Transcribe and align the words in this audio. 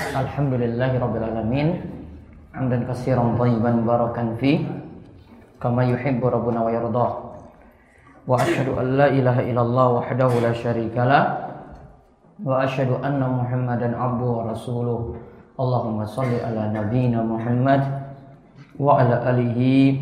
Alhamdulillahi 0.00 0.96
rabbil 0.96 1.26
alamin. 1.28 1.68
Hamdan 2.56 2.88
katsiran 2.88 3.36
thayyiban 3.36 3.84
barakan 3.84 4.34
fi 4.40 4.64
kama 5.60 5.84
yuhibbu 5.84 6.24
rabbuna 6.24 6.64
wa 6.64 6.70
yarda. 6.72 7.08
Wa 8.24 8.34
asyhadu 8.40 8.80
an 8.80 8.96
la 8.96 9.12
ilaha 9.12 9.44
illallah 9.44 9.86
wahdahu 10.00 10.40
la 10.40 10.56
syarika 10.56 11.04
la 11.04 11.20
wa 12.40 12.64
asyhadu 12.64 12.96
anna 13.04 13.28
Muhammadan 13.28 13.92
abduhu 13.92 14.40
wa 14.40 14.44
rasuluh. 14.48 15.00
Allahumma 15.60 16.08
shalli 16.08 16.40
ala 16.40 16.72
nabiyyina 16.72 17.20
Muhammad 17.20 17.84
wa 18.80 19.04
ala 19.04 19.20
alihi 19.28 20.00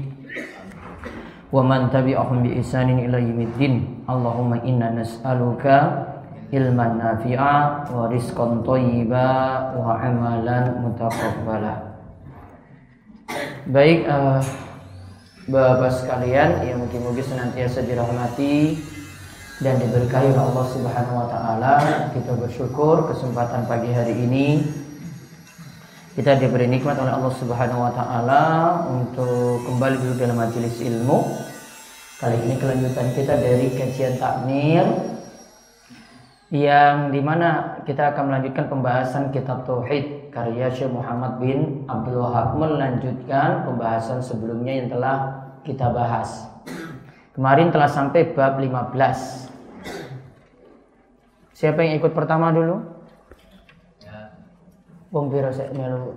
wa 1.50 1.58
man 1.66 1.90
tabi'ahum 1.90 2.46
bi 2.46 2.54
ihsanin 2.62 3.02
ila 3.10 3.18
yaumiddin. 3.18 4.06
Allahumma 4.06 4.62
inna 4.62 4.94
nas'aluka 4.94 6.07
ilman 6.52 6.96
nafi'a 6.96 7.88
wa 7.92 8.08
rizqan 8.08 8.64
thayyiba 8.64 9.28
wa 9.76 10.00
amalan 10.00 10.64
mutaqabbala. 10.84 11.74
Baik 13.68 14.08
uh, 14.08 14.40
Bapak 15.48 15.92
sekalian 15.96 16.60
yang 16.60 16.84
mungkin-mungkin 16.84 17.24
senantiasa 17.24 17.80
dirahmati 17.80 18.76
dan 19.64 19.80
diberkahi 19.80 20.36
oleh 20.36 20.44
Allah 20.44 20.66
Subhanahu 20.76 21.16
wa 21.24 21.28
taala, 21.32 21.74
kita 22.12 22.36
bersyukur 22.36 23.08
kesempatan 23.08 23.64
pagi 23.64 23.88
hari 23.96 24.12
ini 24.12 24.46
kita 26.18 26.34
diberi 26.34 26.66
nikmat 26.66 26.98
oleh 26.98 27.14
Allah 27.14 27.30
Subhanahu 27.30 27.78
wa 27.78 27.92
taala 27.94 28.42
untuk 28.90 29.62
kembali 29.70 30.02
duduk 30.02 30.18
dalam 30.18 30.34
majelis 30.34 30.74
ilmu. 30.82 31.22
Kali 32.18 32.34
ini 32.42 32.58
kelanjutan 32.58 33.14
kita 33.14 33.38
dari 33.38 33.70
kajian 33.70 34.18
takmir 34.18 34.82
yang 36.48 37.12
di 37.12 37.20
mana 37.20 37.80
kita 37.84 38.16
akan 38.16 38.32
melanjutkan 38.32 38.72
pembahasan 38.72 39.28
kitab 39.28 39.68
Tauhid 39.68 40.32
karya 40.32 40.72
Syekh 40.72 40.88
Muhammad 40.88 41.36
bin 41.36 41.84
Abdul 41.84 42.24
Wahab 42.24 42.56
melanjutkan 42.56 43.68
pembahasan 43.68 44.24
sebelumnya 44.24 44.80
yang 44.80 44.88
telah 44.88 45.16
kita 45.60 45.92
bahas. 45.92 46.48
Kemarin 47.36 47.68
telah 47.68 47.86
sampai 47.86 48.32
bab 48.32 48.56
15. 48.56 49.52
Siapa 51.52 51.84
yang 51.84 52.00
ikut 52.00 52.16
pertama 52.16 52.48
dulu? 52.48 52.80
Wong 55.12 55.32
Biro 55.32 55.48
saya 55.52 55.72
melu. 55.72 56.12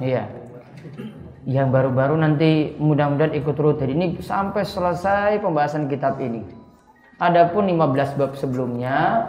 Iya. 0.00 0.28
Yang 1.44 1.68
baru-baru 1.76 2.16
nanti 2.16 2.72
mudah-mudahan 2.80 3.36
ikut 3.36 3.56
rutin 3.60 3.92
ini 3.92 4.16
sampai 4.24 4.64
selesai 4.64 5.44
pembahasan 5.44 5.92
kitab 5.92 6.16
ini. 6.16 6.40
Adapun 7.20 7.68
15 7.68 8.16
bab 8.16 8.32
sebelumnya 8.32 9.28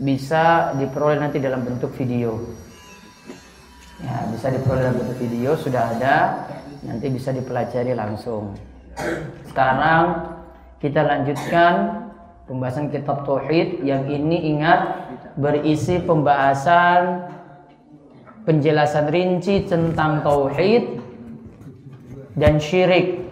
bisa 0.00 0.72
diperoleh 0.80 1.20
nanti 1.20 1.38
dalam 1.38 1.60
bentuk 1.60 1.92
video. 2.00 2.40
Ya, 4.00 4.24
bisa 4.32 4.48
diperoleh 4.50 4.88
dalam 4.88 4.98
bentuk 5.04 5.18
video 5.20 5.52
sudah 5.54 5.94
ada, 5.94 6.16
nanti 6.80 7.12
bisa 7.12 7.30
dipelajari 7.30 7.92
langsung. 7.92 8.56
Sekarang 9.44 10.32
kita 10.80 11.04
lanjutkan 11.04 12.08
pembahasan 12.48 12.88
kitab 12.88 13.28
tauhid 13.28 13.84
yang 13.84 14.08
ini 14.08 14.56
ingat 14.56 14.80
berisi 15.36 16.00
pembahasan 16.00 17.28
penjelasan 18.48 19.12
rinci 19.12 19.64
tentang 19.68 20.24
tauhid 20.24 21.03
dan 22.38 22.58
syirik. 22.58 23.22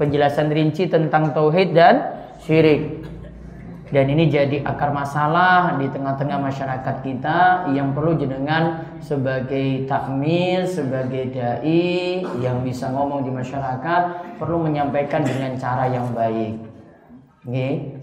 Penjelasan 0.00 0.48
rinci 0.48 0.88
tentang 0.88 1.36
tauhid 1.36 1.76
dan 1.76 2.24
syirik. 2.40 3.04
Dan 3.90 4.06
ini 4.06 4.30
jadi 4.30 4.62
akar 4.62 4.94
masalah 4.94 5.74
di 5.82 5.90
tengah-tengah 5.90 6.38
masyarakat 6.38 6.96
kita 7.02 7.66
yang 7.74 7.90
perlu 7.90 8.14
jenengan 8.14 8.86
sebagai 9.02 9.90
takmir, 9.90 10.62
sebagai 10.70 11.34
dai 11.34 12.22
yang 12.38 12.62
bisa 12.62 12.86
ngomong 12.94 13.26
di 13.26 13.34
masyarakat 13.34 14.02
perlu 14.38 14.62
menyampaikan 14.62 15.26
dengan 15.26 15.58
cara 15.58 15.90
yang 15.90 16.06
baik. 16.14 16.54
Oke. 17.42 17.98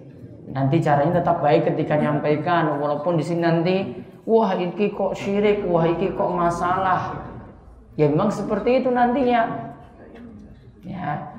Nanti 0.51 0.75
caranya 0.83 1.23
tetap 1.23 1.39
baik 1.39 1.71
ketika 1.71 1.95
nyampaikan 1.95 2.79
walaupun 2.83 3.15
di 3.15 3.23
sini 3.23 3.41
nanti 3.43 3.75
wah 4.27 4.59
iki 4.59 4.91
kok 4.91 5.15
syirik, 5.15 5.63
wah 5.71 5.87
iki 5.87 6.11
kok 6.11 6.31
masalah. 6.35 7.15
Ya 7.95 8.11
memang 8.11 8.27
seperti 8.27 8.83
itu 8.83 8.91
nantinya. 8.91 9.66
Ya. 10.87 11.35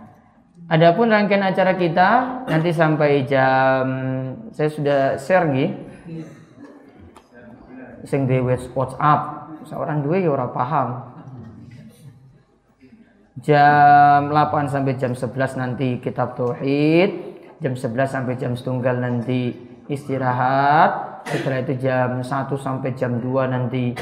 Adapun 0.69 1.09
rangkaian 1.09 1.49
acara 1.49 1.81
kita 1.81 2.45
nanti 2.45 2.77
sampai 2.77 3.25
jam 3.25 3.85
saya 4.53 4.69
sudah 4.69 5.01
share 5.17 5.49
nih. 5.49 5.73
Sing 8.05 8.29
di 8.29 8.37
WhatsApp. 8.45 9.49
Seorang 9.65 10.05
dua 10.05 10.21
ya 10.21 10.29
orang 10.29 10.53
paham. 10.53 10.89
Jam 13.39 14.35
8 14.35 14.67
sampai 14.67 14.99
jam 14.99 15.15
11 15.15 15.61
nanti 15.61 15.89
kitab 16.05 16.37
tauhid. 16.37 17.11
Jam 17.65 17.73
11 17.73 18.05
sampai 18.05 18.35
jam 18.37 18.53
setunggal 18.53 19.01
nanti 19.01 19.55
istirahat. 19.89 21.25
Setelah 21.25 21.65
itu 21.65 21.75
jam 21.81 22.21
1 22.21 22.29
sampai 22.61 22.91
jam 22.93 23.23
2 23.23 23.55
nanti 23.55 23.97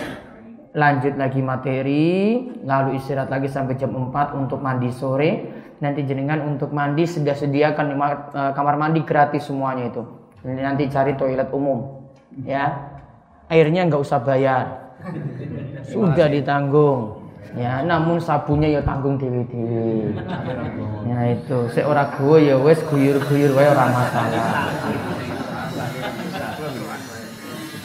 lanjut 0.76 1.16
lagi 1.16 1.40
materi, 1.40 2.44
lalu 2.60 3.00
istirahat 3.00 3.32
lagi 3.32 3.48
sampai 3.48 3.80
jam 3.80 3.96
4 3.96 4.36
untuk 4.36 4.60
mandi 4.60 4.92
sore. 4.92 5.64
Nanti 5.80 6.04
jenengan 6.04 6.44
untuk 6.44 6.72
mandi 6.72 7.08
sudah 7.08 7.32
sediakan 7.32 7.96
kamar 8.52 8.76
mandi 8.76 9.00
gratis 9.04 9.48
semuanya 9.48 9.88
itu. 9.88 10.04
Nanti 10.44 10.88
cari 10.92 11.16
toilet 11.16 11.48
umum, 11.52 12.06
ya. 12.44 12.92
Airnya 13.48 13.86
nggak 13.86 14.02
usah 14.02 14.20
bayar, 14.20 14.94
sudah 15.86 16.28
ditanggung. 16.28 17.24
Ya, 17.56 17.80
namun 17.80 18.20
sabunnya 18.20 18.68
ya 18.68 18.82
tanggung 18.84 19.16
dewi 19.16 19.46
dewi. 19.48 20.12
Ya 21.08 21.20
itu, 21.30 21.70
seorang 21.72 22.12
gue 22.20 22.52
ya 22.52 22.56
wes 22.60 22.82
guyur 22.90 23.16
guyur 23.22 23.54
wae 23.56 23.70
orang 23.70 23.96
masalah. 23.96 24.68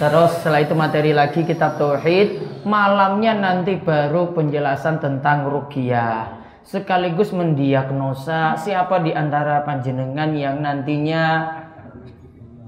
Terus 0.02 0.42
setelah 0.42 0.66
itu 0.66 0.74
materi 0.74 1.14
lagi 1.14 1.46
kitab 1.46 1.78
tauhid, 1.78 2.66
malamnya 2.66 3.38
nanti 3.38 3.78
baru 3.78 4.34
penjelasan 4.34 4.98
tentang 4.98 5.46
ruqyah. 5.46 6.42
Sekaligus 6.66 7.30
mendiagnosa 7.30 8.58
siapa 8.58 8.98
di 9.06 9.14
antara 9.14 9.62
panjenengan 9.62 10.34
yang 10.34 10.58
nantinya 10.58 11.54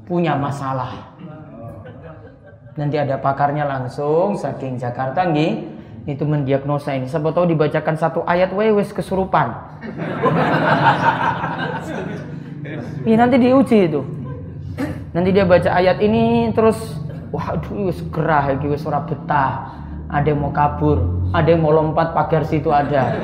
punya 0.05 0.37
masalah. 0.37 1.17
Nanti 2.77 3.01
ada 3.01 3.17
pakarnya 3.17 3.65
langsung 3.65 4.37
saking 4.37 4.77
Jakarta 4.77 5.25
nggih 5.25 5.73
itu 6.05 6.29
mendiagnosa 6.29 6.93
ini. 6.93 7.09
Siapa 7.09 7.33
tahu 7.33 7.49
dibacakan 7.49 7.97
satu 7.97 8.21
ayat 8.29 8.53
wes 8.53 8.93
kesurupan. 8.93 9.57
Ini 13.03 13.19
nanti 13.19 13.35
diuji 13.35 13.77
itu. 13.89 14.01
Nanti 15.13 15.29
dia 15.29 15.45
baca 15.45 15.69
ayat 15.69 16.01
ini 16.01 16.49
terus 16.57 17.02
waduh 17.33 17.89
wis 17.89 17.97
gerah 18.13 18.53
iki 18.53 18.69
wis 18.69 18.85
ora 18.85 19.01
betah. 19.01 19.81
Ada 20.13 20.29
yang 20.29 20.45
mau 20.45 20.53
kabur, 20.53 21.25
ada 21.33 21.49
yang 21.49 21.65
mau 21.65 21.73
lompat 21.73 22.13
pagar 22.13 22.45
situ 22.45 22.69
ada. 22.69 23.17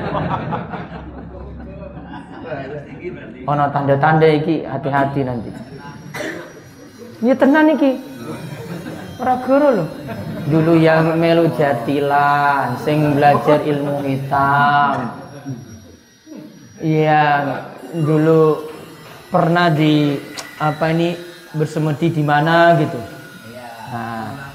Ono 3.46 3.66
tanda-tanda 3.70 4.26
iki 4.26 4.66
hati-hati 4.66 5.22
nanti. 5.22 5.54
Ini 7.22 7.34
tenan 7.38 7.78
iki. 7.78 7.92
Ora 9.22 9.38
guru 9.46 9.70
loh. 9.70 9.90
Dulu 10.50 10.74
yang 10.82 11.14
melu 11.22 11.46
jatilan, 11.54 12.74
sing 12.82 13.14
belajar 13.14 13.62
ilmu 13.62 14.02
hitam. 14.02 15.14
Iya, 16.82 17.26
dulu 17.94 18.66
pernah 19.30 19.70
di 19.70 20.18
apa 20.58 20.90
ini 20.90 21.14
bersemedi 21.54 22.18
di 22.18 22.24
mana 22.26 22.74
gitu. 22.82 23.19
Nah, 23.90 24.54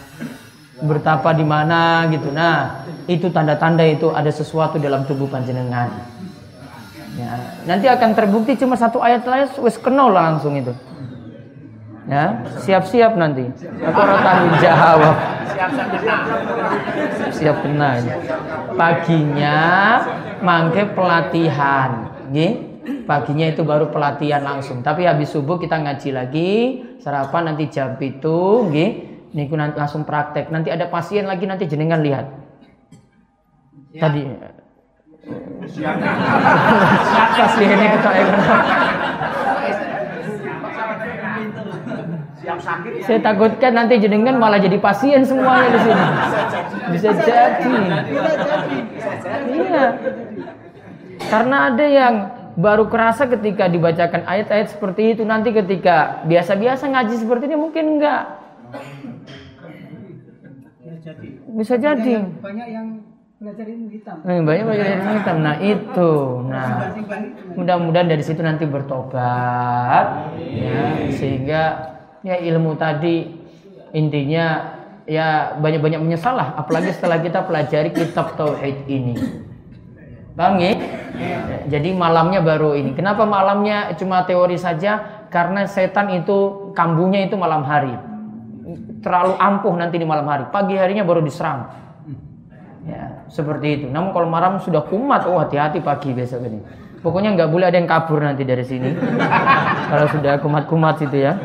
bertapa 0.79 1.35
di 1.35 1.43
mana 1.43 2.07
gitu. 2.11 2.31
Nah, 2.31 2.87
itu 3.11 3.31
tanda-tanda 3.31 3.83
itu 3.83 4.11
ada 4.15 4.31
sesuatu 4.31 4.79
dalam 4.79 5.03
tubuh 5.07 5.27
panjenengan. 5.27 5.91
Ya, 7.15 7.63
nanti 7.67 7.87
akan 7.87 8.11
terbukti 8.15 8.59
cuma 8.59 8.75
satu 8.75 8.99
ayat 8.99 9.23
lain 9.23 9.47
wis 9.63 9.79
kenal 9.79 10.11
langsung 10.11 10.59
itu. 10.59 10.75
Ya, 12.05 12.43
siap-siap 12.61 13.17
nanti. 13.17 13.49
Aku 13.87 13.99
orang 14.03 14.21
tanggung 14.21 14.55
jawab. 14.61 15.17
Siap 17.33 17.57
kena. 17.65 17.91
Paginya 18.77 19.59
mangke 20.43 20.91
pelatihan, 20.93 22.13
nggih. 22.29 22.75
Paginya 23.09 23.49
itu 23.49 23.65
baru 23.65 23.89
pelatihan 23.89 24.45
langsung. 24.45 24.85
Tapi 24.85 25.09
habis 25.09 25.33
subuh 25.33 25.57
kita 25.57 25.81
ngaji 25.81 26.11
lagi, 26.13 26.53
sarapan 27.01 27.55
nanti 27.55 27.73
jam 27.73 27.97
itu, 27.97 28.69
nggih. 28.69 29.14
Niku 29.35 29.59
nanti 29.59 29.75
langsung 29.75 30.07
praktek. 30.07 30.55
Nanti 30.55 30.71
ada 30.71 30.87
pasien 30.87 31.27
lagi 31.27 31.45
nanti 31.45 31.67
jenengan 31.67 31.99
lihat. 31.99 32.31
Tadi 33.99 34.23
siap. 35.67 35.97
Pasiennya 37.35 37.89
kita 37.99 38.11
Saya 43.09 43.21
takutkan 43.25 43.73
nanti 43.73 43.99
jenengan 43.99 44.37
malah 44.37 44.61
jadi 44.61 44.77
pasien 44.79 45.25
semuanya 45.25 45.69
di 45.73 45.81
sini. 45.81 46.05
Bisa 46.93 47.09
jadi. 47.25 47.75
Iya. 49.49 49.85
Karena 51.25 51.57
ada 51.73 51.87
yang 51.89 52.15
baru 52.55 52.87
kerasa 52.87 53.27
ketika 53.27 53.67
dibacakan 53.67 54.29
ayat-ayat 54.29 54.77
seperti 54.77 55.17
itu 55.17 55.23
nanti 55.27 55.51
ketika 55.51 56.23
biasa-biasa 56.29 56.87
ngaji 56.87 57.15
seperti 57.19 57.51
ini 57.51 57.57
mungkin 57.59 57.99
enggak. 57.99 58.44
Bisa 61.55 61.75
jadi. 61.79 62.13
Banyak 62.43 62.69
yang 62.71 62.87
belajar 63.39 63.67
ilmu 63.69 63.89
hitam. 63.93 64.17
Eh, 64.25 64.41
banyak 64.41 64.65
belajar 64.65 64.87
ilmu 64.99 65.11
hitam. 65.21 65.37
Nah 65.45 65.57
itu, 65.61 66.13
nah 66.49 66.69
mudah-mudahan 67.55 68.09
dari 68.09 68.23
situ 68.25 68.41
nanti 68.41 68.65
bertobat, 68.65 70.33
ya 70.41 71.11
sehingga 71.13 71.63
ya 72.25 72.41
ilmu 72.41 72.73
tadi 72.81 73.29
intinya 73.93 74.75
ya 75.05 75.61
banyak-banyak 75.61 76.01
menyesal 76.01 76.41
lah 76.41 76.57
apalagi 76.57 76.89
setelah 76.97 77.21
kita 77.21 77.45
pelajari 77.45 77.93
kitab 77.93 78.41
tauhid 78.41 78.89
ini 78.89 79.45
Bang 80.35 80.59
ya? 80.59 80.75
Jadi 81.71 81.95
malamnya 81.95 82.43
baru 82.43 82.75
ini. 82.75 82.91
Kenapa 82.99 83.23
malamnya 83.23 83.95
cuma 83.95 84.27
teori 84.27 84.59
saja? 84.59 85.23
Karena 85.31 85.63
setan 85.71 86.11
itu 86.11 86.71
kambunya 86.75 87.31
itu 87.31 87.39
malam 87.39 87.63
hari. 87.63 87.95
Terlalu 89.05 89.33
ampuh 89.37 89.75
nanti 89.77 90.01
di 90.01 90.07
malam 90.09 90.25
hari. 90.25 90.49
Pagi 90.49 90.75
harinya 90.81 91.05
baru 91.05 91.21
diserang. 91.21 91.69
Ya, 92.85 93.25
seperti 93.33 93.81
itu. 93.81 93.87
Namun 93.89 94.13
kalau 94.13 94.29
malam 94.29 94.61
sudah 94.61 94.85
kumat, 94.85 95.25
oh 95.25 95.41
hati-hati 95.41 95.81
pagi 95.81 96.13
besok 96.13 96.45
ini. 96.45 96.61
Pokoknya 97.05 97.37
nggak 97.37 97.53
boleh 97.53 97.69
ada 97.69 97.77
yang 97.77 97.85
kabur 97.85 98.25
nanti 98.25 98.49
dari 98.49 98.65
sini. 98.65 98.97
Kalau 99.93 100.09
sudah 100.09 100.41
kumat-kumat 100.41 101.05
itu 101.05 101.21
ya. 101.21 101.37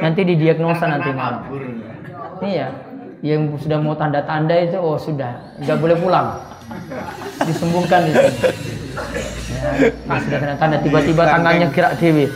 Nanti 0.00 0.24
didiagnosa 0.24 0.88
nanti 0.88 1.12
malam. 1.12 1.44
Iya. 2.40 2.72
Yang 3.20 3.68
sudah 3.68 3.76
mau 3.76 3.92
tanda-tanda 3.92 4.56
itu 4.56 4.80
oh 4.80 4.96
sudah 4.96 5.60
nggak 5.60 5.76
boleh 5.76 5.96
pulang. 6.00 6.32
Disembungkan 7.44 8.08
di 8.08 8.12
sini. 8.16 8.36
Ya, 10.08 10.16
sudah 10.16 10.38
tanda-tanda 10.40 10.76
tiba-tiba 10.80 11.22
tangannya 11.28 11.68
gerak 11.76 11.92
dewi. 12.00 12.32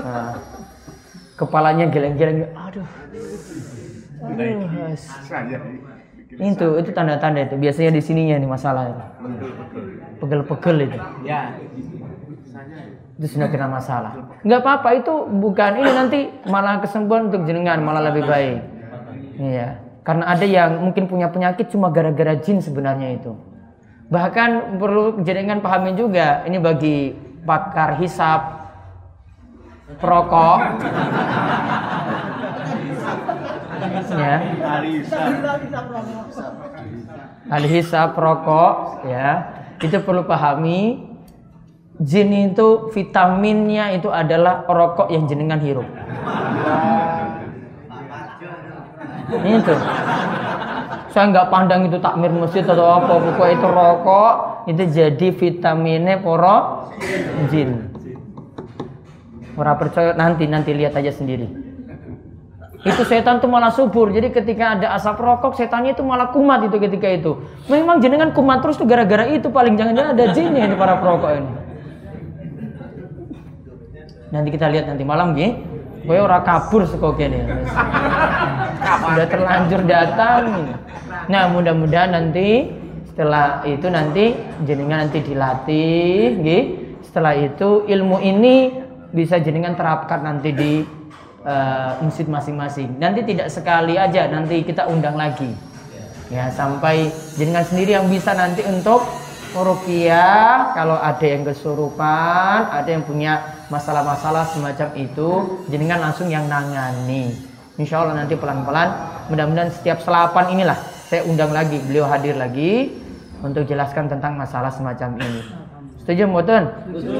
Nah, 0.00 0.32
kepalanya 1.42 1.90
geleng-geleng. 1.90 2.46
Aduh. 2.54 2.86
Aduh. 4.22 4.94
Itu 6.32 6.66
itu 6.80 6.90
tanda-tanda 6.94 7.44
itu. 7.44 7.58
Biasanya 7.58 7.90
di 7.92 8.02
sininya 8.02 8.38
nih 8.38 8.48
masalah 8.48 8.82
itu. 8.88 9.04
Pegel-pegel 10.22 10.76
itu. 10.86 10.98
Ya. 11.26 11.58
Itu 13.18 13.26
sudah 13.26 13.48
kena 13.50 13.68
masalah. 13.68 14.40
Enggak 14.46 14.60
apa-apa 14.64 14.88
itu 14.96 15.12
bukan 15.28 15.72
ini 15.82 15.90
nanti 15.90 16.20
malah 16.48 16.80
kesembuhan 16.80 17.28
untuk 17.28 17.44
jenengan 17.44 17.82
malah 17.82 18.08
lebih 18.08 18.24
baik. 18.24 18.58
Iya. 19.36 19.82
Karena 20.02 20.34
ada 20.34 20.46
yang 20.46 20.82
mungkin 20.82 21.06
punya 21.06 21.30
penyakit 21.30 21.70
cuma 21.70 21.90
gara-gara 21.90 22.34
jin 22.38 22.58
sebenarnya 22.58 23.18
itu. 23.18 23.34
Bahkan 24.10 24.76
perlu 24.76 25.22
jenengan 25.22 25.62
pahami 25.62 25.94
juga 25.94 26.42
ini 26.44 26.58
bagi 26.58 27.14
pakar 27.46 27.96
hisap 28.02 28.61
perokok 30.00 30.60
ya. 34.16 34.36
Al-hisab 37.52 38.16
rokok 38.16 39.04
ya. 39.08 39.28
Itu 39.82 39.98
perlu 40.00 40.22
pahami 40.24 41.10
jin 42.00 42.54
itu 42.54 42.88
vitaminnya 42.94 43.98
itu 43.98 44.08
adalah 44.08 44.64
rokok 44.64 45.10
yang 45.10 45.26
jenengan 45.26 45.60
hirup. 45.60 45.86
Itu. 49.32 49.74
Saya 51.12 51.28
nggak 51.28 51.52
pandang 51.52 51.84
itu 51.92 52.00
takmir 52.00 52.32
masjid 52.32 52.64
atau 52.64 52.88
apa 52.88 53.20
pokoknya 53.20 53.52
itu 53.60 53.68
rokok 53.68 54.34
itu 54.64 54.82
jadi 54.88 55.26
vitaminnya 55.36 56.24
poro 56.24 56.88
jin 57.52 57.91
Orang 59.52 59.76
percaya 59.76 60.16
nanti 60.16 60.48
nanti 60.48 60.72
lihat 60.72 60.96
aja 60.96 61.12
sendiri 61.12 61.72
itu 62.82 63.02
setan 63.06 63.38
tuh 63.38 63.46
malah 63.46 63.70
subur. 63.70 64.10
Jadi 64.10 64.34
ketika 64.34 64.74
ada 64.74 64.98
asap 64.98 65.22
rokok, 65.22 65.54
setannya 65.54 65.94
itu 65.94 66.02
malah 66.02 66.34
kumat 66.34 66.66
itu 66.66 66.76
ketika 66.82 67.06
itu. 67.06 67.38
Memang 67.70 68.02
jenengan 68.02 68.34
kumat 68.34 68.58
terus 68.58 68.74
tuh 68.74 68.86
gara-gara 68.90 69.30
itu 69.30 69.46
paling 69.54 69.78
jangan-jangan 69.78 70.18
ada 70.18 70.24
jinnya 70.34 70.66
ini 70.66 70.74
para 70.74 70.98
perokok 70.98 71.30
ini. 71.30 71.52
Nanti 74.34 74.48
kita 74.50 74.66
lihat 74.66 74.90
nanti 74.90 75.04
malam 75.06 75.38
gini. 75.38 75.62
Gue 76.02 76.18
orang 76.18 76.42
kabur 76.42 76.82
sekok 76.82 77.22
ini. 77.22 77.46
Sudah 78.82 79.26
terlanjur 79.30 79.86
datang. 79.86 80.74
Nah 81.30 81.54
mudah-mudahan 81.54 82.10
nanti 82.10 82.66
setelah 83.06 83.62
itu 83.62 83.86
nanti 83.86 84.34
jenengan 84.66 85.06
nanti 85.06 85.22
dilatih, 85.22 86.42
gih. 86.42 86.64
Setelah 87.06 87.38
itu 87.38 87.86
ilmu 87.86 88.18
ini 88.18 88.81
bisa 89.12 89.36
jenengan 89.38 89.76
terapkan 89.76 90.24
nanti 90.24 90.50
di 90.50 90.72
uh, 91.44 92.00
masjid 92.00 92.26
masing-masing. 92.26 92.96
Nanti 92.96 93.22
tidak 93.28 93.52
sekali 93.52 94.00
aja, 94.00 94.26
nanti 94.32 94.64
kita 94.64 94.88
undang 94.88 95.14
lagi. 95.20 95.52
Ya, 96.32 96.48
sampai 96.48 97.12
jenengan 97.36 97.62
sendiri 97.62 97.92
yang 97.92 98.08
bisa 98.08 98.32
nanti 98.32 98.64
untuk 98.64 99.04
rupiah 99.52 100.72
kalau 100.72 100.96
ada 100.96 101.26
yang 101.28 101.44
kesurupan, 101.44 102.72
ada 102.72 102.88
yang 102.88 103.04
punya 103.04 103.64
masalah-masalah 103.68 104.48
semacam 104.48 104.88
itu, 104.96 105.60
jenengan 105.68 106.00
langsung 106.00 106.32
yang 106.32 106.48
nangani. 106.48 107.36
Insya 107.76 108.00
Allah 108.00 108.24
nanti 108.24 108.32
pelan-pelan, 108.32 108.88
mudah-mudahan 109.28 109.68
setiap 109.68 110.00
selapan 110.00 110.56
inilah 110.56 110.76
saya 111.12 111.28
undang 111.28 111.52
lagi, 111.52 111.76
beliau 111.84 112.08
hadir 112.08 112.32
lagi 112.40 112.96
untuk 113.44 113.68
jelaskan 113.68 114.08
tentang 114.08 114.32
masalah 114.40 114.72
semacam 114.72 115.20
ini. 115.20 115.44
Setuju, 116.00 116.32
Mboten? 116.32 116.62
Setuju. 116.88 117.10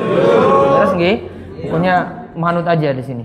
Terus 0.73 0.93
nggih? 0.97 1.17
Pokoknya 1.63 1.95
manut 2.35 2.67
aja 2.67 2.91
di 2.91 3.03
sini. 3.05 3.25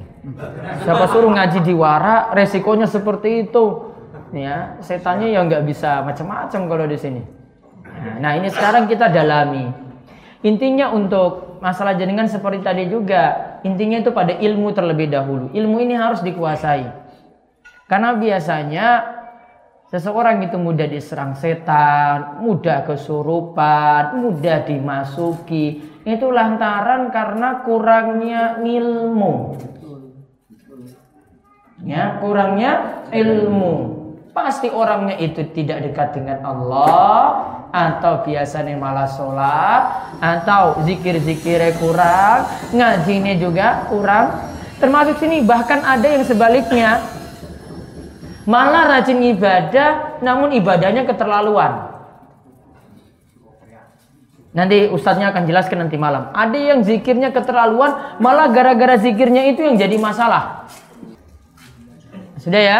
Siapa 0.83 1.09
suruh 1.09 1.31
ngaji 1.31 1.63
di 1.63 1.73
wara, 1.73 2.31
resikonya 2.35 2.85
seperti 2.85 3.49
itu. 3.49 3.95
Ya, 4.35 4.75
setannya 4.83 5.31
yang 5.31 5.47
nggak 5.47 5.63
bisa 5.63 6.03
macam-macam 6.03 6.61
kalau 6.67 6.85
di 6.85 6.99
sini. 6.99 7.21
Nah, 8.19 8.35
ini 8.35 8.51
sekarang 8.51 8.85
kita 8.85 9.07
dalami. 9.07 9.71
Intinya 10.45 10.93
untuk 10.93 11.57
masalah 11.63 11.97
jenengan 11.97 12.29
seperti 12.29 12.61
tadi 12.61 12.83
juga, 12.91 13.57
intinya 13.65 13.97
itu 13.97 14.13
pada 14.13 14.37
ilmu 14.37 14.69
terlebih 14.75 15.09
dahulu. 15.09 15.49
Ilmu 15.55 15.77
ini 15.81 15.97
harus 15.97 16.21
dikuasai. 16.21 16.85
Karena 17.87 18.13
biasanya 18.19 18.87
seseorang 19.87 20.43
itu 20.43 20.59
mudah 20.59 20.85
diserang 20.85 21.33
setan, 21.33 22.43
mudah 22.43 22.83
kesurupan, 22.85 24.21
mudah 24.21 24.67
dimasuki. 24.67 25.96
Itu 26.07 26.31
lantaran 26.31 27.11
karena 27.11 27.67
kurangnya 27.67 28.63
ilmu. 28.63 29.59
Ya 31.83 32.15
kurangnya 32.23 33.03
ilmu. 33.11 33.99
Pasti 34.31 34.71
orangnya 34.71 35.19
itu 35.19 35.43
tidak 35.51 35.83
dekat 35.83 36.15
dengan 36.15 36.47
Allah 36.47 37.43
atau 37.75 38.23
biasanya 38.23 38.79
malah 38.79 39.09
sholat 39.11 39.83
atau 40.23 40.79
zikir-zikirnya 40.87 41.75
kurang 41.75 42.47
ngajinya 42.71 43.35
juga 43.35 43.83
kurang. 43.91 44.47
Termasuk 44.79 45.19
sini 45.19 45.43
bahkan 45.43 45.83
ada 45.83 46.07
yang 46.07 46.23
sebaliknya. 46.23 47.03
Malah 48.47 48.95
rajin 48.95 49.19
ibadah 49.35 50.23
namun 50.23 50.55
ibadahnya 50.55 51.03
keterlaluan 51.03 51.96
Nanti 54.57 54.89
ustadznya 54.89 55.29
akan 55.29 55.45
jelaskan 55.45 55.85
nanti 55.85 56.01
malam. 56.01 56.33
Ada 56.33 56.57
yang 56.57 56.81
zikirnya 56.81 57.29
keterlaluan, 57.29 58.17
malah 58.17 58.49
gara-gara 58.49 58.97
zikirnya 58.97 59.53
itu 59.53 59.61
yang 59.61 59.77
jadi 59.77 60.01
masalah. 60.01 60.65
Sudah 62.41 62.57
ya? 62.57 62.79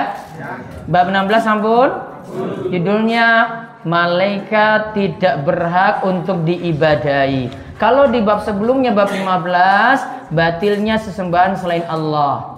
Bab 0.90 1.14
16 1.14 1.46
sampun. 1.46 1.90
Judulnya 2.74 3.28
malaikat 3.86 4.98
tidak 4.98 5.46
berhak 5.46 6.02
untuk 6.02 6.42
diibadahi. 6.50 7.54
Kalau 7.78 8.10
di 8.10 8.26
bab 8.26 8.42
sebelumnya 8.42 8.90
bab 8.98 9.14
15 9.14 10.34
batilnya 10.34 10.98
sesembahan 10.98 11.62
selain 11.62 11.86
Allah. 11.86 12.57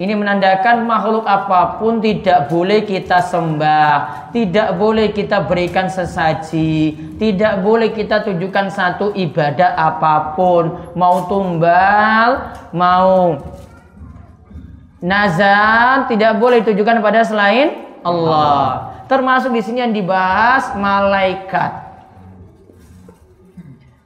Ini 0.00 0.16
menandakan 0.16 0.88
makhluk 0.88 1.28
apa 1.28 1.76
pun 1.76 2.00
tidak 2.00 2.48
boleh 2.48 2.88
kita 2.88 3.20
sembah, 3.20 4.32
tidak 4.32 4.80
boleh 4.80 5.12
kita 5.12 5.44
berikan 5.44 5.92
sesaji, 5.92 6.96
tidak 7.20 7.60
boleh 7.60 7.92
kita 7.92 8.24
tunjukkan 8.24 8.72
satu 8.72 9.12
ibadah 9.12 9.76
apa 9.76 10.32
pun, 10.32 10.96
mau 10.96 11.28
tumbal, 11.28 12.48
mau 12.72 13.44
nazar, 15.04 16.08
tidak 16.08 16.40
boleh 16.40 16.64
ditujukan 16.64 17.04
pada 17.04 17.20
selain 17.20 18.00
Allah. 18.00 19.04
Termasuk 19.04 19.52
di 19.52 19.60
sini 19.60 19.84
yang 19.84 19.92
dibahas 19.92 20.80
malaikat. 20.80 21.92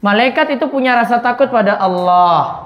Malaikat 0.02 0.58
itu 0.58 0.66
punya 0.66 0.98
rasa 0.98 1.22
takut 1.22 1.54
pada 1.54 1.78
Allah. 1.78 2.63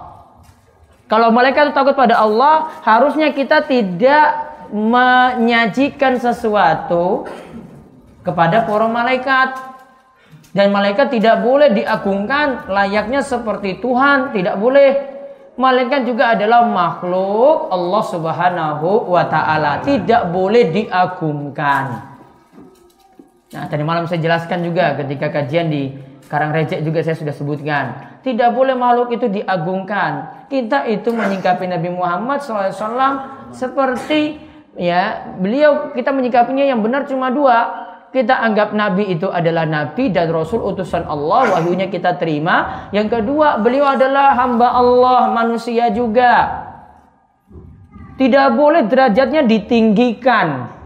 Kalau 1.09 1.33
malaikat 1.33 1.73
takut 1.73 1.97
pada 1.97 2.21
Allah, 2.21 2.69
harusnya 2.85 3.33
kita 3.33 3.65
tidak 3.65 4.45
menyajikan 4.69 6.21
sesuatu 6.21 7.25
kepada 8.21 8.69
para 8.69 8.87
malaikat. 8.93 9.51
Dan 10.53 10.73
malaikat 10.73 11.13
tidak 11.13 11.41
boleh 11.41 11.73
diagungkan 11.73 12.69
layaknya 12.69 13.25
seperti 13.25 13.81
Tuhan, 13.81 14.37
tidak 14.37 14.61
boleh. 14.61 15.17
Malaikat 15.59 16.07
juga 16.07 16.39
adalah 16.39 16.63
makhluk 16.63 17.73
Allah 17.73 18.03
Subhanahu 18.07 19.11
wa 19.11 19.25
taala, 19.27 19.83
tidak 19.83 20.31
boleh 20.31 20.71
diagungkan. 20.71 22.15
Nah, 23.49 23.65
tadi 23.67 23.83
malam 23.83 24.05
saya 24.05 24.21
jelaskan 24.21 24.61
juga 24.61 24.93
ketika 25.01 25.33
kajian 25.33 25.73
di 25.73 26.08
Karang 26.29 26.53
Recek 26.53 26.85
juga 26.85 27.01
saya 27.01 27.17
sudah 27.17 27.33
sebutkan. 27.33 27.85
Tidak 28.21 28.53
boleh 28.53 28.77
makhluk 28.77 29.17
itu 29.17 29.33
diagungkan. 29.33 30.45
Kita 30.53 30.85
itu 30.85 31.09
menyingkapi 31.09 31.65
Nabi 31.65 31.89
Muhammad 31.89 32.45
SAW 32.45 33.49
seperti 33.57 34.37
ya 34.77 35.35
beliau 35.41 35.97
kita 35.97 36.13
menyingkapinya 36.13 36.69
yang 36.69 36.85
benar 36.85 37.09
cuma 37.09 37.33
dua. 37.33 37.89
Kita 38.09 38.41
anggap 38.41 38.73
Nabi 38.73 39.13
itu 39.13 39.29
adalah 39.29 39.69
Nabi 39.69 40.09
dan 40.09 40.33
Rasul 40.33 40.65
utusan 40.65 41.05
Allah. 41.05 41.57
Wahyunya 41.57 41.93
kita 41.93 42.17
terima. 42.17 42.89
Yang 42.93 43.21
kedua 43.21 43.61
beliau 43.61 43.85
adalah 43.85 44.33
hamba 44.37 44.69
Allah 44.73 45.33
manusia 45.33 45.93
juga. 45.93 46.65
Tidak 48.17 48.49
boleh 48.57 48.89
derajatnya 48.89 49.45
ditinggikan. 49.45 50.78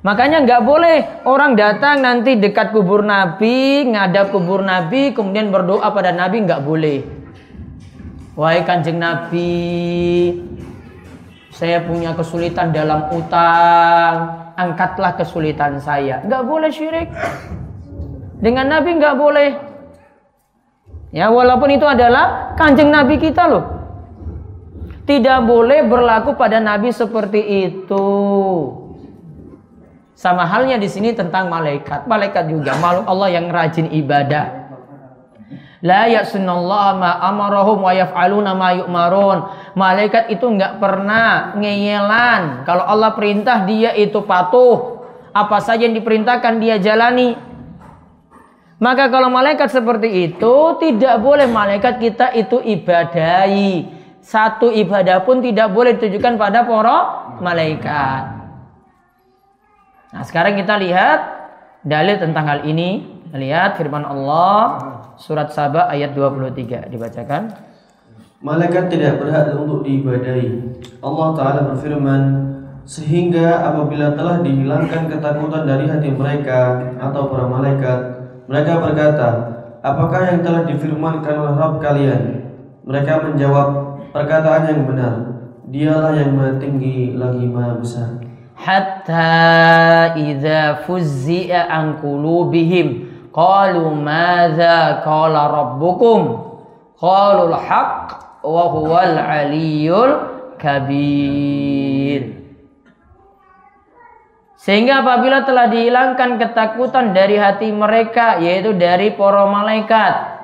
Makanya 0.00 0.48
nggak 0.48 0.62
boleh 0.64 0.96
orang 1.28 1.52
datang 1.60 2.00
nanti 2.00 2.40
dekat 2.40 2.72
kubur 2.72 3.04
Nabi, 3.04 3.84
ngadap 3.84 4.32
kubur 4.32 4.64
Nabi, 4.64 5.12
kemudian 5.12 5.52
berdoa 5.52 5.92
pada 5.92 6.08
Nabi 6.08 6.40
nggak 6.48 6.64
boleh. 6.64 7.04
Wahai 8.32 8.64
kanjeng 8.64 8.96
Nabi, 8.96 10.32
saya 11.52 11.84
punya 11.84 12.16
kesulitan 12.16 12.72
dalam 12.72 13.12
utang, 13.12 14.48
angkatlah 14.56 15.20
kesulitan 15.20 15.76
saya. 15.76 16.24
Nggak 16.24 16.48
boleh 16.48 16.70
syirik. 16.72 17.12
Dengan 18.40 18.72
Nabi 18.72 18.96
nggak 18.96 19.16
boleh. 19.20 19.50
Ya 21.12 21.28
walaupun 21.28 21.76
itu 21.76 21.84
adalah 21.84 22.56
kanjeng 22.56 22.88
Nabi 22.88 23.20
kita 23.20 23.44
loh. 23.44 23.68
Tidak 25.04 25.44
boleh 25.44 25.84
berlaku 25.84 26.40
pada 26.40 26.56
Nabi 26.56 26.88
seperti 26.88 27.68
itu. 27.68 28.08
Sama 30.20 30.44
halnya 30.44 30.76
di 30.76 30.84
sini 30.84 31.16
tentang 31.16 31.48
malaikat. 31.48 32.04
Malaikat 32.04 32.52
juga 32.52 32.76
makhluk 32.76 33.08
Allah 33.08 33.40
yang 33.40 33.48
rajin 33.48 33.88
ibadah. 33.88 34.68
La 35.80 36.12
ya'sunallaha 36.12 36.92
ma 37.00 37.10
amarahum 37.24 37.80
wa 37.80 37.88
yaf'aluna 37.96 38.52
ma 38.52 38.76
yu'marun. 38.76 39.48
Malaikat 39.72 40.28
itu 40.28 40.44
enggak 40.44 40.76
pernah 40.76 41.56
ngeyelan. 41.56 42.68
Kalau 42.68 42.84
Allah 42.84 43.16
perintah 43.16 43.64
dia 43.64 43.96
itu 43.96 44.20
patuh. 44.20 45.08
Apa 45.32 45.56
saja 45.64 45.88
yang 45.88 45.96
diperintahkan 45.96 46.60
dia 46.60 46.76
jalani. 46.76 47.40
Maka 48.76 49.08
kalau 49.08 49.32
malaikat 49.32 49.72
seperti 49.72 50.28
itu 50.28 50.56
tidak 50.84 51.16
boleh 51.24 51.48
malaikat 51.48 51.96
kita 51.96 52.36
itu 52.36 52.60
ibadahi. 52.60 53.88
Satu 54.20 54.68
ibadah 54.68 55.24
pun 55.24 55.40
tidak 55.40 55.72
boleh 55.72 55.96
ditujukan 55.96 56.36
pada 56.36 56.68
para 56.68 56.98
malaikat. 57.40 58.39
Nah, 60.10 60.26
sekarang 60.26 60.58
kita 60.58 60.74
lihat 60.82 61.20
dalil 61.86 62.18
tentang 62.18 62.44
hal 62.46 62.60
ini. 62.66 63.18
Lihat 63.30 63.78
firman 63.78 64.02
Allah 64.02 64.82
surat 65.14 65.54
Saba 65.54 65.86
ayat 65.86 66.18
23 66.18 66.90
dibacakan. 66.90 67.54
Malaikat 68.42 68.90
tidak 68.90 69.22
berhak 69.22 69.54
untuk 69.54 69.86
diibadahi. 69.86 70.50
Allah 70.98 71.28
taala 71.38 71.60
berfirman, 71.70 72.22
sehingga 72.82 73.70
apabila 73.70 74.18
telah 74.18 74.42
dihilangkan 74.42 75.06
ketakutan 75.06 75.62
dari 75.62 75.86
hati 75.86 76.10
mereka 76.10 76.90
atau 76.98 77.30
para 77.30 77.46
malaikat, 77.46 77.98
mereka 78.50 78.82
berkata, 78.82 79.28
apakah 79.84 80.26
yang 80.26 80.40
telah 80.42 80.66
difirmankan 80.66 81.34
oleh 81.38 81.54
Rabb 81.54 81.78
kalian? 81.78 82.22
Mereka 82.82 83.30
menjawab, 83.30 83.68
perkataan 84.10 84.74
yang 84.74 84.82
benar. 84.90 85.14
Dialah 85.70 86.18
yang 86.18 86.34
maha 86.34 86.58
tinggi 86.58 87.14
lagi 87.14 87.46
maha 87.46 87.78
besar 87.78 88.29
hatta 88.60 90.14
idza 90.20 90.84
fuzzi'a 90.84 91.72
an 91.72 91.98
qulubihim 92.04 93.08
qalu 93.32 93.96
madza 93.96 95.00
qala 95.00 95.48
rabbukum? 95.48 96.20
Qalu 97.00 97.42
al-haq 97.56 97.96
wa 98.44 98.64
huwal 98.76 99.16
aliyul 99.16 100.12
kabir. 100.60 102.36
Sehingga 104.60 105.00
apabila 105.00 105.48
telah 105.48 105.72
dihilangkan 105.72 106.36
ketakutan 106.36 107.16
dari 107.16 107.40
hati 107.40 107.72
mereka 107.72 108.44
yaitu 108.44 108.76
dari 108.76 109.16
para 109.16 109.48
malaikat 109.48 110.36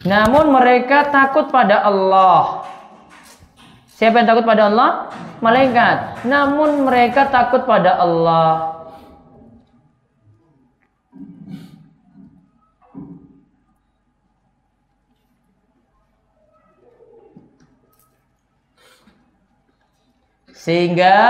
Namun 0.00 0.48
mereka 0.56 1.12
takut 1.12 1.52
pada 1.52 1.84
Allah. 1.84 2.64
Siapa 4.00 4.16
yang 4.16 4.28
takut 4.32 4.48
pada 4.48 4.72
Allah? 4.72 5.12
Malaikat. 5.44 6.24
Namun 6.24 6.88
mereka 6.88 7.28
takut 7.28 7.68
pada 7.68 8.00
Allah. 8.00 8.80
Sehingga 20.56 21.20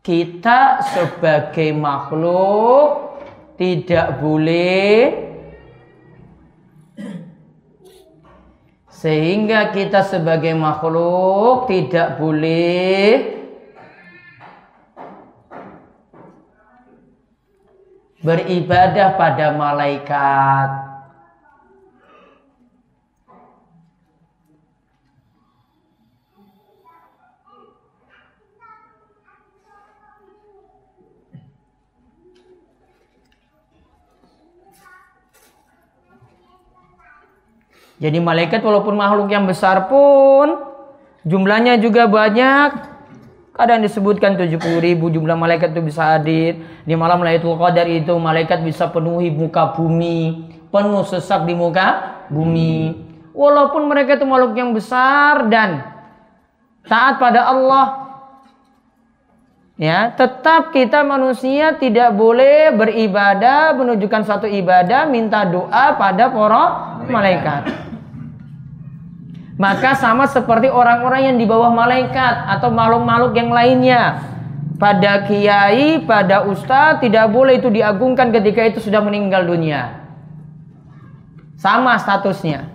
kita 0.00 0.84
sebagai 0.88 1.72
makhluk 1.76 3.20
tidak 3.60 4.20
boleh 4.20 5.29
Sehingga 9.00 9.72
kita 9.72 10.04
sebagai 10.04 10.52
makhluk 10.52 11.72
tidak 11.72 12.20
boleh 12.20 13.40
beribadah 18.20 19.16
pada 19.16 19.56
malaikat. 19.56 20.89
Jadi 38.00 38.16
malaikat 38.16 38.64
walaupun 38.64 38.96
makhluk 38.96 39.28
yang 39.28 39.44
besar 39.44 39.92
pun 39.92 40.56
jumlahnya 41.28 41.76
juga 41.76 42.08
banyak. 42.08 42.88
Kadang 43.52 43.84
disebutkan 43.84 44.40
70 44.40 44.56
ribu 44.80 45.12
jumlah 45.12 45.36
malaikat 45.36 45.76
itu 45.76 45.84
bisa 45.84 46.16
hadir. 46.16 46.64
Di 46.88 46.96
malam 46.96 47.20
Lailatul 47.20 47.60
Qadar 47.60 47.84
itu 47.84 48.16
malaikat 48.16 48.64
bisa 48.64 48.88
penuhi 48.88 49.28
muka 49.28 49.76
bumi. 49.76 50.48
Penuh 50.72 51.04
sesak 51.04 51.44
di 51.44 51.52
muka 51.52 52.24
bumi. 52.32 52.96
Walaupun 53.36 53.84
mereka 53.84 54.16
itu 54.16 54.24
makhluk 54.24 54.56
yang 54.56 54.72
besar 54.72 55.44
dan 55.52 55.84
taat 56.88 57.20
pada 57.20 57.52
Allah. 57.52 57.86
Ya, 59.76 60.12
tetap 60.12 60.72
kita 60.76 61.04
manusia 61.04 61.76
tidak 61.76 62.12
boleh 62.16 62.72
beribadah 62.76 63.72
menunjukkan 63.76 64.28
satu 64.28 64.44
ibadah 64.44 65.08
minta 65.08 65.44
doa 65.44 65.96
pada 65.96 66.28
para 66.32 66.64
malaikat. 67.08 67.89
Maka 69.60 69.92
sama 69.92 70.24
seperti 70.24 70.72
orang-orang 70.72 71.28
yang 71.28 71.36
di 71.36 71.44
bawah 71.44 71.68
malaikat 71.68 72.48
atau 72.48 72.72
makhluk-makhluk 72.72 73.36
yang 73.36 73.52
lainnya. 73.52 74.24
Pada 74.80 75.28
kiai, 75.28 76.00
pada 76.08 76.48
ustadz 76.48 77.04
tidak 77.04 77.28
boleh 77.28 77.60
itu 77.60 77.68
diagungkan 77.68 78.32
ketika 78.32 78.64
itu 78.64 78.80
sudah 78.80 79.04
meninggal 79.04 79.44
dunia. 79.44 80.00
Sama 81.60 82.00
statusnya. 82.00 82.72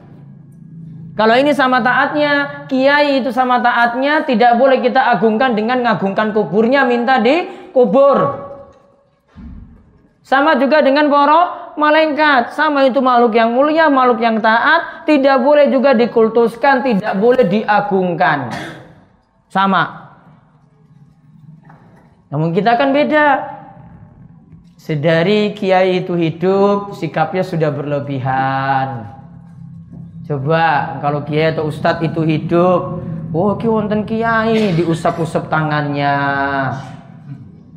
Kalau 1.17 1.33
ini 1.33 1.57
sama 1.57 1.81
taatnya, 1.81 2.67
kiai 2.69 3.17
itu 3.17 3.33
sama 3.33 3.57
taatnya 3.65 4.21
tidak 4.29 4.53
boleh 4.61 4.85
kita 4.85 5.01
agungkan 5.09 5.57
dengan 5.57 5.81
ngagungkan 5.81 6.37
kuburnya 6.37 6.85
minta 6.85 7.17
di 7.17 7.49
kubur. 7.73 8.44
Sama 10.25 10.57
juga 10.57 10.81
dengan 10.81 11.05
para 11.05 11.69
malaikat. 11.77 12.57
Sama 12.57 12.89
itu 12.89 12.97
makhluk 12.97 13.37
yang 13.37 13.53
mulia, 13.53 13.93
makhluk 13.93 14.17
yang 14.25 14.41
taat. 14.41 15.05
Tidak 15.05 15.37
boleh 15.45 15.69
juga 15.69 15.93
dikultuskan, 15.93 16.81
tidak 16.81 17.13
boleh 17.21 17.45
diagungkan. 17.45 18.49
Sama. 19.53 20.17
Namun 22.33 22.57
kita 22.57 22.73
kan 22.73 22.89
beda. 22.89 23.53
Sedari 24.81 25.53
kiai 25.53 26.01
itu 26.01 26.17
hidup, 26.17 26.97
sikapnya 26.97 27.45
sudah 27.45 27.69
berlebihan. 27.69 29.13
Coba 30.25 30.97
kalau 31.05 31.21
kiai 31.21 31.53
atau 31.53 31.69
ustadz 31.69 32.01
itu 32.01 32.25
hidup, 32.25 32.97
oh 33.29 33.53
ki 33.61 33.69
wonten 33.69 34.09
kiai 34.09 34.73
diusap-usap 34.73 35.53
tangannya. 35.53 36.17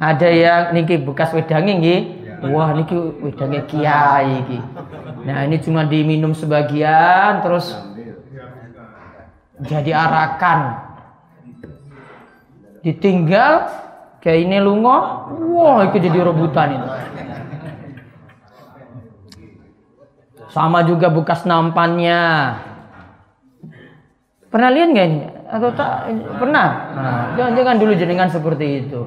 Ada 0.00 0.28
yang 0.32 0.62
niki 0.76 1.00
bekas 1.00 1.32
wedangi 1.32 1.72
nggih, 1.80 2.00
Wah, 2.38 2.70
ini 2.70 2.82
wedangnya 3.18 3.66
kiai 3.66 4.46
iki. 4.46 4.58
Nah, 5.26 5.42
ini 5.42 5.56
cuma 5.58 5.82
diminum 5.82 6.38
sebagian 6.38 7.42
terus 7.42 7.74
jadi 9.66 9.90
arakan. 9.90 10.86
Ditinggal 12.86 13.66
kayak 14.22 14.46
ini 14.46 14.62
lungo, 14.62 14.98
wah 15.58 15.82
itu 15.90 15.98
jadi 15.98 16.22
rebutan 16.22 16.78
itu. 16.78 16.88
Sama 20.54 20.86
juga 20.86 21.10
bekas 21.10 21.42
nampannya. 21.42 22.54
Pernah 24.48 24.70
lihat 24.72 24.88
nggak 24.94 25.06
ini? 25.10 25.20
Atau 25.48 25.70
tak? 25.76 26.08
Pernah? 26.40 26.68
Nah, 26.96 27.24
jangan, 27.36 27.52
jangan 27.58 27.76
dulu 27.76 27.92
jenengan 27.98 28.28
seperti 28.32 28.86
itu. 28.86 29.00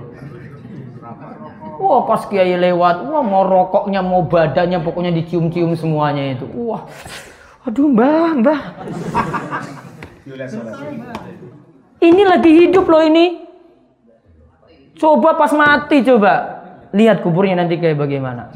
Wah 1.82 2.06
pas 2.06 2.22
kiai 2.30 2.54
lewat, 2.62 3.10
wah 3.10 3.26
mau 3.26 3.42
rokoknya, 3.42 4.06
mau 4.06 4.22
badannya, 4.22 4.86
pokoknya 4.86 5.10
dicium-cium 5.18 5.74
semuanya 5.74 6.38
itu. 6.38 6.46
Wah, 6.54 6.86
aduh 7.66 7.90
mbah, 7.90 8.38
mbah. 8.38 8.62
Ini 11.98 12.22
lagi 12.22 12.52
hidup 12.54 12.86
loh 12.86 13.02
ini. 13.02 13.50
Coba 14.94 15.34
pas 15.34 15.50
mati 15.58 16.06
coba. 16.06 16.62
Lihat 16.94 17.26
kuburnya 17.26 17.66
nanti 17.66 17.82
kayak 17.82 17.98
bagaimana. 17.98 18.54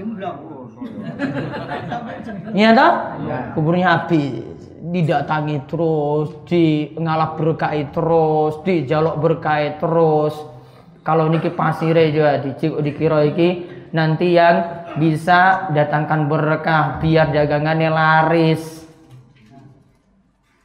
Iya 2.53 2.69
toh? 2.77 2.93
Kuburnya 3.57 3.87
habis. 3.89 4.53
Didatangi 4.85 5.65
terus, 5.65 6.29
di 6.45 6.93
ngalap 6.93 7.41
berkai 7.41 7.89
terus, 7.89 8.61
dijaluk 8.61 9.17
berkai 9.17 9.81
terus 9.81 10.54
kalau 11.05 11.29
niki 11.29 11.53
pasire 11.53 12.09
juga 12.09 12.41
dikira 12.81 13.29
iki 13.29 13.69
nanti 13.93 14.33
yang 14.33 14.89
bisa 14.97 15.69
datangkan 15.69 16.25
berkah 16.25 16.97
biar 16.97 17.29
dagangannya 17.29 17.93
laris. 17.93 18.89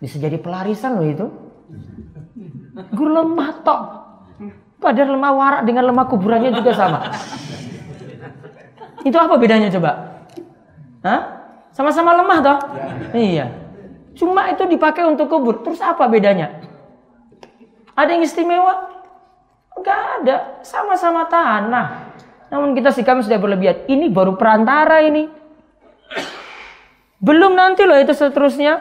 Bisa 0.01 0.17
jadi 0.17 0.41
pelarisan 0.41 0.97
loh 0.97 1.05
itu. 1.05 1.27
Gur 2.97 3.13
lemah 3.13 3.53
tok. 3.61 3.81
Padahal 4.81 5.13
lemah 5.13 5.33
warak 5.37 5.63
dengan 5.69 5.93
lemah 5.93 6.09
kuburannya 6.09 6.57
juga 6.57 6.73
sama. 6.73 7.13
Itu 9.05 9.21
apa 9.21 9.37
bedanya 9.37 9.69
coba? 9.69 10.25
Hah? 11.05 11.21
Sama-sama 11.77 12.17
lemah 12.17 12.39
toh? 12.41 12.59
Iya. 13.13 13.53
Cuma 14.17 14.49
itu 14.49 14.65
dipakai 14.65 15.05
untuk 15.05 15.29
kubur. 15.29 15.61
Terus 15.61 15.85
apa 15.85 16.09
bedanya? 16.09 16.65
Ada 17.93 18.17
yang 18.17 18.25
istimewa? 18.25 19.00
Enggak 19.81 20.01
ada, 20.21 20.37
sama-sama 20.61 21.25
tanah. 21.25 22.13
Namun 22.53 22.77
kita 22.77 22.93
sih 22.93 23.01
kami 23.01 23.25
sudah 23.25 23.41
berlebihan. 23.41 23.89
Ini 23.89 24.13
baru 24.13 24.37
perantara 24.37 25.01
ini. 25.01 25.25
Belum 27.17 27.57
nanti 27.57 27.89
loh 27.89 27.97
itu 27.97 28.13
seterusnya. 28.13 28.77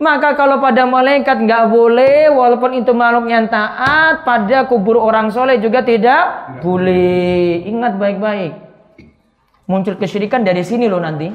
Maka 0.00 0.36
kalau 0.36 0.60
pada 0.60 0.84
malaikat 0.84 1.40
nggak 1.44 1.72
boleh, 1.72 2.28
walaupun 2.32 2.84
itu 2.84 2.92
makhluk 2.92 3.32
yang 3.32 3.48
taat, 3.48 4.28
pada 4.28 4.68
kubur 4.68 5.00
orang 5.00 5.32
soleh 5.32 5.56
juga 5.60 5.84
tidak 5.84 6.56
boleh. 6.60 7.64
Ingat 7.68 7.96
baik-baik. 7.96 8.52
Muncul 9.68 9.96
kesyirikan 9.96 10.44
dari 10.44 10.64
sini 10.64 10.84
loh 10.88 11.00
nanti. 11.00 11.28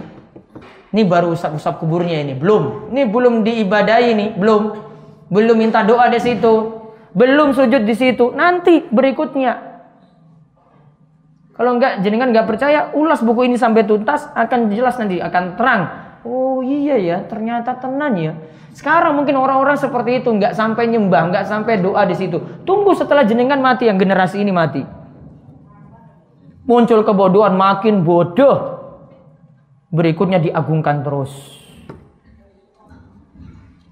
Ini 0.94 1.02
baru 1.10 1.34
usap-usap 1.34 1.82
kuburnya 1.82 2.22
ini, 2.22 2.38
belum. 2.38 2.94
Ini 2.94 3.02
belum 3.10 3.42
diibadahi 3.42 4.06
ini, 4.14 4.26
belum. 4.34 4.64
Belum 5.30 5.58
minta 5.58 5.82
doa 5.82 6.06
di 6.10 6.22
situ 6.22 6.75
belum 7.16 7.56
sujud 7.56 7.88
di 7.88 7.96
situ. 7.96 8.36
Nanti 8.36 8.84
berikutnya. 8.92 9.74
Kalau 11.56 11.80
enggak 11.80 12.04
jenengan 12.04 12.36
enggak 12.36 12.52
percaya, 12.52 12.92
ulas 12.92 13.24
buku 13.24 13.48
ini 13.48 13.56
sampai 13.56 13.88
tuntas 13.88 14.28
akan 14.36 14.76
jelas 14.76 15.00
nanti, 15.00 15.24
akan 15.24 15.56
terang. 15.56 15.82
Oh 16.28 16.60
iya 16.60 17.00
ya, 17.00 17.18
ternyata 17.24 17.80
tenan 17.80 18.20
ya. 18.20 18.36
Sekarang 18.76 19.16
mungkin 19.16 19.40
orang-orang 19.40 19.80
seperti 19.80 20.20
itu 20.20 20.36
enggak 20.36 20.52
sampai 20.52 20.92
nyembah, 20.92 21.32
enggak 21.32 21.48
sampai 21.48 21.80
doa 21.80 22.04
di 22.04 22.12
situ. 22.20 22.44
Tunggu 22.68 22.92
setelah 22.92 23.24
jenengan 23.24 23.64
mati 23.64 23.88
yang 23.88 23.96
generasi 23.96 24.44
ini 24.44 24.52
mati. 24.52 24.84
Muncul 26.68 27.08
kebodohan 27.08 27.56
makin 27.56 28.04
bodoh. 28.04 28.76
Berikutnya 29.96 30.44
diagungkan 30.44 31.08
terus. 31.08 31.32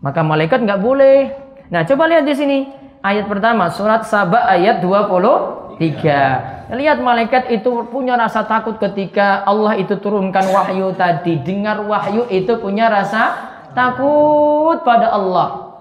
Maka 0.04 0.20
malaikat 0.20 0.68
nggak 0.68 0.84
boleh. 0.84 1.32
Nah, 1.72 1.88
coba 1.88 2.12
lihat 2.12 2.28
di 2.28 2.36
sini 2.36 2.83
ayat 3.04 3.28
pertama 3.28 3.70
surat 3.70 4.08
Saba 4.08 4.48
ayat 4.48 4.80
23. 4.80 6.74
Lihat 6.74 6.98
malaikat 7.04 7.52
itu 7.52 7.86
punya 7.92 8.16
rasa 8.16 8.48
takut 8.48 8.80
ketika 8.80 9.44
Allah 9.44 9.78
itu 9.78 10.00
turunkan 10.00 10.48
wahyu 10.50 10.96
tadi. 10.96 11.38
Dengar 11.44 11.84
wahyu 11.84 12.26
itu 12.32 12.58
punya 12.58 12.88
rasa 12.89 13.36
takut 13.76 14.82
pada 14.82 15.12
Allah. 15.13 15.76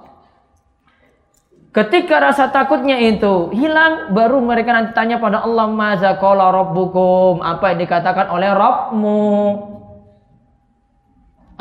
Ketika 1.73 2.21
rasa 2.21 2.53
takutnya 2.53 3.01
itu 3.01 3.49
hilang, 3.57 4.13
baru 4.13 4.45
mereka 4.45 4.77
nanti 4.77 4.93
tanya 4.93 5.17
pada 5.17 5.41
Allah, 5.41 5.73
Maza? 5.73 6.13
Apa 6.21 7.65
yang 7.73 7.79
dikatakan 7.81 8.29
oleh 8.29 8.53
Rabbmu? 8.53 9.25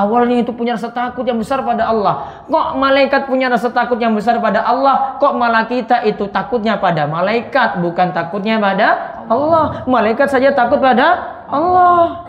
Awalnya 0.02 0.42
itu 0.42 0.50
punya 0.50 0.74
rasa 0.74 0.90
takut 0.90 1.22
yang 1.22 1.38
besar 1.38 1.62
pada 1.62 1.86
Allah. 1.86 2.46
Kok 2.50 2.82
malaikat 2.82 3.30
punya 3.30 3.54
rasa 3.54 3.70
takut 3.70 4.02
yang 4.02 4.18
besar 4.18 4.42
pada 4.42 4.66
Allah? 4.66 5.22
Kok 5.22 5.38
malah 5.38 5.70
kita 5.70 6.02
itu 6.10 6.26
takutnya 6.34 6.82
pada 6.82 7.06
malaikat, 7.06 7.78
bukan 7.78 8.10
takutnya 8.10 8.58
pada 8.58 9.22
Allah. 9.30 9.86
Malaikat 9.86 10.26
saja 10.34 10.58
takut 10.58 10.82
pada 10.82 11.38
Allah. 11.46 12.26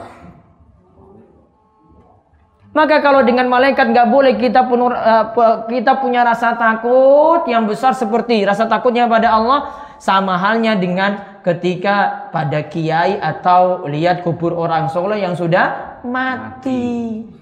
Maka 2.73 3.05
kalau 3.05 3.21
dengan 3.25 3.49
malaikat 3.53 3.89
nggak 3.89 4.09
boleh 4.09 4.37
kita 4.41 4.65
penuh, 4.65 4.93
uh, 4.93 5.29
kita 5.69 6.01
punya 6.01 6.25
rasa 6.25 6.57
takut 6.57 7.45
yang 7.45 7.69
besar 7.69 7.93
seperti 7.93 8.49
rasa 8.49 8.65
takutnya 8.65 9.05
pada 9.09 9.29
Allah 9.33 9.93
sama 10.01 10.41
halnya 10.41 10.73
dengan 10.77 11.41
ketika 11.45 12.29
pada 12.33 12.65
kiai 12.65 13.21
atau 13.21 13.85
lihat 13.89 14.25
kubur 14.25 14.57
orang 14.57 14.89
soleh 14.89 15.21
yang 15.21 15.37
sudah 15.37 16.01
mati. 16.05 17.42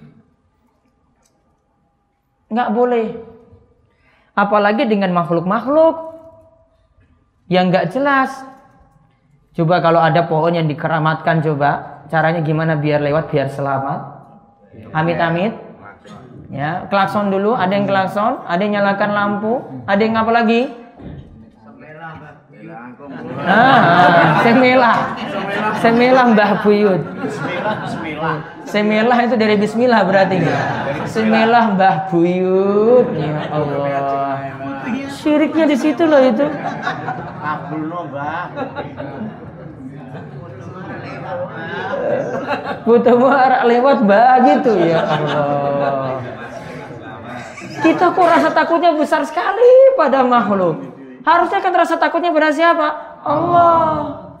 Nggak 2.51 2.69
boleh. 2.75 3.07
Apalagi 4.35 4.83
dengan 4.85 5.15
makhluk-makhluk 5.15 5.95
yang 7.47 7.71
nggak 7.71 7.95
jelas. 7.95 8.31
Coba 9.55 9.83
kalau 9.83 9.99
ada 9.99 10.27
pohon 10.27 10.55
yang 10.55 10.67
dikeramatkan 10.67 11.43
coba 11.43 12.03
caranya 12.07 12.39
gimana 12.43 12.79
biar 12.79 13.03
lewat 13.03 13.31
biar 13.31 13.51
selamat 13.51 14.21
Amit-amit. 14.91 15.53
Ya, 16.51 16.83
klakson 16.91 17.31
dulu, 17.31 17.55
ada 17.55 17.71
yang 17.71 17.87
klakson, 17.87 18.43
ada 18.43 18.59
yang 18.59 18.75
nyalakan 18.75 19.11
lampu, 19.15 19.53
ada 19.87 20.01
yang 20.03 20.19
apa 20.19 20.31
lagi? 20.35 20.67
Ah, 23.41 24.39
semelah. 24.45 24.97
Semelah 25.81 26.25
Mbah 26.31 26.51
Buyut. 26.61 27.01
Semelah 28.69 29.17
itu 29.25 29.35
dari 29.35 29.55
bismillah 29.59 30.01
berarti 30.07 30.35
enggak? 30.39 30.61
Semelah 31.09 31.75
Mbah 31.75 31.95
Buyut. 32.07 33.07
Ya 33.17 33.39
Allah. 33.51 34.37
Syiriknya 35.11 35.65
di 35.69 35.77
situ 35.77 36.03
loh 36.05 36.21
itu. 36.21 36.45
Butuh 42.81 43.15
muara 43.15 43.63
lewat 43.65 43.97
begitu 44.03 44.71
ya 44.85 45.01
Allah. 45.05 46.19
Kita 47.81 48.13
kok 48.13 48.27
rasa 48.29 48.49
takutnya 48.53 48.93
besar 48.93 49.25
sekali 49.25 49.97
pada 49.97 50.21
makhluk. 50.21 51.00
Harusnya 51.21 51.59
kan 51.61 51.73
rasa 51.73 51.95
takutnya 52.01 52.33
pada 52.33 52.49
siapa? 52.49 52.87
Allah. 53.21 54.31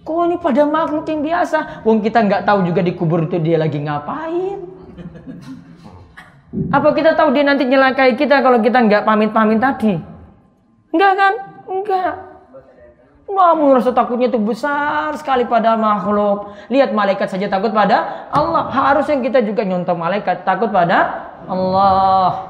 Kok 0.00 0.20
ini 0.26 0.36
pada 0.40 0.64
makhluk 0.64 1.04
yang 1.06 1.20
biasa? 1.20 1.84
Wong 1.84 2.00
kita 2.00 2.24
nggak 2.24 2.42
tahu 2.48 2.64
juga 2.64 2.80
di 2.80 2.96
kubur 2.96 3.28
itu 3.28 3.36
dia 3.36 3.60
lagi 3.60 3.78
ngapain. 3.84 4.58
Apa 6.74 6.88
kita 6.96 7.14
tahu 7.14 7.30
dia 7.30 7.44
nanti 7.46 7.68
nyelakai 7.68 8.18
kita 8.18 8.42
kalau 8.42 8.58
kita 8.58 8.80
nggak 8.80 9.04
pamit-pamit 9.06 9.60
tadi? 9.60 9.94
Enggak 10.90 11.12
kan? 11.14 11.32
Enggak. 11.70 12.14
Namun 13.30 13.78
rasa 13.78 13.94
takutnya 13.94 14.26
itu 14.26 14.42
besar 14.42 15.14
sekali 15.14 15.46
pada 15.46 15.78
makhluk. 15.78 16.50
Lihat 16.66 16.90
malaikat 16.90 17.30
saja 17.30 17.46
takut 17.46 17.70
pada 17.70 18.26
Allah. 18.34 18.66
Harusnya 18.66 19.22
kita 19.22 19.46
juga 19.46 19.62
nyontoh 19.62 19.94
malaikat 19.94 20.42
takut 20.42 20.74
pada 20.74 21.30
Allah. 21.46 22.49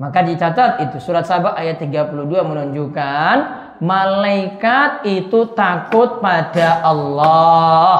Maka 0.00 0.24
dicatat 0.24 0.80
itu 0.88 0.96
surat 0.96 1.28
Sabah 1.28 1.52
ayat 1.60 1.76
32 1.76 2.16
menunjukkan 2.24 3.36
malaikat 3.84 5.04
itu 5.04 5.52
takut 5.52 6.24
pada 6.24 6.80
Allah. 6.80 7.98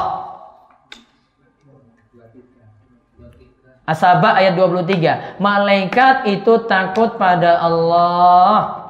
Asabah 3.84 4.40
ayat 4.40 4.56
23. 4.56 5.36
Malaikat 5.42 6.30
itu 6.30 6.64
takut 6.64 7.20
pada 7.20 7.60
Allah. 7.60 8.80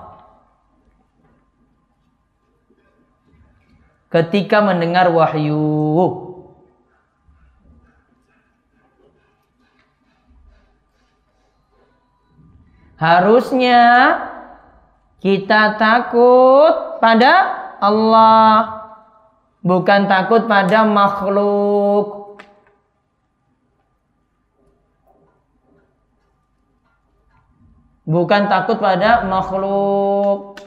ketika 4.11 4.59
mendengar 4.61 5.09
wahyu. 5.09 6.29
Harusnya 13.00 13.80
kita 15.24 15.80
takut 15.80 17.00
pada 17.00 17.32
Allah, 17.80 18.52
bukan 19.64 20.04
takut 20.04 20.44
pada 20.44 20.84
makhluk. 20.84 22.36
Bukan 28.04 28.52
takut 28.52 28.76
pada 28.76 29.24
makhluk. 29.24 30.60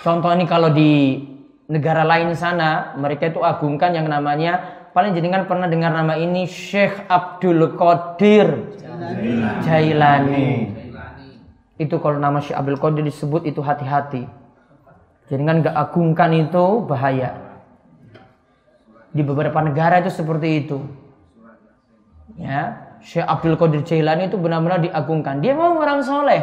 Contoh 0.00 0.32
ini 0.32 0.48
kalau 0.48 0.72
di 0.72 1.20
negara 1.68 2.08
lain 2.08 2.32
sana, 2.32 2.96
mereka 2.96 3.28
itu 3.28 3.44
agungkan 3.44 3.92
yang 3.92 4.08
namanya 4.08 4.79
paling 4.90 5.14
jenengan 5.14 5.46
pernah 5.46 5.70
dengar 5.70 5.94
nama 5.94 6.18
ini 6.18 6.46
Syekh 6.46 7.06
Abdul 7.06 7.78
Qadir 7.78 8.76
Jailani. 9.64 10.74
Itu 11.80 11.96
kalau 12.02 12.20
nama 12.20 12.42
Syekh 12.44 12.58
Abdul 12.58 12.80
Qadir 12.80 13.02
disebut 13.06 13.48
itu 13.48 13.64
hati-hati. 13.64 14.28
Jenengan 15.30 15.62
gak 15.62 15.76
agungkan 15.78 16.34
itu 16.34 16.84
bahaya. 16.84 17.38
Di 19.10 19.22
beberapa 19.22 19.58
negara 19.62 20.02
itu 20.02 20.10
seperti 20.10 20.66
itu. 20.66 20.78
Ya, 22.38 22.94
Syekh 23.00 23.26
Abdul 23.26 23.56
Qadir 23.56 23.82
Jailani 23.86 24.28
itu 24.28 24.36
benar-benar 24.36 24.82
diagungkan. 24.82 25.40
Dia 25.40 25.54
memang 25.54 25.78
orang 25.78 26.02
soleh. 26.02 26.42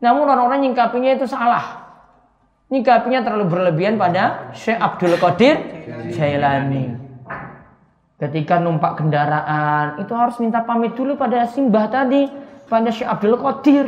Namun 0.00 0.28
orang-orang 0.28 0.68
nyingkapinya 0.68 1.16
itu 1.16 1.24
salah. 1.28 1.86
Nyikapinya 2.66 3.22
terlalu 3.22 3.46
berlebihan 3.46 3.94
pada 3.94 4.50
Syekh 4.50 4.74
Abdul 4.74 5.14
Qadir 5.22 5.54
Jailani. 6.10 6.95
Ketika 8.16 8.56
numpak 8.56 8.96
kendaraan, 8.96 10.00
itu 10.00 10.12
harus 10.16 10.40
minta 10.40 10.64
pamit 10.64 10.96
dulu 10.96 11.20
pada 11.20 11.44
simbah 11.52 11.84
tadi, 11.92 12.24
pada 12.64 12.88
Syekh 12.88 13.12
Abdul 13.12 13.36
Qadir. 13.36 13.86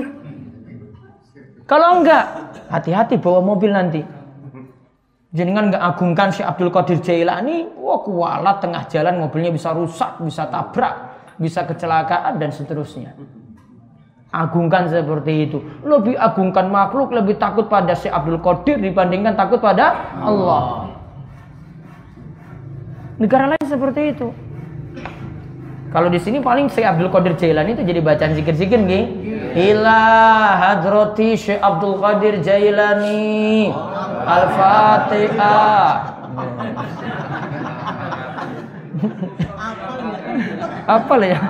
Kalau 1.64 2.05
enggak, 2.05 2.25
hati-hati 2.69 3.17
bawa 3.17 3.41
mobil 3.41 3.73
nanti. 3.73 4.05
Jangan 5.33 5.73
enggak 5.73 5.81
agungkan 5.81 6.29
Syekh 6.29 6.45
Abdul 6.45 6.69
Qadir 6.69 7.01
Jailani, 7.01 7.73
wah 7.81 8.05
kualat 8.05 8.61
tengah 8.61 8.85
jalan 8.93 9.17
mobilnya 9.17 9.49
bisa 9.49 9.73
rusak, 9.73 10.21
bisa 10.21 10.45
tabrak, 10.53 10.95
bisa 11.41 11.64
kecelakaan 11.64 12.37
dan 12.37 12.53
seterusnya. 12.53 13.17
Agungkan 14.29 14.93
seperti 14.93 15.49
itu. 15.49 15.64
Lebih 15.88 16.21
agungkan 16.21 16.69
makhluk, 16.69 17.17
lebih 17.17 17.41
takut 17.41 17.64
pada 17.64 17.97
Syekh 17.97 18.12
Abdul 18.12 18.45
Qadir 18.45 18.77
dibandingkan 18.77 19.41
takut 19.41 19.57
pada 19.57 20.12
Allah. 20.21 20.98
Negara 23.18 23.50
lain 23.50 23.66
seperti 23.66 24.14
itu. 24.14 24.31
Kalau 25.90 26.07
di 26.07 26.22
sini 26.22 26.38
paling 26.38 26.70
Syekh 26.70 26.87
Abdul 26.87 27.11
Qadir 27.11 27.35
Jailani 27.35 27.74
itu 27.74 27.83
jadi 27.83 27.98
bacaan 27.98 28.38
zikir-zikir 28.38 28.78
nih. 28.78 29.04
Ila 29.59 30.02
hadrati 30.54 31.35
Syekh 31.35 31.59
Abdul 31.59 31.98
Qadir 31.98 32.38
Jailani. 32.46 33.74
Al-Fatihah. 34.22 36.14
Apa 40.87 41.14
lah 41.18 41.28
ya? 41.35 41.40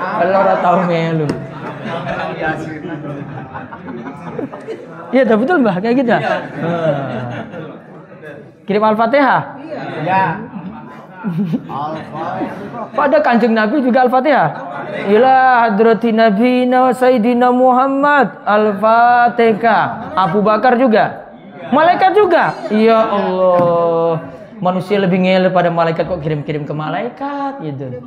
Kalau 0.00 0.38
ora 0.40 0.54
tahu 0.64 0.78
melu. 0.88 1.28
Iya, 5.12 5.22
betul 5.28 5.60
Mbah 5.60 5.76
kayak 5.76 5.94
gitu. 6.00 6.08
Ya? 6.08 6.20
Kirim 8.64 8.80
Al-Fatihah? 8.80 9.59
Iya. 10.00 10.24
Pada 12.96 13.20
kanjeng 13.20 13.52
Nabi 13.52 13.84
juga 13.84 14.08
Al-Fatihah. 14.08 14.48
Ila 15.12 15.36
hadrati 15.68 16.10
Nabi 16.16 16.64
wa 16.68 16.92
Sayyidina 16.96 17.52
Muhammad 17.52 18.40
Al-Fatihah. 18.48 20.16
Abu 20.16 20.40
Bakar 20.40 20.80
juga. 20.80 21.28
Malaikat 21.70 22.16
juga. 22.16 22.56
Ya 22.72 23.04
Allah. 23.04 24.32
Manusia 24.60 25.00
lebih 25.00 25.24
ngele 25.24 25.48
pada 25.52 25.72
malaikat 25.72 26.04
kok 26.04 26.20
kirim-kirim 26.20 26.68
ke 26.68 26.74
malaikat 26.76 27.64
gitu. 27.64 28.04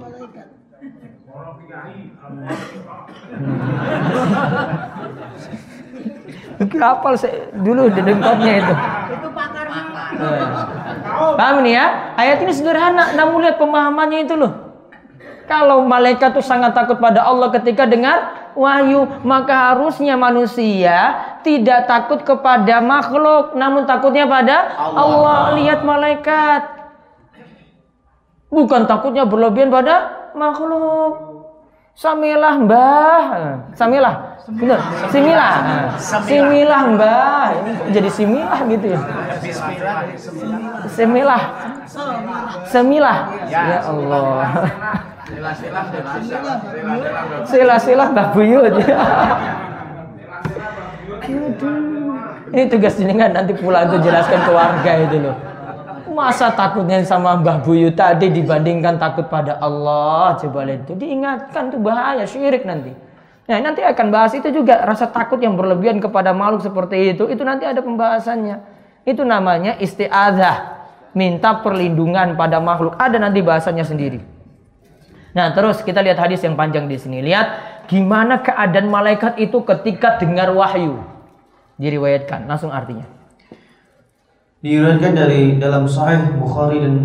Hmm. 3.34 3.94
Kapal 6.62 7.18
saya 7.18 7.50
dulu 7.54 7.90
di 7.90 8.02
dengkotnya 8.02 8.54
itu. 8.62 8.74
Itu 9.18 9.30
pakar. 9.34 9.66
Eh. 10.14 11.36
Paham 11.38 11.66
nih 11.66 11.74
ya? 11.74 11.86
Ayat 12.16 12.38
ini 12.46 12.54
sederhana, 12.54 13.18
namun 13.18 13.42
lihat 13.44 13.58
pemahamannya 13.58 14.20
itu 14.30 14.36
loh. 14.38 14.54
Kalau 15.44 15.84
malaikat 15.84 16.32
itu 16.38 16.44
sangat 16.46 16.72
takut 16.72 17.04
pada 17.04 17.28
Allah 17.28 17.52
ketika 17.52 17.84
dengar 17.84 18.52
wahyu, 18.56 19.04
maka 19.28 19.76
harusnya 19.76 20.16
manusia 20.16 21.20
tidak 21.44 21.90
takut 21.90 22.24
kepada 22.24 22.80
makhluk, 22.80 23.52
namun 23.58 23.84
takutnya 23.84 24.24
pada 24.24 24.72
Allah. 24.80 25.04
Allah. 25.04 25.40
Lihat 25.60 25.80
malaikat. 25.84 26.62
Bukan 28.54 28.86
takutnya 28.86 29.26
berlebihan 29.26 29.74
pada 29.74 30.30
makhluk. 30.38 31.33
Samilah 31.94 32.56
mbah. 32.66 33.26
Samilah. 33.78 34.16
Bener. 34.50 34.80
Similah. 35.14 35.54
Similah 36.26 36.82
mbah. 36.98 37.48
Jadi 37.94 38.10
similah 38.10 38.60
gitu 38.66 38.86
ya. 38.98 39.00
Semilah. 40.90 41.42
Semilah. 42.66 43.18
Ya 43.48 43.80
Allah. 43.86 44.50
Sila-sila 47.48 48.12
Mbak 48.12 48.28
Buyut. 48.36 48.74
Ini 52.54 52.64
tugas 52.70 52.94
jenengan 53.00 53.32
nanti 53.34 53.54
pulang 53.56 53.88
itu 53.90 53.98
jelaskan 54.04 54.40
ke 54.44 54.52
warga 54.52 54.92
itu 55.08 55.18
loh. 55.24 55.53
Masa 56.14 56.54
takutnya 56.54 57.02
sama 57.02 57.34
Mbah 57.42 57.66
Buyut 57.66 57.98
tadi 57.98 58.30
dibandingkan 58.30 59.02
takut 59.02 59.26
pada 59.34 59.58
Allah 59.58 60.38
coba 60.38 60.62
lihat 60.62 60.86
itu 60.86 60.94
diingatkan 60.94 61.74
tuh 61.74 61.82
bahaya 61.82 62.22
syirik 62.30 62.70
nanti. 62.70 62.94
Nah 63.50 63.58
nanti 63.60 63.82
akan 63.82 64.08
bahas 64.14 64.32
itu 64.38 64.48
juga 64.54 64.86
rasa 64.86 65.10
takut 65.10 65.42
yang 65.42 65.58
berlebihan 65.58 65.98
kepada 65.98 66.30
makhluk 66.32 66.62
seperti 66.62 67.18
itu 67.18 67.26
itu 67.34 67.42
nanti 67.42 67.66
ada 67.66 67.82
pembahasannya. 67.82 68.62
Itu 69.04 69.26
namanya 69.26 69.76
isti'adzah. 69.82 70.86
Minta 71.14 71.62
perlindungan 71.62 72.34
pada 72.34 72.58
makhluk. 72.58 72.98
Ada 72.98 73.22
nanti 73.22 73.42
bahasanya 73.46 73.86
sendiri. 73.86 74.18
Nah, 75.34 75.50
terus 75.54 75.82
kita 75.82 76.02
lihat 76.02 76.18
hadis 76.18 76.42
yang 76.46 76.58
panjang 76.58 76.90
di 76.90 76.98
sini. 76.98 77.22
Lihat 77.22 77.48
gimana 77.90 78.42
keadaan 78.42 78.90
malaikat 78.90 79.38
itu 79.38 79.62
ketika 79.62 80.18
dengar 80.18 80.50
wahyu. 80.54 81.02
Diriwayatkan, 81.78 82.50
langsung 82.50 82.74
artinya. 82.74 83.06
Diriwayatkan 84.64 85.12
dari 85.12 85.60
dalam 85.60 85.84
Sahih 85.84 86.40
Bukhari 86.40 86.80
dan 86.80 86.96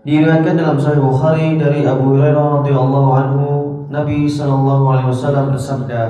diriwayatkan 0.00 0.56
dalam 0.56 0.80
Sahih 0.80 1.04
Bukhari 1.04 1.60
dari 1.60 1.84
Abu 1.84 2.16
Hurairah 2.16 2.64
radhiyallahu 2.64 3.10
anhu, 3.12 3.46
Nabi 3.92 4.24
sallallahu 4.24 4.84
alaihi 4.88 5.08
wasallam 5.12 5.52
bersabda, 5.52 6.00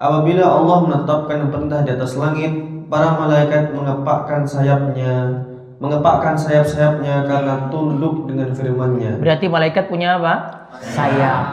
"Apabila 0.00 0.48
Allah 0.48 0.88
menetapkan 0.88 1.52
perintah 1.52 1.84
di 1.84 1.92
atas 1.92 2.16
langit, 2.16 2.56
para 2.88 3.12
malaikat 3.20 3.76
mengepakkan 3.76 4.48
sayapnya 4.48 5.44
mengepakkan 5.84 6.32
sayap-sayapnya 6.32 7.28
karena 7.28 7.68
tunduk 7.68 8.24
dengan 8.24 8.56
firman-Nya. 8.56 9.20
Berarti 9.20 9.46
malaikat 9.52 9.84
punya 9.92 10.16
apa? 10.16 10.34
Sayap. 10.80 11.44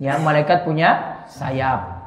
Ya, 0.00 0.16
malaikat 0.24 0.64
punya 0.64 1.20
sayap. 1.28 1.99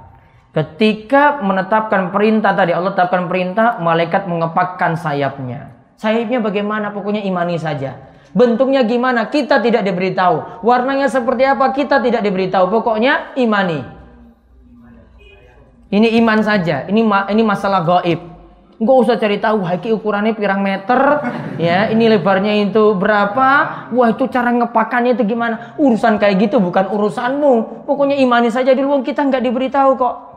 Ketika 0.53 1.41
menetapkan 1.41 2.13
perintah 2.13 2.53
tadi 2.53 2.77
Allah 2.77 2.93
tetapkan 2.93 3.25
perintah, 3.25 3.81
malaikat 3.81 4.29
mengepakkan 4.29 4.93
sayapnya. 4.93 5.73
Sayapnya 5.97 6.45
bagaimana? 6.45 6.93
Pokoknya 6.93 7.25
imani 7.25 7.57
saja. 7.57 7.97
Bentuknya 8.37 8.85
gimana? 8.85 9.33
Kita 9.33 9.57
tidak 9.65 9.81
diberitahu. 9.81 10.61
Warnanya 10.61 11.09
seperti 11.09 11.49
apa? 11.49 11.73
Kita 11.73 11.97
tidak 12.05 12.21
diberitahu. 12.21 12.69
Pokoknya 12.69 13.33
imani. 13.33 13.81
Ini 15.89 16.21
iman 16.21 16.39
saja. 16.45 16.85
Ini 16.85 17.01
ini 17.33 17.41
masalah 17.41 17.81
gaib. 17.81 18.21
Nggak 18.77 18.97
usah 19.05 19.15
cari 19.21 19.37
tahu, 19.37 19.61
haki 19.63 19.93
ukurannya 19.93 20.33
pirang 20.33 20.65
meter, 20.65 20.97
ya, 21.61 21.93
ini 21.93 22.09
lebarnya 22.09 22.57
itu 22.67 22.97
berapa, 22.97 23.49
wah 23.93 24.09
itu 24.09 24.25
cara 24.27 24.49
ngepakannya 24.49 25.13
itu 25.13 25.23
gimana. 25.29 25.77
Urusan 25.77 26.17
kayak 26.17 26.49
gitu 26.49 26.57
bukan 26.57 26.89
urusanmu. 26.89 27.85
Pokoknya 27.85 28.17
imani 28.17 28.49
saja 28.49 28.73
dulu, 28.73 29.05
kita 29.05 29.23
nggak 29.29 29.45
diberitahu 29.45 29.93
kok. 29.95 30.32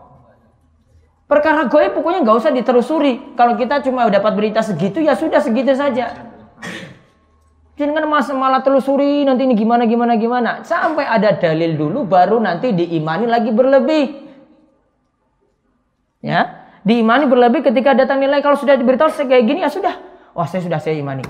Perkara 1.26 1.66
goib 1.66 1.94
pokoknya 1.98 2.22
nggak 2.22 2.38
usah 2.38 2.54
diterusuri. 2.54 3.34
Kalau 3.34 3.58
kita 3.58 3.82
cuma 3.82 4.06
dapat 4.06 4.32
berita 4.38 4.62
segitu, 4.62 5.02
ya 5.02 5.18
sudah 5.18 5.42
segitu 5.42 5.74
saja. 5.74 6.30
Jangan 7.76 8.08
mas 8.08 8.30
malah 8.32 8.64
telusuri 8.64 9.26
nanti 9.28 9.44
ini 9.44 9.52
gimana 9.52 9.84
gimana 9.84 10.16
gimana. 10.16 10.50
Sampai 10.64 11.04
ada 11.04 11.36
dalil 11.36 11.76
dulu 11.76 12.08
baru 12.08 12.40
nanti 12.40 12.72
diimani 12.72 13.28
lagi 13.28 13.52
berlebih. 13.52 14.24
Ya, 16.24 16.66
diimani 16.86 17.26
berlebih 17.26 17.66
ketika 17.66 17.98
datang 17.98 18.22
nilai 18.22 18.38
kalau 18.38 18.54
sudah 18.54 18.78
diberitahu 18.78 19.10
kayak 19.26 19.42
gini 19.42 19.66
ya 19.66 19.70
sudah 19.70 19.98
wah 20.38 20.46
saya 20.46 20.62
sudah 20.62 20.78
saya 20.78 20.94
imani 20.94 21.26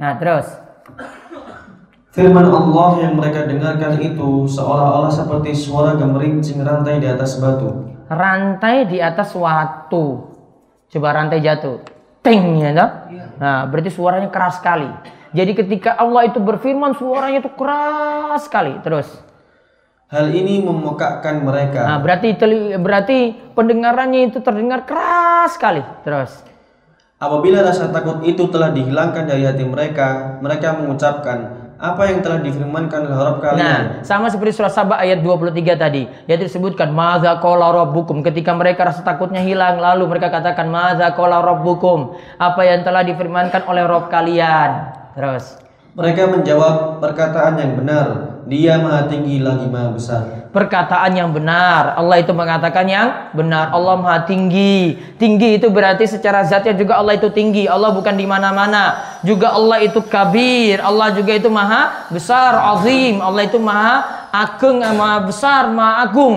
nah 0.00 0.16
terus 0.16 0.48
Firman 2.12 2.44
Allah 2.44 3.08
yang 3.08 3.16
mereka 3.16 3.48
dengarkan 3.48 3.96
itu 4.00 4.44
seolah-olah 4.44 5.08
seperti 5.08 5.56
suara 5.56 5.96
gemerincing 5.96 6.60
rantai 6.60 7.00
di 7.00 7.08
atas 7.08 7.40
batu. 7.40 7.88
Rantai 8.12 8.84
di 8.84 9.00
atas 9.00 9.32
watu. 9.32 10.28
Coba 10.92 11.16
rantai 11.16 11.40
jatuh. 11.40 11.80
Ting 12.20 12.60
ya 12.60 12.70
toh? 12.76 12.90
Nah, 13.40 13.66
berarti 13.66 13.90
suaranya 13.90 14.28
keras 14.28 14.60
sekali. 14.60 14.86
Jadi 15.32 15.56
ketika 15.56 15.96
Allah 15.96 16.28
itu 16.28 16.38
berfirman 16.38 16.92
suaranya 16.94 17.40
itu 17.40 17.50
keras 17.56 18.46
sekali. 18.46 18.76
Terus 18.84 19.08
Hal 20.12 20.28
ini 20.28 20.60
memekakkan 20.60 21.40
mereka. 21.40 21.88
Nah, 21.88 21.96
berarti 22.04 22.36
berarti 22.76 23.32
pendengarannya 23.56 24.28
itu 24.28 24.44
terdengar 24.44 24.84
keras 24.84 25.56
sekali. 25.56 25.80
Terus 26.04 26.44
apabila 27.16 27.64
rasa 27.64 27.88
takut 27.88 28.20
itu 28.28 28.44
telah 28.52 28.76
dihilangkan 28.76 29.24
dari 29.24 29.48
hati 29.48 29.64
mereka, 29.64 30.36
mereka 30.44 30.76
mengucapkan 30.76 31.61
apa 31.82 32.02
yang 32.06 32.22
telah 32.22 32.38
difirmankan 32.38 33.10
oleh 33.10 33.18
Rabb 33.18 33.42
kalian. 33.42 33.58
Nah, 33.58 33.78
sama 34.06 34.30
seperti 34.30 34.54
surah 34.54 34.70
Sabah 34.70 35.02
ayat 35.02 35.18
23 35.18 35.74
tadi. 35.74 36.06
Yaitu 36.30 36.46
disebutkan 36.46 36.94
madza 36.94 37.42
qala 37.42 37.74
rabbukum 37.74 38.22
ketika 38.22 38.54
mereka 38.54 38.86
rasa 38.86 39.02
takutnya 39.02 39.42
hilang 39.42 39.82
lalu 39.82 40.06
mereka 40.06 40.30
katakan 40.30 40.70
madza 40.70 41.10
qala 41.18 41.42
rabbukum 41.42 42.14
apa 42.38 42.62
yang 42.62 42.86
telah 42.86 43.02
difirmankan 43.02 43.66
oleh 43.66 43.82
Rabb 43.82 44.14
kalian. 44.14 44.70
Terus 45.18 45.58
mereka 45.98 46.30
menjawab 46.30 47.02
perkataan 47.02 47.58
yang 47.58 47.74
benar 47.74 48.06
dia 48.46 48.78
maha 48.78 49.10
tinggi 49.10 49.42
lagi 49.42 49.66
maha 49.66 49.90
besar. 49.90 50.41
Perkataan 50.52 51.16
yang 51.16 51.32
benar. 51.32 51.96
Allah 51.96 52.20
itu 52.20 52.36
mengatakan 52.36 52.84
yang 52.84 53.32
benar. 53.32 53.72
Allah 53.72 53.96
maha 53.96 54.28
tinggi. 54.28 55.00
Tinggi 55.16 55.56
itu 55.56 55.72
berarti 55.72 56.04
secara 56.04 56.44
zatnya 56.44 56.76
juga 56.76 57.00
Allah 57.00 57.16
itu 57.16 57.32
tinggi. 57.32 57.64
Allah 57.64 57.88
bukan 57.88 58.12
di 58.12 58.28
mana-mana. 58.28 59.00
Juga 59.24 59.56
Allah 59.56 59.80
itu 59.80 60.04
kabir. 60.04 60.76
Allah 60.84 61.16
juga 61.16 61.32
itu 61.32 61.48
maha 61.48 62.04
besar, 62.12 62.76
azim. 62.76 63.24
Allah 63.24 63.48
itu 63.48 63.56
maha 63.56 64.28
agung, 64.28 64.84
maha 64.84 65.18
besar, 65.24 65.72
maha 65.72 66.04
agung. 66.04 66.36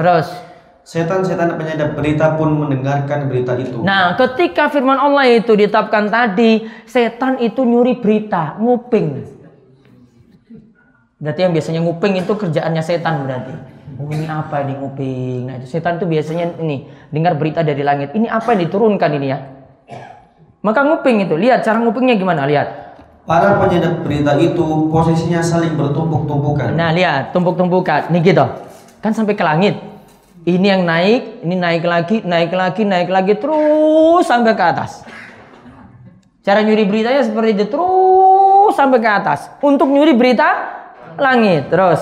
Terus 0.00 0.46
Setan-setan 0.86 1.58
penyadap 1.58 1.98
berita 1.98 2.38
pun 2.38 2.62
mendengarkan 2.62 3.26
berita 3.26 3.58
itu. 3.58 3.82
Nah, 3.82 4.14
ketika 4.14 4.70
firman 4.70 4.94
Allah 4.94 5.26
itu 5.26 5.50
ditetapkan 5.58 6.06
tadi, 6.06 6.62
setan 6.86 7.42
itu 7.42 7.66
nyuri 7.66 7.98
berita, 7.98 8.54
nguping. 8.62 9.35
Berarti 11.16 11.40
yang 11.48 11.52
biasanya 11.56 11.80
nguping 11.80 12.14
itu 12.20 12.32
kerjaannya 12.36 12.82
setan 12.84 13.24
berarti. 13.24 13.52
Oh 13.96 14.04
ini 14.12 14.28
apa 14.28 14.60
ini 14.68 14.76
nguping? 14.76 15.48
Nah 15.48 15.54
itu 15.56 15.66
setan 15.72 15.96
itu 15.96 16.04
biasanya 16.04 16.60
ini 16.60 16.84
dengar 17.08 17.40
berita 17.40 17.64
dari 17.64 17.80
langit. 17.80 18.12
Ini 18.12 18.28
apa 18.28 18.52
yang 18.52 18.68
diturunkan 18.68 19.10
ini 19.16 19.26
ya? 19.32 19.38
Maka 20.60 20.82
nguping 20.82 21.22
itu, 21.24 21.38
lihat 21.38 21.62
cara 21.62 21.78
ngupingnya 21.78 22.18
gimana? 22.18 22.44
Lihat. 22.44 22.68
Para 23.24 23.58
penyedap 23.58 24.02
berita 24.02 24.34
itu 24.36 24.90
posisinya 24.92 25.40
saling 25.40 25.78
bertumpuk-tumpukan. 25.78 26.74
Nah 26.74 26.90
lihat, 26.92 27.32
tumpuk-tumpukan. 27.32 28.10
Ini 28.12 28.18
gitu. 28.20 28.44
Kan 29.00 29.14
sampai 29.14 29.38
ke 29.38 29.46
langit. 29.46 29.78
Ini 30.46 30.66
yang 30.78 30.82
naik, 30.86 31.42
ini 31.42 31.54
naik 31.58 31.82
lagi, 31.82 32.16
naik 32.22 32.52
lagi, 32.54 32.82
naik 32.86 33.10
lagi, 33.10 33.34
terus 33.34 34.26
sampai 34.26 34.54
ke 34.54 34.62
atas. 34.62 35.02
Cara 36.46 36.62
nyuri 36.62 36.86
beritanya 36.86 37.26
seperti 37.26 37.58
itu, 37.58 37.66
terus 37.66 38.74
sampai 38.78 38.98
ke 39.02 39.10
atas. 39.10 39.50
Untuk 39.58 39.90
nyuri 39.90 40.14
berita, 40.14 40.46
langit. 41.18 41.68
Terus 41.72 42.00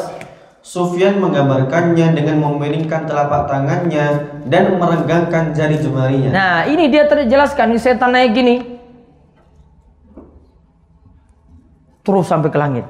Sufyan 0.65 1.21
menggambarkannya 1.21 2.17
dengan 2.17 2.41
memiringkan 2.41 3.05
telapak 3.05 3.53
tangannya 3.53 4.41
dan 4.49 4.81
meregangkan 4.81 5.53
jari 5.53 5.77
jemarinya. 5.77 6.33
Nah, 6.33 6.57
ini 6.65 6.89
dia 6.89 7.05
terjelaskan 7.05 7.77
ini 7.77 7.81
setan 7.81 8.17
naik 8.17 8.33
gini. 8.33 8.57
Terus 12.01 12.25
sampai 12.25 12.49
ke 12.49 12.57
langit. 12.57 12.89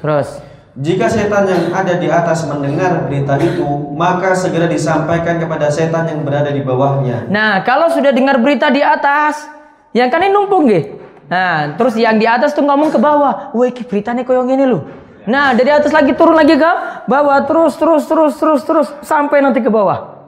Terus 0.00 0.40
jika 0.72 1.04
setan 1.12 1.44
yang 1.44 1.68
ada 1.76 2.00
di 2.00 2.08
atas 2.08 2.48
mendengar 2.48 3.04
berita 3.04 3.36
itu, 3.36 3.92
maka 3.92 4.32
segera 4.32 4.64
disampaikan 4.64 5.36
kepada 5.36 5.68
setan 5.68 6.08
yang 6.08 6.24
berada 6.24 6.48
di 6.48 6.64
bawahnya. 6.64 7.28
Nah, 7.28 7.60
kalau 7.60 7.92
sudah 7.92 8.16
dengar 8.16 8.40
berita 8.40 8.72
di 8.72 8.80
atas, 8.80 9.44
yang 9.92 10.08
kan 10.08 10.24
ini 10.24 10.32
numpung 10.32 10.64
gitu. 10.72 10.96
Nah, 11.28 11.76
terus 11.76 11.92
yang 12.00 12.16
di 12.16 12.24
atas 12.24 12.56
tuh 12.56 12.64
ngomong 12.64 12.88
ke 12.88 12.96
bawah, 12.96 13.52
"Woi, 13.52 13.72
beritanya 13.84 14.24
koyong 14.24 14.48
ini 14.48 14.64
loh." 14.64 15.01
Nah, 15.22 15.54
dari 15.54 15.70
atas 15.70 15.94
lagi 15.94 16.18
turun 16.18 16.34
lagi 16.34 16.58
ke 16.58 16.72
bawah, 17.06 17.46
terus 17.46 17.78
terus 17.78 18.02
terus 18.10 18.34
terus 18.34 18.60
terus 18.66 18.88
sampai 19.06 19.38
nanti 19.38 19.62
ke 19.62 19.70
bawah. 19.70 20.18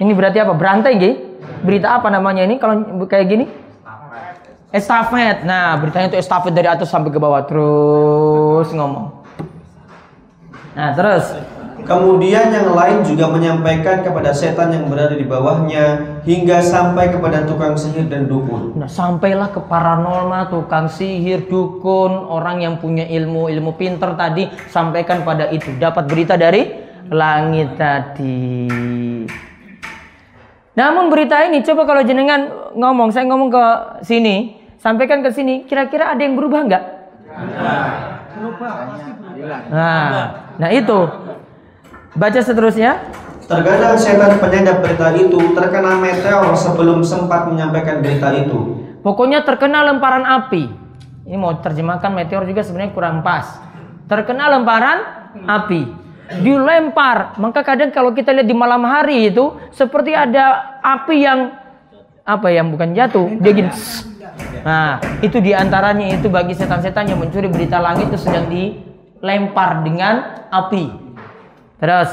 Ini 0.00 0.10
berarti 0.10 0.42
apa? 0.42 0.56
Berantai 0.56 0.98
gih? 0.98 1.14
Berita 1.62 2.00
apa 2.00 2.10
namanya 2.10 2.42
ini 2.42 2.58
kalau 2.58 2.82
kayak 3.06 3.26
gini? 3.30 3.44
Estafet. 4.74 5.46
Nah, 5.46 5.78
beritanya 5.78 6.10
itu 6.10 6.18
estafet 6.18 6.54
dari 6.54 6.66
atas 6.66 6.90
sampai 6.90 7.10
ke 7.14 7.18
bawah 7.18 7.42
terus 7.46 8.70
ngomong. 8.74 9.22
Nah, 10.74 10.90
terus 10.94 11.34
Kemudian 11.84 12.52
yang 12.54 12.72
lain 12.76 13.02
juga 13.02 13.30
menyampaikan 13.30 14.04
kepada 14.04 14.30
setan 14.30 14.70
yang 14.70 14.86
berada 14.86 15.16
di 15.16 15.26
bawahnya 15.26 16.18
hingga 16.22 16.62
sampai 16.62 17.10
kepada 17.10 17.42
tukang 17.44 17.74
sihir 17.74 18.06
dan 18.06 18.30
dukun. 18.30 18.78
Nah, 18.78 18.86
sampailah 18.86 19.50
ke 19.50 19.60
paranormal, 19.64 20.52
tukang 20.52 20.86
sihir, 20.86 21.48
dukun, 21.50 22.12
orang 22.30 22.62
yang 22.62 22.74
punya 22.78 23.08
ilmu, 23.08 23.50
ilmu 23.50 23.74
pinter 23.74 24.14
tadi 24.14 24.48
sampaikan 24.70 25.24
pada 25.26 25.48
itu. 25.50 25.74
Dapat 25.76 26.04
berita 26.06 26.38
dari 26.38 26.68
langit 27.10 27.74
tadi. 27.74 28.68
Namun 30.78 31.10
berita 31.10 31.42
ini 31.44 31.60
coba 31.66 31.82
kalau 31.84 32.02
jenengan 32.06 32.72
ngomong, 32.78 33.10
saya 33.10 33.26
ngomong 33.26 33.50
ke 33.50 33.64
sini, 34.06 34.56
sampaikan 34.78 35.20
ke 35.20 35.34
sini, 35.34 35.66
kira-kira 35.66 36.14
ada 36.14 36.22
yang 36.22 36.38
berubah 36.38 36.60
nggak? 36.64 36.84
Nah, 39.70 40.22
nah 40.56 40.70
itu. 40.70 41.00
Baca 42.14 42.40
seterusnya. 42.42 43.06
Terkadang 43.46 43.98
setan 43.98 44.38
penyadap 44.38 44.78
berita 44.82 45.10
itu 45.18 45.38
terkena 45.58 45.98
meteor 45.98 46.54
sebelum 46.54 47.02
sempat 47.02 47.50
menyampaikan 47.50 47.98
berita 47.98 48.30
itu. 48.34 48.86
Pokoknya 49.02 49.42
terkena 49.42 49.82
lemparan 49.90 50.22
api. 50.22 50.70
Ini 51.26 51.36
mau 51.38 51.58
terjemahkan 51.58 52.14
meteor 52.14 52.46
juga 52.46 52.62
sebenarnya 52.62 52.94
kurang 52.94 53.26
pas. 53.26 53.58
Terkena 54.06 54.50
lemparan 54.54 54.98
api. 55.46 55.82
Dilempar. 56.42 57.38
Maka 57.42 57.66
kadang 57.66 57.90
kalau 57.90 58.14
kita 58.14 58.30
lihat 58.30 58.46
di 58.46 58.54
malam 58.54 58.86
hari 58.86 59.34
itu 59.34 59.58
seperti 59.74 60.14
ada 60.14 60.78
api 60.78 61.26
yang 61.26 61.58
apa 62.22 62.54
yang 62.54 62.70
bukan 62.70 62.94
jatuh, 62.94 63.26
dia 63.42 63.50
gini. 63.50 63.70
Nah, 64.62 65.02
itu 65.18 65.42
di 65.42 65.50
antaranya 65.50 66.14
itu 66.14 66.30
bagi 66.30 66.54
setan-setan 66.54 67.10
yang 67.10 67.18
mencuri 67.18 67.50
berita 67.50 67.82
langit 67.82 68.06
itu 68.14 68.18
sedang 68.20 68.46
dilempar 68.46 69.82
dengan 69.82 70.46
api. 70.54 71.09
Terus, 71.80 72.10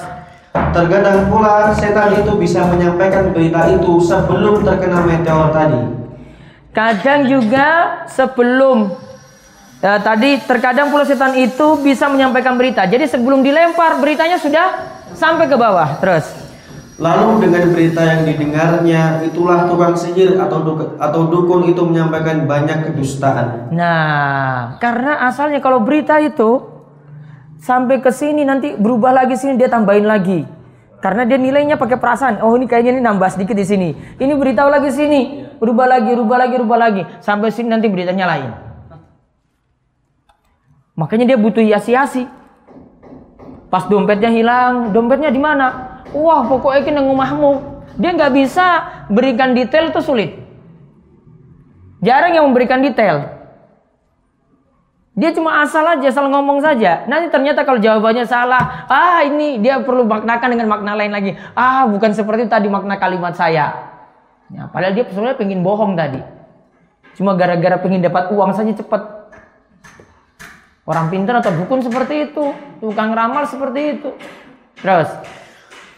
Terkadang 0.74 1.30
pula 1.30 1.70
setan 1.72 2.18
itu 2.18 2.34
bisa 2.34 2.66
menyampaikan 2.66 3.30
berita 3.30 3.70
itu 3.70 4.02
sebelum 4.02 4.66
terkena 4.66 5.06
meteor 5.06 5.54
tadi. 5.54 5.82
kadang 6.74 7.26
juga 7.26 7.68
sebelum 8.06 8.90
eh, 9.80 10.00
tadi 10.00 10.42
terkadang 10.42 10.90
pula 10.90 11.06
setan 11.06 11.34
itu 11.34 11.78
bisa 11.78 12.06
menyampaikan 12.06 12.58
berita. 12.58 12.86
Jadi 12.86 13.06
sebelum 13.06 13.42
dilempar 13.42 13.98
beritanya 13.98 14.38
sudah 14.38 14.82
sampai 15.14 15.46
ke 15.46 15.54
bawah. 15.54 15.98
Terus, 16.00 16.26
Lalu 16.98 17.46
dengan 17.46 17.64
berita 17.70 18.02
yang 18.02 18.26
didengarnya 18.26 19.22
itulah 19.22 19.70
tukang 19.70 19.94
sihir 19.94 20.42
atau 20.42 20.66
duk- 20.66 20.98
atau 20.98 21.30
dukun 21.30 21.70
itu 21.70 21.86
menyampaikan 21.86 22.50
banyak 22.50 22.90
kedustaan. 22.90 23.70
Nah, 23.70 24.74
karena 24.82 25.30
asalnya 25.30 25.62
kalau 25.62 25.86
berita 25.86 26.18
itu 26.18 26.58
sampai 27.62 28.02
ke 28.02 28.10
sini 28.14 28.46
nanti 28.46 28.74
berubah 28.78 29.14
lagi 29.14 29.38
sini 29.38 29.58
dia 29.58 29.70
tambahin 29.70 30.06
lagi. 30.06 30.46
Karena 30.98 31.30
dia 31.30 31.38
nilainya 31.38 31.78
pakai 31.78 32.02
perasaan. 32.02 32.42
Oh, 32.42 32.58
ini 32.58 32.66
kayaknya 32.66 32.98
ini 32.98 33.02
nambah 33.06 33.30
sedikit 33.30 33.54
di 33.54 33.62
sini. 33.62 33.94
Ini 34.18 34.34
beritahu 34.34 34.66
lagi 34.66 34.90
sini, 34.90 35.46
berubah 35.62 35.86
lagi, 35.86 36.10
berubah 36.10 36.38
lagi, 36.42 36.54
berubah 36.58 36.78
lagi 36.78 37.02
sampai 37.22 37.54
sini 37.54 37.70
nanti 37.70 37.86
beritanya 37.86 38.26
lain. 38.26 38.50
Makanya 40.98 41.30
dia 41.30 41.38
butuh 41.38 41.62
hiasi-hiasi. 41.62 42.26
Pas 43.70 43.86
dompetnya 43.86 44.34
hilang, 44.34 44.90
dompetnya 44.90 45.30
di 45.30 45.38
mana? 45.38 46.02
Wah, 46.18 46.50
pokoknya 46.50 46.90
ini 46.90 47.02
ngomahmu. 47.06 47.54
Dia 48.02 48.18
nggak 48.18 48.34
bisa 48.34 48.66
berikan 49.14 49.54
detail 49.54 49.94
itu 49.94 50.02
sulit. 50.02 50.34
Jarang 52.02 52.34
yang 52.34 52.50
memberikan 52.50 52.82
detail. 52.82 53.37
Dia 55.18 55.34
cuma 55.34 55.66
asal 55.66 55.82
aja, 55.82 56.14
asal 56.14 56.30
ngomong 56.30 56.62
saja. 56.62 57.10
Nanti 57.10 57.34
ternyata 57.34 57.66
kalau 57.66 57.82
jawabannya 57.82 58.22
salah, 58.30 58.86
ah 58.86 59.26
ini 59.26 59.58
dia 59.58 59.82
perlu 59.82 60.06
maknakan 60.06 60.54
dengan 60.54 60.70
makna 60.70 60.94
lain 60.94 61.10
lagi. 61.10 61.34
Ah 61.58 61.90
bukan 61.90 62.14
seperti 62.14 62.46
tadi 62.46 62.70
makna 62.70 63.02
kalimat 63.02 63.34
saya. 63.34 63.98
Ya, 64.54 64.70
padahal 64.70 64.94
dia 64.94 65.10
sebenarnya 65.10 65.42
pengen 65.42 65.66
bohong 65.66 65.98
tadi. 65.98 66.22
Cuma 67.18 67.34
gara-gara 67.34 67.82
pengen 67.82 68.06
dapat 68.06 68.30
uang 68.30 68.54
saja 68.54 68.70
cepat. 68.78 69.34
Orang 70.86 71.10
pintar 71.10 71.42
atau 71.42 71.52
dukun 71.52 71.82
seperti 71.82 72.32
itu, 72.32 72.54
tukang 72.80 73.12
ramal 73.12 73.44
seperti 73.44 73.98
itu. 73.98 74.14
Terus, 74.80 75.10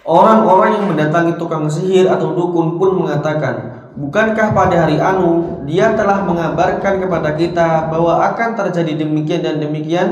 Orang-orang 0.09 0.79
yang 0.81 0.85
mendatangi 0.89 1.37
tukang 1.37 1.69
sihir 1.69 2.09
atau 2.09 2.33
dukun 2.33 2.81
pun 2.81 2.97
mengatakan, 2.97 3.78
Bukankah 3.99 4.55
pada 4.55 4.87
hari 4.87 4.95
anu 4.95 5.59
dia 5.67 5.91
telah 5.91 6.23
mengabarkan 6.23 7.03
kepada 7.03 7.35
kita 7.35 7.91
bahwa 7.91 8.23
akan 8.31 8.55
terjadi 8.55 9.03
demikian 9.03 9.43
dan 9.43 9.59
demikian? 9.59 10.09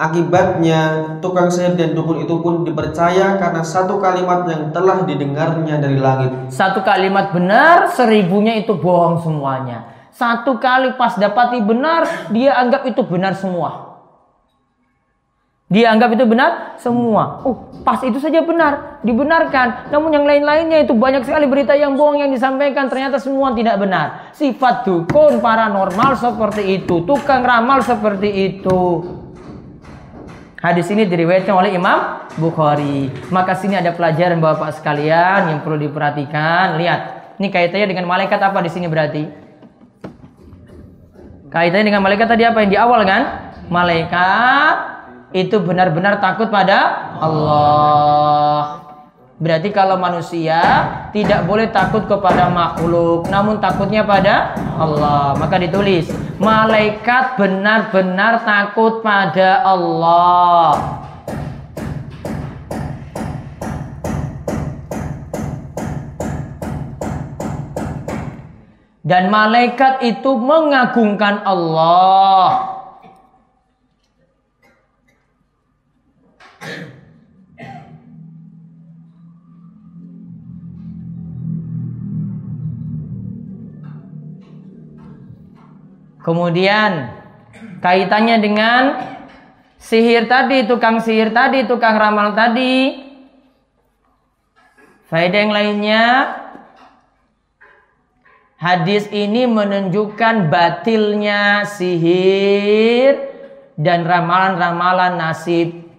Akibatnya 0.00 1.12
tukang 1.20 1.52
sihir 1.52 1.76
dan 1.76 1.92
dukun 1.92 2.24
itu 2.24 2.40
pun 2.40 2.64
dipercaya 2.64 3.36
karena 3.36 3.60
satu 3.60 4.00
kalimat 4.00 4.48
yang 4.48 4.72
telah 4.72 5.04
didengarnya 5.04 5.76
dari 5.76 6.00
langit. 6.00 6.32
satu 6.48 6.80
kalimat 6.80 7.36
benar, 7.36 7.92
seribunya 7.92 8.56
itu 8.56 8.72
bohong 8.72 9.20
semuanya. 9.20 9.84
Satu 10.08 10.56
kali 10.56 10.96
pas 10.96 11.20
dapati 11.20 11.60
benar, 11.60 12.32
dia 12.32 12.56
anggap 12.56 12.88
itu 12.88 13.04
benar 13.04 13.36
semua. 13.36 13.89
Dia 15.70 15.94
anggap 15.94 16.18
itu 16.18 16.26
benar 16.26 16.74
semua. 16.82 17.46
Oh, 17.46 17.70
pas 17.86 18.02
itu 18.02 18.18
saja 18.18 18.42
benar, 18.42 18.98
dibenarkan. 19.06 19.94
Namun 19.94 20.10
yang 20.10 20.26
lain-lainnya 20.26 20.82
itu 20.82 20.90
banyak 20.98 21.22
sekali 21.22 21.46
berita 21.46 21.78
yang 21.78 21.94
bohong 21.94 22.18
yang 22.18 22.34
disampaikan 22.34 22.90
ternyata 22.90 23.22
semua 23.22 23.54
tidak 23.54 23.78
benar. 23.78 24.34
Sifat 24.34 24.82
dukun 24.82 25.38
paranormal 25.38 26.18
seperti 26.18 26.82
itu, 26.82 27.06
tukang 27.06 27.46
ramal 27.46 27.86
seperti 27.86 28.50
itu. 28.50 28.82
Hadis 30.58 30.90
ini 30.90 31.06
diriwayatkan 31.06 31.54
oleh 31.54 31.78
Imam 31.78 32.26
Bukhari. 32.34 33.06
Maka 33.30 33.54
sini 33.54 33.78
ada 33.78 33.94
pelajaran 33.94 34.42
Bapak 34.42 34.74
sekalian 34.74 35.54
yang 35.54 35.58
perlu 35.62 35.78
diperhatikan. 35.78 36.82
Lihat, 36.82 37.00
ini 37.38 37.46
kaitannya 37.46 37.86
dengan 37.86 38.10
malaikat 38.10 38.42
apa 38.42 38.58
di 38.58 38.68
sini 38.74 38.90
berarti? 38.90 39.22
Kaitannya 41.46 41.94
dengan 41.94 42.02
malaikat 42.02 42.26
tadi 42.26 42.42
apa 42.42 42.58
yang 42.58 42.70
di 42.74 42.78
awal 42.78 43.06
kan? 43.06 43.22
Malaikat 43.70 44.89
itu 45.30 45.62
benar-benar 45.62 46.18
takut 46.18 46.50
pada 46.50 47.10
Allah. 47.22 48.80
Berarti 49.40 49.72
kalau 49.72 49.96
manusia 49.96 50.60
tidak 51.16 51.48
boleh 51.48 51.72
takut 51.72 52.04
kepada 52.04 52.52
makhluk, 52.52 53.24
namun 53.32 53.56
takutnya 53.56 54.04
pada 54.04 54.52
Allah. 54.76 55.32
Maka 55.32 55.56
ditulis, 55.56 56.12
malaikat 56.36 57.40
benar-benar 57.40 58.44
takut 58.44 59.00
pada 59.00 59.64
Allah. 59.64 61.00
Dan 69.00 69.32
malaikat 69.32 70.04
itu 70.04 70.36
mengagungkan 70.36 71.40
Allah. 71.48 72.79
Kemudian 86.30 87.10
kaitannya 87.82 88.38
dengan 88.38 88.82
sihir 89.82 90.30
tadi, 90.30 90.62
tukang 90.70 91.02
sihir 91.02 91.34
tadi, 91.34 91.66
tukang 91.66 91.98
ramal 91.98 92.38
tadi. 92.38 93.02
Faedah 95.10 95.38
yang 95.42 95.50
lainnya 95.50 96.04
Hadis 98.60 99.08
ini 99.10 99.48
menunjukkan 99.48 100.52
batilnya 100.52 101.64
sihir 101.64 103.16
dan 103.74 104.04
ramalan-ramalan 104.04 105.16
nasib. 105.18 105.90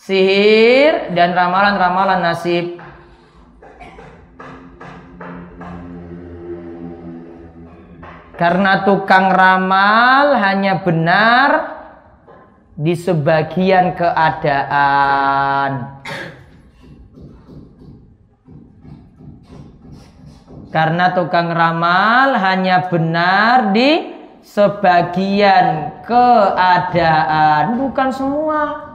Sihir 0.00 1.14
dan 1.14 1.36
ramalan-ramalan 1.36 2.24
nasib. 2.26 2.81
Karena 8.42 8.82
tukang 8.82 9.30
ramal 9.30 10.34
hanya 10.34 10.82
benar 10.82 11.78
di 12.74 12.90
sebagian 12.98 13.94
keadaan. 13.94 15.70
Karena 20.74 21.14
tukang 21.14 21.54
ramal 21.54 22.34
hanya 22.34 22.90
benar 22.90 23.70
di 23.70 24.10
sebagian 24.42 26.02
keadaan, 26.02 27.78
bukan 27.78 28.10
semua. 28.10 28.90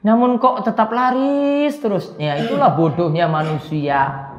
Namun 0.00 0.40
kok 0.40 0.64
tetap 0.64 0.88
laris 0.88 1.76
terus? 1.84 2.16
Ya 2.16 2.40
itulah 2.40 2.72
bodohnya 2.72 3.28
manusia. 3.28 4.32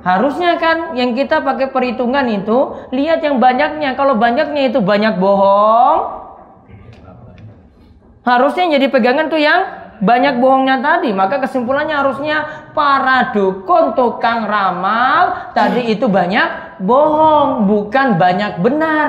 Harusnya 0.00 0.56
kan 0.56 0.96
yang 0.96 1.12
kita 1.12 1.44
pakai 1.44 1.68
perhitungan 1.68 2.24
itu 2.32 2.88
lihat 2.88 3.20
yang 3.20 3.36
banyaknya. 3.36 3.92
Kalau 3.94 4.16
banyaknya 4.16 4.72
itu 4.72 4.80
banyak 4.80 5.20
bohong. 5.20 6.20
Harusnya 8.24 8.76
jadi 8.80 8.88
pegangan 8.88 9.28
tuh 9.28 9.40
yang 9.40 9.60
banyak 10.00 10.40
bohongnya 10.40 10.80
tadi. 10.80 11.12
Maka 11.12 11.44
kesimpulannya 11.44 11.92
harusnya 11.92 12.36
para 12.72 13.36
dukun 13.36 13.92
tukang 13.92 14.48
ramal 14.48 15.52
tadi 15.52 15.92
itu 15.92 16.08
banyak 16.08 16.80
bohong, 16.80 17.68
bukan 17.68 18.16
banyak 18.16 18.56
benar. 18.64 19.08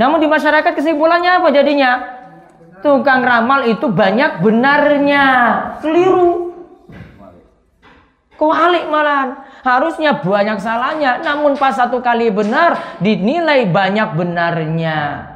Namun 0.00 0.16
di 0.16 0.28
masyarakat 0.32 0.72
kesimpulannya 0.72 1.44
apa 1.44 1.48
jadinya? 1.52 1.92
Tukang 2.80 3.20
ramal 3.20 3.68
itu 3.68 3.92
banyak 3.92 4.40
benarnya. 4.40 5.24
Keliru. 5.84 6.49
Kualik 8.40 8.88
malah. 8.88 9.44
Harusnya 9.60 10.16
banyak 10.16 10.64
salahnya. 10.64 11.20
Namun 11.20 11.60
pas 11.60 11.76
satu 11.76 12.00
kali 12.00 12.32
benar 12.32 12.96
dinilai 13.04 13.68
banyak 13.68 14.16
benarnya. 14.16 15.28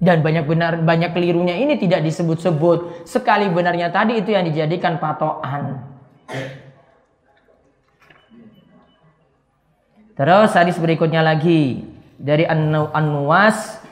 Dan 0.00 0.24
banyak 0.24 0.48
benar 0.48 0.80
banyak 0.80 1.12
kelirunya 1.12 1.60
ini 1.60 1.76
tidak 1.76 2.08
disebut-sebut. 2.08 3.04
Sekali 3.04 3.52
benarnya 3.52 3.92
tadi 3.92 4.16
itu 4.16 4.32
yang 4.32 4.48
dijadikan 4.48 4.96
patokan. 4.96 5.84
Terus 10.16 10.56
hadis 10.56 10.80
berikutnya 10.80 11.20
lagi 11.20 11.84
dari 12.16 12.48
An-Nuwas 12.48 13.84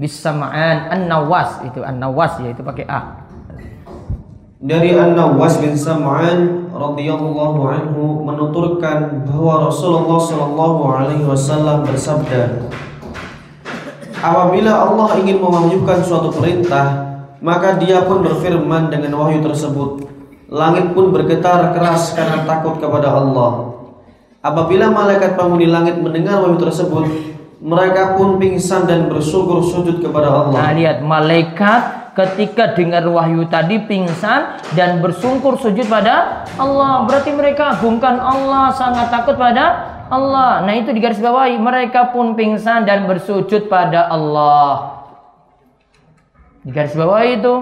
bisama'an 0.00 0.90
An-Nawas 0.90 1.62
itu 1.68 1.84
An-Nawas 1.84 2.40
yaitu 2.42 2.64
pakai 2.64 2.88
A 2.88 3.21
dari 4.62 4.94
An-Nawas 4.94 5.58
bin 5.58 5.74
Sam'an 5.74 6.70
radhiyallahu 6.70 7.60
anhu 7.66 8.22
menuturkan 8.22 9.26
bahwa 9.26 9.66
Rasulullah 9.66 10.22
sallallahu 10.22 10.80
alaihi 10.86 11.26
wasallam 11.26 11.82
bersabda 11.82 12.70
Apabila 14.22 14.86
Allah 14.86 15.18
ingin 15.18 15.42
mewujudkan 15.42 16.06
suatu 16.06 16.30
perintah 16.30 17.10
maka 17.42 17.74
dia 17.82 18.06
pun 18.06 18.22
berfirman 18.22 18.86
dengan 18.86 19.18
wahyu 19.18 19.42
tersebut. 19.42 20.06
Langit 20.46 20.94
pun 20.94 21.10
bergetar 21.10 21.74
keras 21.74 22.14
karena 22.14 22.46
takut 22.46 22.78
kepada 22.78 23.18
Allah. 23.18 23.82
Apabila 24.46 24.94
malaikat 24.94 25.34
penghuni 25.34 25.66
langit 25.66 25.98
mendengar 25.98 26.38
wahyu 26.38 26.62
tersebut 26.62 27.34
mereka 27.58 28.14
pun 28.14 28.38
pingsan 28.38 28.86
dan 28.86 29.10
bersyukur 29.10 29.58
sujud 29.58 29.98
kepada 29.98 30.30
Allah. 30.30 30.54
Nah 30.54 30.70
lihat 30.70 31.02
malaikat 31.02 32.01
ketika 32.12 32.76
dengar 32.76 33.04
wahyu 33.08 33.48
tadi 33.48 33.80
pingsan 33.88 34.60
dan 34.76 35.00
bersungkur 35.00 35.56
sujud 35.56 35.88
pada 35.88 36.44
Allah. 36.60 37.08
Berarti 37.08 37.32
mereka 37.32 37.76
agungkan 37.76 38.20
Allah, 38.20 38.72
sangat 38.76 39.08
takut 39.08 39.36
pada 39.40 39.92
Allah. 40.12 40.60
Nah, 40.64 40.74
itu 40.76 40.92
di 40.92 41.00
garis 41.00 41.20
bawahi. 41.20 41.56
Mereka 41.56 42.12
pun 42.12 42.36
pingsan 42.36 42.84
dan 42.84 43.08
bersujud 43.08 43.72
pada 43.72 44.12
Allah. 44.12 45.00
Di 46.62 46.70
garis 46.70 46.92
bawah 46.92 47.24
itu. 47.24 47.54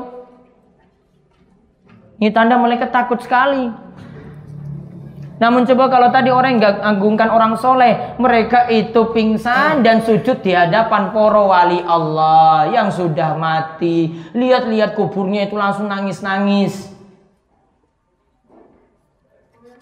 Ini 2.20 2.34
tanda 2.36 2.60
mereka 2.60 2.90
takut 2.90 3.22
sekali. 3.22 3.72
Namun 5.40 5.64
coba 5.64 5.88
kalau 5.88 6.12
tadi 6.12 6.28
orang 6.28 6.60
yang 6.60 6.84
agungkan 6.84 7.32
orang 7.32 7.56
soleh, 7.56 8.12
mereka 8.20 8.68
itu 8.68 9.08
pingsan 9.16 9.80
dan 9.80 10.04
sujud 10.04 10.44
di 10.44 10.52
hadapan 10.52 11.16
poro 11.16 11.48
wali 11.48 11.80
Allah 11.80 12.68
yang 12.68 12.92
sudah 12.92 13.40
mati. 13.40 14.12
Lihat-lihat 14.36 14.92
kuburnya 14.92 15.48
itu 15.48 15.56
langsung 15.56 15.88
nangis-nangis. 15.88 16.92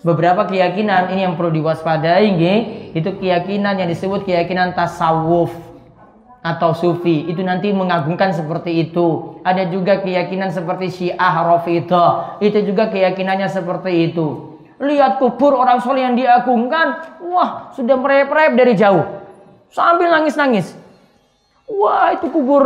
Beberapa 0.06 0.46
keyakinan 0.46 1.10
ini 1.10 1.26
yang 1.26 1.34
perlu 1.34 1.50
diwaspadai, 1.50 2.38
nggih. 2.38 2.58
Itu 2.94 3.18
keyakinan 3.18 3.82
yang 3.82 3.90
disebut 3.90 4.22
keyakinan 4.30 4.78
tasawuf 4.78 5.50
atau 6.38 6.70
sufi 6.70 7.26
itu 7.26 7.42
nanti 7.42 7.74
mengagungkan 7.74 8.30
seperti 8.30 8.88
itu. 8.88 9.42
Ada 9.42 9.66
juga 9.74 9.98
keyakinan 10.06 10.54
seperti 10.54 10.86
Syiah 10.86 11.34
Rafidah, 11.42 12.38
itu 12.38 12.62
juga 12.62 12.94
keyakinannya 12.94 13.50
seperti 13.50 14.14
itu. 14.14 14.57
Lihat 14.78 15.18
kubur 15.18 15.58
orang 15.58 15.82
soleh 15.82 16.06
yang 16.06 16.14
diagungkan. 16.14 17.18
Wah, 17.26 17.74
sudah 17.74 17.98
merep-rep 17.98 18.54
dari 18.54 18.78
jauh. 18.78 19.02
Sambil 19.74 20.14
nangis-nangis. 20.14 20.78
Wah, 21.68 22.16
itu 22.16 22.32
kubur 22.32 22.64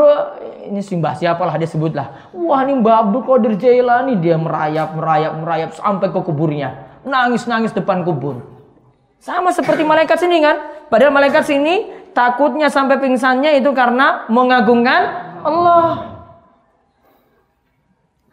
ini 0.68 0.78
simbah 0.78 1.18
siapalah 1.18 1.58
dia 1.58 1.66
sebutlah. 1.66 2.30
Wah, 2.30 2.62
ini 2.62 2.78
Mbak 2.78 2.96
Abdul 3.02 3.24
Qadir 3.26 3.52
Jailani 3.58 4.14
dia 4.20 4.38
merayap, 4.38 4.94
merayap, 4.94 5.32
merayap 5.42 5.70
sampai 5.74 6.12
ke 6.12 6.20
kuburnya. 6.22 7.00
Nangis-nangis 7.02 7.74
depan 7.74 8.06
kubur. 8.06 8.46
Sama 9.18 9.50
seperti 9.50 9.82
malaikat 9.82 10.18
sini 10.18 10.38
kan? 10.38 10.86
Padahal 10.86 11.14
malaikat 11.14 11.46
sini 11.46 11.90
takutnya 12.14 12.70
sampai 12.70 12.98
pingsannya 13.02 13.58
itu 13.58 13.70
karena 13.74 14.26
mengagungkan 14.30 15.00
Allah. 15.42 16.22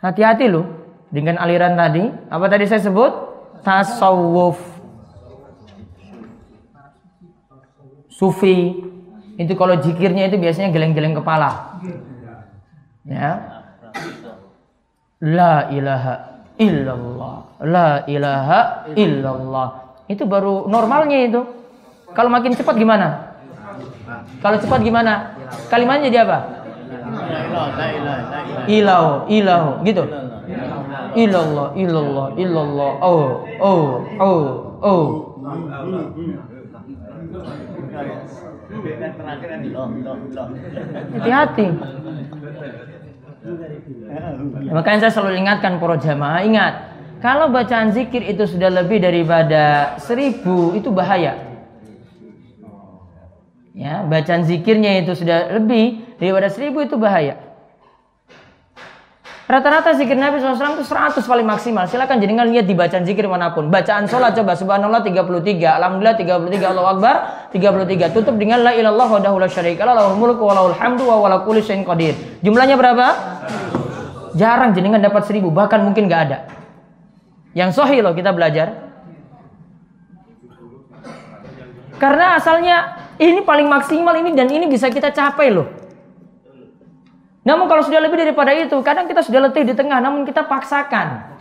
Hati-hati 0.02 0.46
loh 0.50 0.66
dengan 1.10 1.42
aliran 1.42 1.74
tadi. 1.74 2.10
Apa 2.30 2.46
tadi 2.46 2.66
saya 2.70 2.82
sebut? 2.82 3.29
Tasawuf. 3.64 4.58
Sufi. 8.10 8.76
Itu 9.40 9.56
kalau 9.56 9.80
jikirnya 9.80 10.28
itu 10.28 10.36
biasanya 10.36 10.76
geleng-geleng 10.76 11.16
kepala. 11.16 11.80
Ya. 13.08 13.64
La 15.24 15.72
ilaha 15.72 16.44
illallah. 16.60 17.36
La 17.64 17.90
ilaha 18.08 18.60
illallah. 19.00 19.68
Itu 20.12 20.28
baru 20.28 20.68
normalnya 20.68 21.20
itu. 21.24 21.42
Kalau 22.12 22.28
makin 22.28 22.52
cepat 22.58 22.76
gimana? 22.76 23.38
Kalau 24.44 24.58
cepat 24.60 24.84
gimana? 24.84 25.40
Kalimatnya 25.72 26.12
jadi 26.12 26.20
apa? 26.28 26.38
Ilau 28.68 29.30
ilau. 29.32 29.80
Gitu 29.88 30.29
Ilallah, 31.16 31.68
ilallah, 31.74 32.28
ilallah. 32.38 32.92
Oh, 33.02 33.26
oh, 33.62 33.84
oh, 34.20 34.42
oh. 34.82 35.10
Hati-hati. 41.18 41.66
Makanya 44.70 45.00
saya 45.08 45.14
selalu 45.16 45.36
ingatkan 45.42 45.82
para 45.82 45.96
jamaah, 45.98 46.42
ingat, 46.46 46.74
kalau 47.24 47.50
bacaan 47.50 47.92
zikir 47.92 48.24
itu 48.24 48.46
sudah 48.46 48.70
lebih 48.70 49.02
daripada 49.02 49.96
seribu, 50.00 50.76
itu 50.78 50.94
bahaya. 50.94 51.36
Ya, 53.74 54.04
bacaan 54.04 54.44
zikirnya 54.44 55.00
itu 55.02 55.16
sudah 55.16 55.56
lebih 55.56 56.04
daripada 56.20 56.52
seribu 56.52 56.84
itu 56.84 57.00
bahaya. 57.00 57.49
Rata-rata 59.50 59.98
zikir 59.98 60.14
Nabi 60.14 60.38
SAW 60.38 60.78
itu 60.78 60.86
100 60.86 61.26
paling 61.26 61.42
maksimal. 61.42 61.90
Silakan 61.90 62.22
jenengan 62.22 62.46
lihat 62.46 62.70
di 62.70 62.78
bacaan 62.78 63.02
zikir 63.02 63.26
mana 63.26 63.50
pun. 63.50 63.66
Bacaan 63.66 64.06
sholat 64.06 64.38
coba 64.38 64.54
subhanallah 64.54 65.02
33, 65.02 65.26
alhamdulillah 65.66 66.14
33, 66.22 66.70
Allahu 66.70 66.88
akbar 66.94 67.50
33. 67.50 68.14
Tutup 68.14 68.38
dengan 68.38 68.62
la 68.62 68.78
ilallah 68.78 69.10
wahdahu 69.10 69.42
la 69.42 69.50
syarika 69.50 69.90
lahul 69.90 70.22
mulku 70.22 70.46
wa 70.46 70.54
lahul 70.54 70.78
hamdu 70.78 71.02
wa 71.02 71.26
wala 71.26 71.42
kulli 71.42 71.66
syai'in 71.66 71.82
qadir. 71.82 72.14
Jumlahnya 72.46 72.78
berapa? 72.78 73.08
Jarang 74.38 74.78
jenengan 74.78 75.02
dapat 75.02 75.26
seribu, 75.26 75.50
bahkan 75.50 75.82
mungkin 75.82 76.06
nggak 76.06 76.22
ada. 76.30 76.46
Yang 77.58 77.82
sahih 77.82 78.06
loh 78.06 78.14
kita 78.14 78.30
belajar. 78.30 78.94
Karena 81.98 82.38
asalnya 82.38 83.02
ini 83.18 83.42
paling 83.42 83.66
maksimal 83.66 84.14
ini 84.14 84.38
dan 84.38 84.46
ini 84.46 84.70
bisa 84.70 84.94
kita 84.94 85.10
capai 85.10 85.50
loh. 85.50 85.79
Namun 87.48 87.72
kalau 87.72 87.82
sudah 87.84 88.04
lebih 88.04 88.20
daripada 88.20 88.52
itu, 88.52 88.76
kadang 88.84 89.08
kita 89.08 89.24
sudah 89.24 89.48
letih 89.48 89.64
di 89.64 89.74
tengah, 89.74 90.04
namun 90.04 90.28
kita 90.28 90.44
paksakan. 90.44 91.40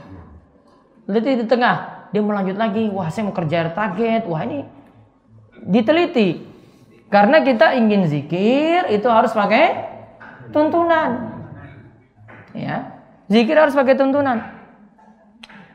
Letih 1.11 1.43
di 1.43 1.45
tengah, 1.49 2.09
dia 2.15 2.23
melanjut 2.23 2.55
lagi, 2.55 2.87
wah 2.93 3.11
saya 3.11 3.27
mau 3.27 3.35
kerja 3.35 3.73
target, 3.75 4.25
wah 4.31 4.43
ini 4.47 4.63
diteliti. 5.67 6.47
Karena 7.09 7.41
kita 7.41 7.73
ingin 7.75 8.05
zikir 8.05 8.93
itu 8.93 9.09
harus 9.09 9.33
pakai 9.33 9.89
tuntunan. 10.53 11.41
Ya. 12.53 13.01
Zikir 13.29 13.57
harus 13.57 13.73
pakai 13.73 13.97
tuntunan. 13.97 14.45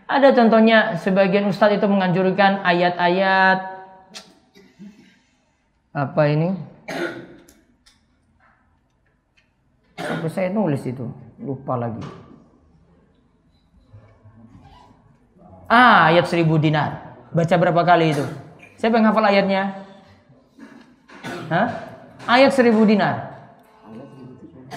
Ada 0.05 0.29
contohnya 0.37 0.99
sebagian 1.01 1.49
ustadz 1.49 1.81
itu 1.81 1.87
menganjurkan 1.89 2.61
ayat-ayat 2.61 3.59
apa 5.93 6.23
ini? 6.29 6.53
Sampai 10.13 10.29
saya 10.29 10.53
nulis 10.53 10.85
itu, 10.85 11.09
lupa 11.41 11.73
lagi. 11.73 12.05
Ah, 15.65 16.13
ayat 16.13 16.29
seribu 16.29 16.61
dinar. 16.61 17.17
Baca 17.33 17.55
berapa 17.57 17.81
kali 17.81 18.13
itu? 18.13 18.21
Siapa 18.77 19.01
yang 19.01 19.09
hafal 19.09 19.25
ayatnya? 19.25 19.73
Hah? 21.49 21.67
Ayat 22.29 22.53
seribu 22.53 22.85
dinar. 22.85 23.33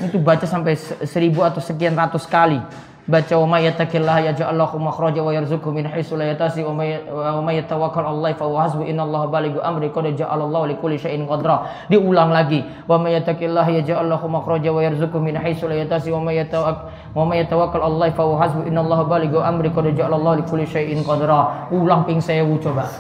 Itu 0.00 0.16
baca 0.24 0.48
sampai 0.48 0.72
seribu 1.04 1.44
atau 1.44 1.60
sekian 1.60 1.92
ratus 1.92 2.24
kali. 2.24 2.64
Baca 3.06 3.34
wa 3.38 3.46
may 3.46 3.70
yattaqillaha 3.70 4.34
yaj'al 4.34 4.58
lahu 4.58 4.82
makhraja 4.82 5.22
wa 5.22 5.30
yarzuqhu 5.30 5.70
min 5.70 5.86
haitsu 5.86 6.18
la 6.18 6.34
yahtasib 6.34 6.66
wa 6.66 6.74
may 6.74 6.98
wa 7.06 7.38
may 7.38 7.62
yatawakkal 7.62 8.02
'ala 8.02 8.10
Allah 8.10 8.30
fa 8.34 8.50
huwa 8.50 8.66
hasbuh 8.66 8.82
innallaha 8.82 9.30
balighu 9.30 9.62
amri 9.62 9.94
qad 9.94 10.10
ja'ala 10.18 10.42
Allah 10.42 10.74
likulli 10.74 10.98
syai'in 10.98 11.22
qadra. 11.22 11.70
Diulang 11.86 12.34
lagi 12.34 12.66
wa 12.90 12.98
may 12.98 13.14
yattaqillaha 13.14 13.70
yaj'al 13.78 14.10
lahu 14.10 14.26
makhraja 14.26 14.74
wa 14.74 14.82
yarzuqhu 14.82 15.22
min 15.22 15.38
haitsu 15.38 15.70
la 15.70 15.78
yahtasib 15.86 16.18
wa 16.18 16.26
may 16.26 16.42
yatawakkal 16.42 16.90
wa 17.14 17.22
may 17.22 17.36
yatawakkal 17.46 17.78
'ala 17.78 17.94
Allah 17.94 18.08
fa 18.10 18.22
huwa 18.26 18.36
hasbuh 18.42 18.62
innallaha 18.66 19.02
balighu 19.06 19.38
amri 19.38 19.70
qad 19.70 19.86
ja'ala 19.94 20.18
Allah 20.18 20.32
likulli 20.42 20.66
syai'in 20.66 21.06
qadra. 21.06 21.70
Ulang 21.70 22.02
ping 22.10 22.18
sewu 22.18 22.58
coba. 22.58 22.90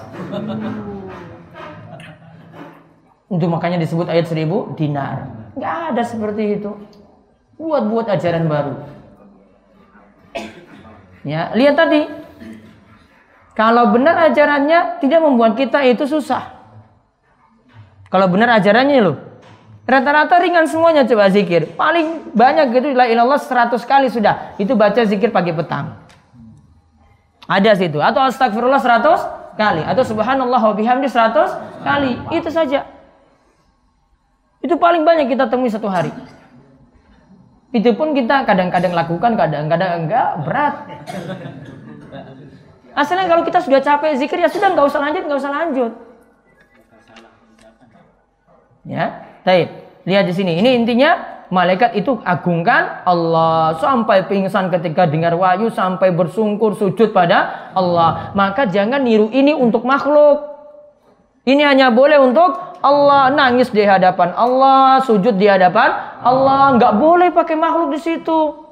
Untuk 3.26 3.50
makanya 3.50 3.82
disebut 3.82 4.06
ayat 4.06 4.30
seribu 4.30 4.70
dinar. 4.78 5.34
Nggak 5.58 5.74
ada 5.90 6.02
seperti 6.06 6.62
itu. 6.62 6.70
Buat-buat 7.58 8.06
ajaran 8.06 8.46
baru 8.46 8.95
Ya, 11.26 11.50
lihat 11.58 11.74
tadi. 11.74 12.06
Kalau 13.58 13.90
benar 13.90 14.30
ajarannya 14.30 15.02
tidak 15.02 15.20
membuat 15.26 15.58
kita 15.58 15.82
itu 15.82 16.06
susah. 16.06 16.54
Kalau 18.06 18.30
benar 18.30 18.62
ajarannya 18.62 19.02
loh. 19.02 19.16
Rata-rata 19.86 20.38
ringan 20.38 20.70
semuanya 20.70 21.02
coba 21.02 21.26
zikir. 21.34 21.74
Paling 21.74 22.30
banyak 22.30 22.70
gitu 22.78 22.94
la 22.94 23.10
ilallah 23.10 23.42
100 23.42 23.74
kali 23.82 24.06
sudah. 24.06 24.54
Itu 24.60 24.78
baca 24.78 25.02
zikir 25.02 25.34
pagi 25.34 25.50
petang. 25.50 25.98
Ada 27.50 27.74
situ. 27.74 27.98
Atau 27.98 28.22
astagfirullah 28.22 28.82
100 28.82 29.58
kali. 29.58 29.82
Atau 29.82 30.06
subhanallah 30.06 30.62
wa 30.62 30.74
bihamdi 30.74 31.10
100 31.10 31.82
kali. 31.82 32.18
Itu 32.34 32.50
saja. 32.54 32.86
Itu 34.62 34.78
paling 34.78 35.02
banyak 35.02 35.26
kita 35.30 35.50
temui 35.50 35.70
satu 35.70 35.90
hari. 35.90 36.10
Itu 37.76 37.92
pun 37.92 38.16
kita 38.16 38.48
kadang-kadang 38.48 38.96
lakukan, 38.96 39.36
kadang-kadang 39.36 40.08
enggak, 40.08 40.28
berat. 40.48 40.74
Asalnya 42.96 43.28
kalau 43.28 43.44
kita 43.44 43.60
sudah 43.60 43.84
capek 43.84 44.16
zikir 44.16 44.40
ya 44.40 44.48
sudah 44.48 44.72
nggak 44.72 44.88
usah 44.88 45.00
lanjut, 45.04 45.22
nggak 45.28 45.40
usah 45.44 45.52
lanjut. 45.52 45.92
Ya, 48.88 49.04
baik. 49.44 49.68
Lihat 50.08 50.24
di 50.24 50.32
sini. 50.32 50.56
Ini 50.56 50.80
intinya 50.80 51.44
malaikat 51.52 52.00
itu 52.00 52.16
agungkan 52.24 53.04
Allah 53.04 53.76
sampai 53.76 54.24
pingsan 54.24 54.72
ketika 54.72 55.04
dengar 55.04 55.36
wahyu 55.36 55.68
sampai 55.68 56.16
bersungkur 56.16 56.72
sujud 56.72 57.12
pada 57.12 57.68
Allah. 57.76 58.32
Maka 58.32 58.64
jangan 58.72 59.04
niru 59.04 59.28
ini 59.28 59.52
untuk 59.52 59.84
makhluk. 59.84 60.55
Ini 61.46 61.62
hanya 61.62 61.94
boleh 61.94 62.18
untuk 62.18 62.58
Allah 62.82 63.30
nangis 63.30 63.70
di 63.70 63.86
hadapan 63.86 64.34
Allah, 64.34 64.98
sujud 65.06 65.38
di 65.38 65.46
hadapan 65.46 66.18
Allah. 66.18 66.74
Nggak 66.74 66.92
boleh 66.98 67.28
pakai 67.30 67.54
makhluk 67.54 67.94
di 67.94 68.00
situ. 68.02 68.66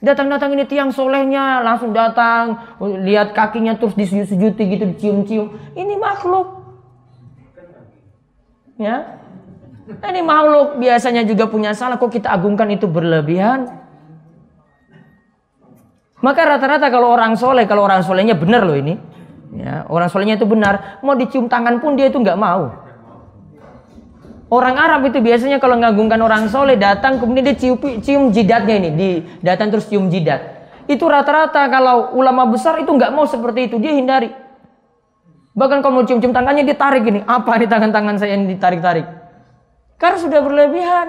Datang-datang 0.00 0.54
ini 0.56 0.64
tiang 0.64 0.94
solehnya 0.94 1.60
langsung 1.60 1.90
datang, 1.92 2.56
lihat 3.04 3.36
kakinya 3.36 3.76
terus 3.76 3.98
disujud-sujuti 3.98 4.62
gitu, 4.78 4.84
dicium-cium. 4.94 5.76
Ini 5.76 5.94
makhluk. 5.98 6.46
Ya. 8.80 9.20
Ini 9.90 10.22
makhluk 10.22 10.78
biasanya 10.78 11.26
juga 11.26 11.50
punya 11.50 11.74
salah 11.74 11.98
kok 11.98 12.14
kita 12.14 12.30
agungkan 12.30 12.70
itu 12.70 12.86
berlebihan. 12.86 13.68
Maka 16.22 16.46
rata-rata 16.46 16.88
kalau 16.88 17.10
orang 17.10 17.34
soleh, 17.34 17.66
kalau 17.66 17.84
orang 17.84 18.06
solehnya 18.06 18.38
benar 18.38 18.64
loh 18.64 18.76
ini, 18.78 18.96
Ya, 19.50 19.82
orang 19.90 20.06
solehnya 20.06 20.38
itu 20.38 20.46
benar. 20.46 21.02
Mau 21.02 21.18
dicium 21.18 21.50
tangan 21.50 21.82
pun 21.82 21.98
dia 21.98 22.06
itu 22.06 22.18
nggak 22.22 22.38
mau. 22.38 22.70
Orang 24.50 24.74
Arab 24.74 25.06
itu 25.06 25.22
biasanya 25.22 25.62
kalau 25.62 25.78
ngagungkan 25.78 26.18
orang 26.18 26.50
soleh 26.50 26.74
datang 26.74 27.22
kemudian 27.22 27.46
dia 27.46 27.56
cium, 27.58 27.78
cium 28.02 28.34
jidatnya 28.34 28.82
ini, 28.82 28.90
di 28.94 29.08
datang 29.46 29.70
terus 29.70 29.86
cium 29.86 30.10
jidat. 30.10 30.42
Itu 30.90 31.06
rata-rata 31.06 31.70
kalau 31.70 32.18
ulama 32.18 32.50
besar 32.50 32.82
itu 32.82 32.90
nggak 32.90 33.14
mau 33.14 33.30
seperti 33.30 33.70
itu, 33.70 33.78
dia 33.78 33.94
hindari. 33.94 34.34
Bahkan 35.54 35.82
kalau 35.86 36.02
mau 36.02 36.04
cium-cium 36.06 36.34
tangannya 36.34 36.66
dia 36.66 36.74
tarik 36.74 37.06
ini, 37.06 37.22
apa 37.26 37.58
nih 37.58 37.70
tangan-tangan 37.70 38.14
saya 38.18 38.34
yang 38.38 38.50
ditarik-tarik? 38.50 39.06
Karena 39.98 40.18
sudah 40.18 40.40
berlebihan. 40.42 41.08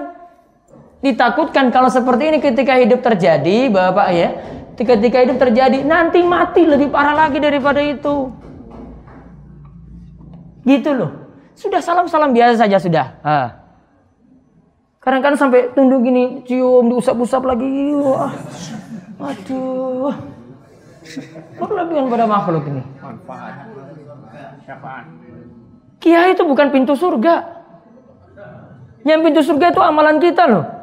Ditakutkan 1.01 1.73
kalau 1.73 1.89
seperti 1.89 2.29
ini 2.29 2.37
ketika 2.37 2.77
hidup 2.77 3.01
terjadi, 3.01 3.73
Bapak 3.73 4.07
ya, 4.13 4.29
ketika 4.77 5.17
hidup 5.23 5.37
terjadi 5.37 5.83
nanti 5.83 6.23
mati 6.23 6.63
lebih 6.63 6.89
parah 6.89 7.27
lagi 7.27 7.37
daripada 7.37 7.81
itu. 7.83 8.31
Gitu 10.63 10.89
loh. 10.93 11.11
Sudah 11.57 11.81
salam-salam 11.81 12.31
biasa 12.31 12.65
saja 12.65 12.77
sudah. 12.79 13.07
Kadang-kadang 15.01 15.39
sampai 15.39 15.73
tunduk 15.73 16.05
gini 16.05 16.45
cium 16.45 16.89
diusap-usap 16.93 17.41
lagi. 17.45 17.69
Wah. 17.97 18.33
Aduh. 19.21 20.13
Berlebihan 21.57 22.05
pada 22.09 22.25
makhluk 22.29 22.63
ini. 22.69 22.83
Kiai 26.01 26.33
itu 26.33 26.43
bukan 26.45 26.67
pintu 26.69 26.93
surga. 26.93 27.61
Yang 29.01 29.19
pintu 29.25 29.41
surga 29.41 29.65
itu 29.73 29.81
amalan 29.81 30.21
kita 30.21 30.45
loh 30.45 30.80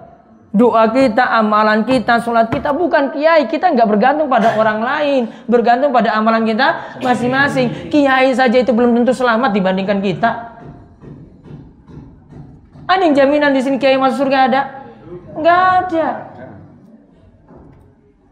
Doa 0.49 0.89
kita, 0.89 1.29
amalan 1.29 1.85
kita, 1.85 2.25
sholat 2.25 2.49
kita 2.49 2.73
bukan 2.73 3.13
kiai. 3.13 3.45
Kita 3.53 3.69
nggak 3.69 3.85
bergantung 3.85 4.33
pada 4.33 4.57
orang 4.57 4.81
lain, 4.81 5.23
bergantung 5.45 5.93
pada 5.93 6.17
amalan 6.17 6.49
kita 6.49 6.99
masing-masing. 7.05 7.93
Kiai 7.93 8.33
saja 8.33 8.57
itu 8.57 8.73
belum 8.73 8.97
tentu 8.97 9.13
selamat 9.13 9.53
dibandingkan 9.53 10.01
kita. 10.01 10.57
Ada 12.89 13.03
yang 13.05 13.13
jaminan 13.13 13.53
di 13.53 13.61
sini 13.61 13.77
kiai 13.77 14.01
masuk 14.01 14.25
surga 14.25 14.39
ada? 14.49 14.63
Nggak 15.37 15.63
ada. 15.85 16.09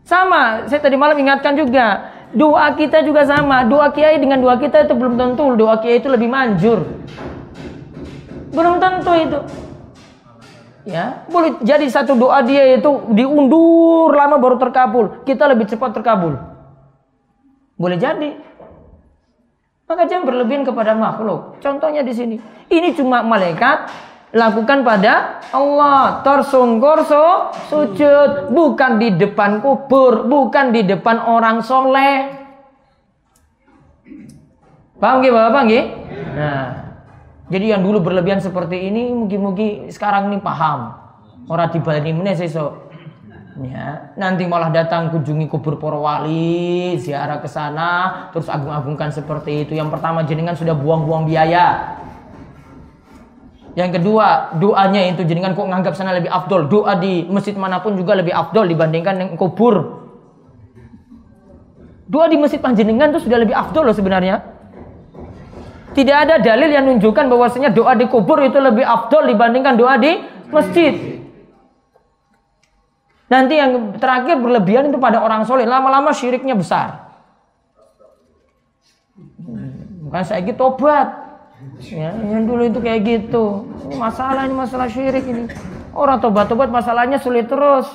Sama, 0.08 0.64
saya 0.64 0.80
tadi 0.80 0.96
malam 0.96 1.20
ingatkan 1.20 1.52
juga. 1.52 2.16
Doa 2.32 2.72
kita 2.72 3.04
juga 3.04 3.28
sama. 3.28 3.68
Doa 3.68 3.92
kiai 3.92 4.16
dengan 4.16 4.40
doa 4.40 4.56
kita 4.56 4.88
itu 4.88 4.96
belum 4.96 5.20
tentu. 5.20 5.52
Doa 5.52 5.76
kiai 5.84 6.00
itu 6.00 6.08
lebih 6.08 6.32
manjur. 6.32 6.88
Belum 8.56 8.80
tentu 8.80 9.12
itu. 9.12 9.65
Ya, 10.86 11.26
boleh 11.26 11.58
jadi 11.66 11.82
satu 11.90 12.14
doa 12.14 12.46
dia 12.46 12.78
itu 12.78 13.10
diundur 13.10 14.14
lama 14.14 14.38
baru 14.38 14.54
terkabul. 14.54 15.26
Kita 15.26 15.50
lebih 15.50 15.66
cepat 15.66 15.98
terkabul. 15.98 16.38
Boleh 17.74 17.98
jadi. 17.98 18.38
Maka 19.90 20.06
jangan 20.06 20.30
berlebihan 20.30 20.62
kepada 20.62 20.94
makhluk. 20.94 21.58
Contohnya 21.58 22.06
di 22.06 22.14
sini. 22.14 22.36
Ini 22.70 22.94
cuma 22.94 23.26
malaikat 23.26 23.90
lakukan 24.30 24.86
pada 24.86 25.42
Allah. 25.50 26.22
Tersungkur 26.22 27.02
so, 27.02 27.50
sujud. 27.66 28.54
Bukan 28.54 29.02
di 29.02 29.10
depan 29.18 29.58
kubur. 29.58 30.22
Bukan 30.22 30.70
di 30.70 30.86
depan 30.86 31.18
orang 31.18 31.66
soleh. 31.66 32.30
Paham 35.02 35.18
gak 35.18 35.34
Bapak? 35.34 35.62
Nah, 36.38 36.85
jadi 37.46 37.78
yang 37.78 37.82
dulu 37.86 38.02
berlebihan 38.02 38.42
seperti 38.42 38.90
ini 38.90 39.14
mungkin-mungkin 39.14 39.94
sekarang 39.94 40.34
ini 40.34 40.42
paham. 40.42 40.98
Orang 41.46 41.70
di 41.70 41.78
Bali 41.78 42.10
ini 42.10 42.34
so. 42.50 42.86
Ya, 43.56 44.12
nanti 44.20 44.44
malah 44.44 44.68
datang 44.68 45.08
kunjungi 45.08 45.48
kubur 45.48 45.80
para 45.80 45.96
wali, 45.96 47.00
ziarah 47.00 47.40
ke 47.40 47.48
sana, 47.48 48.28
terus 48.28 48.52
agung-agungkan 48.52 49.08
seperti 49.08 49.64
itu. 49.64 49.72
Yang 49.72 49.96
pertama 49.96 50.28
jenengan 50.28 50.52
sudah 50.52 50.76
buang-buang 50.76 51.24
biaya. 51.24 51.96
Yang 53.72 53.96
kedua, 53.96 54.52
doanya 54.60 55.08
itu 55.08 55.24
jenengan 55.24 55.56
kok 55.56 55.72
nganggap 55.72 55.96
sana 55.96 56.12
lebih 56.12 56.28
afdol. 56.28 56.68
Doa 56.68 57.00
di 57.00 57.24
masjid 57.32 57.56
mana 57.56 57.80
pun 57.80 57.96
juga 57.96 58.12
lebih 58.12 58.36
afdol 58.36 58.68
dibandingkan 58.68 59.24
yang 59.24 59.30
kubur. 59.40 60.04
Doa 62.04 62.28
di 62.28 62.36
masjid 62.36 62.60
panjenengan 62.60 63.08
itu 63.08 63.24
sudah 63.24 63.40
lebih 63.40 63.56
afdol 63.56 63.88
loh 63.88 63.96
sebenarnya. 63.96 64.55
Tidak 65.96 66.12
ada 66.12 66.36
dalil 66.36 66.68
yang 66.68 66.84
menunjukkan 66.84 67.24
bahwasanya 67.32 67.72
doa 67.72 67.96
di 67.96 68.04
kubur 68.04 68.36
itu 68.44 68.60
lebih 68.60 68.84
afdol 68.84 69.32
dibandingkan 69.32 69.80
doa 69.80 69.96
di 69.96 70.20
masjid. 70.52 71.24
Nanti 73.32 73.56
yang 73.56 73.96
terakhir 73.96 74.36
berlebihan 74.36 74.92
itu 74.92 75.00
pada 75.00 75.24
orang 75.24 75.48
soleh. 75.48 75.64
Lama-lama 75.64 76.12
syiriknya 76.12 76.52
besar. 76.52 77.16
Bukan 80.04 80.22
saya 80.22 80.44
gitu 80.44 80.60
tobat. 80.60 81.24
Ya, 81.80 82.12
yang 82.12 82.44
dulu 82.44 82.68
itu 82.68 82.78
kayak 82.78 83.00
gitu. 83.00 83.64
Ini 83.88 83.96
masalah 83.96 84.44
ini 84.44 84.52
masalah 84.52 84.92
syirik 84.92 85.24
ini. 85.24 85.48
Orang 85.96 86.20
tobat-tobat 86.20 86.68
masalahnya 86.68 87.16
sulit 87.16 87.48
terus. 87.48 87.88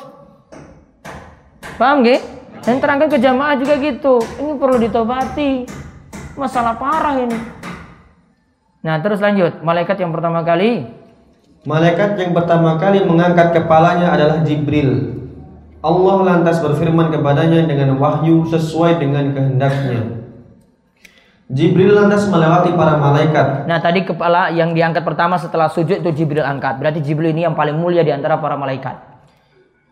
Paham 1.78 2.02
gak? 2.02 2.26
Dan 2.66 2.82
terangkan 2.82 3.14
ke 3.14 3.22
jamaah 3.22 3.54
juga 3.62 3.78
gitu. 3.78 4.26
Ini 4.42 4.58
perlu 4.58 4.82
ditobati. 4.82 5.70
Masalah 6.34 6.74
parah 6.82 7.22
ini. 7.22 7.61
Nah, 8.82 8.98
terus 9.02 9.22
lanjut. 9.22 9.62
Malaikat 9.62 9.98
yang 10.02 10.10
pertama 10.10 10.42
kali. 10.42 10.90
Malaikat 11.62 12.18
yang 12.18 12.34
pertama 12.34 12.82
kali 12.82 13.06
mengangkat 13.06 13.54
kepalanya 13.54 14.10
adalah 14.18 14.42
Jibril. 14.42 15.22
Allah 15.82 16.18
lantas 16.26 16.62
berfirman 16.62 17.14
kepadanya 17.14 17.66
dengan 17.70 17.98
wahyu 18.02 18.46
sesuai 18.50 18.98
dengan 18.98 19.34
kehendaknya. 19.34 20.22
Jibril 21.52 21.94
lantas 21.94 22.26
melewati 22.32 22.74
para 22.74 22.98
malaikat. 22.98 23.70
Nah, 23.70 23.78
tadi 23.78 24.08
kepala 24.08 24.50
yang 24.56 24.74
diangkat 24.74 25.04
pertama 25.06 25.38
setelah 25.38 25.70
sujud 25.70 26.02
itu 26.02 26.10
Jibril 26.16 26.42
angkat. 26.42 26.82
Berarti 26.82 27.04
Jibril 27.04 27.36
ini 27.36 27.46
yang 27.46 27.54
paling 27.54 27.78
mulia 27.78 28.02
di 28.02 28.10
antara 28.10 28.42
para 28.42 28.58
malaikat. 28.58 28.98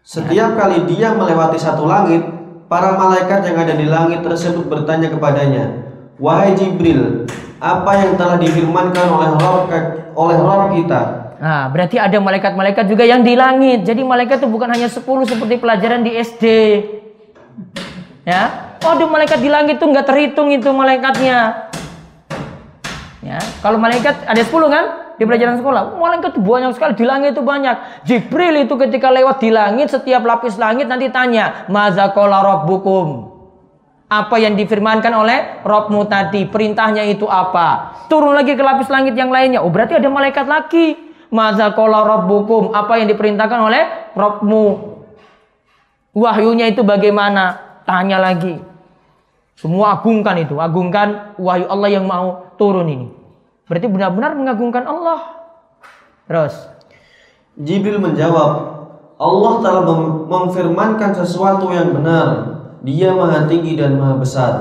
Setiap 0.01 0.57
kali 0.57 0.89
dia 0.89 1.13
melewati 1.13 1.59
satu 1.59 1.85
langit, 1.85 2.25
para 2.71 2.97
malaikat 2.97 3.45
yang 3.45 3.57
ada 3.59 3.73
di 3.75 3.85
langit 3.85 4.23
tersebut 4.25 4.65
bertanya 4.71 5.11
kepadanya, 5.11 5.85
"Wahai 6.17 6.55
Jibril, 6.55 7.27
apa 7.59 7.91
yang 7.99 8.15
telah 8.15 8.39
difirmankan 8.39 9.05
oleh 9.11 9.29
Rob 9.37 9.67
oleh 10.15 10.37
Rob 10.39 10.61
kita?" 10.73 11.01
Nah, 11.39 11.71
berarti 11.71 11.95
ada 11.95 12.19
malaikat-malaikat 12.19 12.83
juga 12.91 13.07
yang 13.07 13.23
di 13.23 13.31
langit. 13.39 13.87
Jadi 13.87 14.03
malaikat 14.03 14.43
itu 14.43 14.47
bukan 14.51 14.75
hanya 14.75 14.91
10 14.91 15.23
seperti 15.23 15.55
pelajaran 15.55 16.03
di 16.03 16.11
SD. 16.19 16.45
Ya. 18.27 18.75
Ada 18.79 19.07
malaikat 19.07 19.39
di 19.39 19.47
langit 19.47 19.79
tuh 19.79 19.87
nggak 19.87 20.07
terhitung 20.07 20.51
itu 20.51 20.67
malaikatnya. 20.71 21.71
Ya, 23.19 23.39
kalau 23.59 23.79
malaikat 23.79 24.23
ada 24.23 24.39
10 24.39 24.71
kan? 24.71 24.85
Di 25.19 25.27
pelajaran 25.27 25.59
sekolah, 25.59 25.99
malaikat 25.99 26.31
itu 26.31 26.39
banyak 26.39 26.71
sekali 26.79 26.95
di 26.95 27.03
langit 27.03 27.35
itu 27.35 27.43
banyak. 27.43 28.07
Jibril 28.07 28.55
itu 28.63 28.71
ketika 28.79 29.11
lewat 29.11 29.43
di 29.43 29.51
langit, 29.51 29.91
setiap 29.91 30.23
lapis 30.23 30.55
langit 30.55 30.87
nanti 30.87 31.11
tanya, 31.11 31.67
"Maza 31.67 32.07
qala 32.15 32.39
rabbukum?" 32.39 33.28
Apa 34.09 34.41
yang 34.41 34.57
difirmankan 34.57 35.13
oleh 35.13 35.61
Robmu 35.61 36.09
tadi, 36.09 36.49
perintahnya 36.49 37.05
itu 37.05 37.29
apa? 37.29 37.93
Turun 38.09 38.33
lagi 38.33 38.57
ke 38.57 38.63
lapis 38.65 38.89
langit 38.89 39.13
yang 39.13 39.29
lainnya. 39.29 39.61
Oh, 39.61 39.69
berarti 39.69 40.01
ada 40.01 40.09
malaikat 40.09 40.49
lagi. 40.49 40.97
Maza 41.29 41.69
qala 41.77 42.01
rabbukum? 42.01 42.73
Apa 42.73 42.97
yang 42.97 43.05
diperintahkan 43.13 43.59
oleh 43.61 43.83
Robmu? 44.17 44.65
Wahyunya 46.17 46.73
itu 46.73 46.81
bagaimana? 46.81 47.61
Tanya 47.85 48.17
lagi. 48.17 48.57
Semua 49.53 50.01
agungkan 50.01 50.41
itu, 50.41 50.57
agungkan 50.57 51.37
wahyu 51.37 51.69
Allah 51.69 51.89
yang 51.93 52.09
mau 52.09 52.49
turun 52.57 52.89
ini. 52.89 53.07
Berarti 53.69 53.85
benar-benar 53.91 54.33
mengagungkan 54.33 54.89
Allah. 54.89 55.19
Terus 56.25 56.55
Jibril 57.59 58.01
menjawab, 58.01 58.49
Allah 59.19 59.53
telah 59.61 59.83
mem- 59.85 60.31
memfirmankan 60.31 61.11
sesuatu 61.13 61.69
yang 61.75 61.93
benar. 61.93 62.48
Dia 62.79 63.11
maha 63.11 63.43
tinggi 63.45 63.75
dan 63.75 63.99
maha 63.99 64.15
besar. 64.19 64.53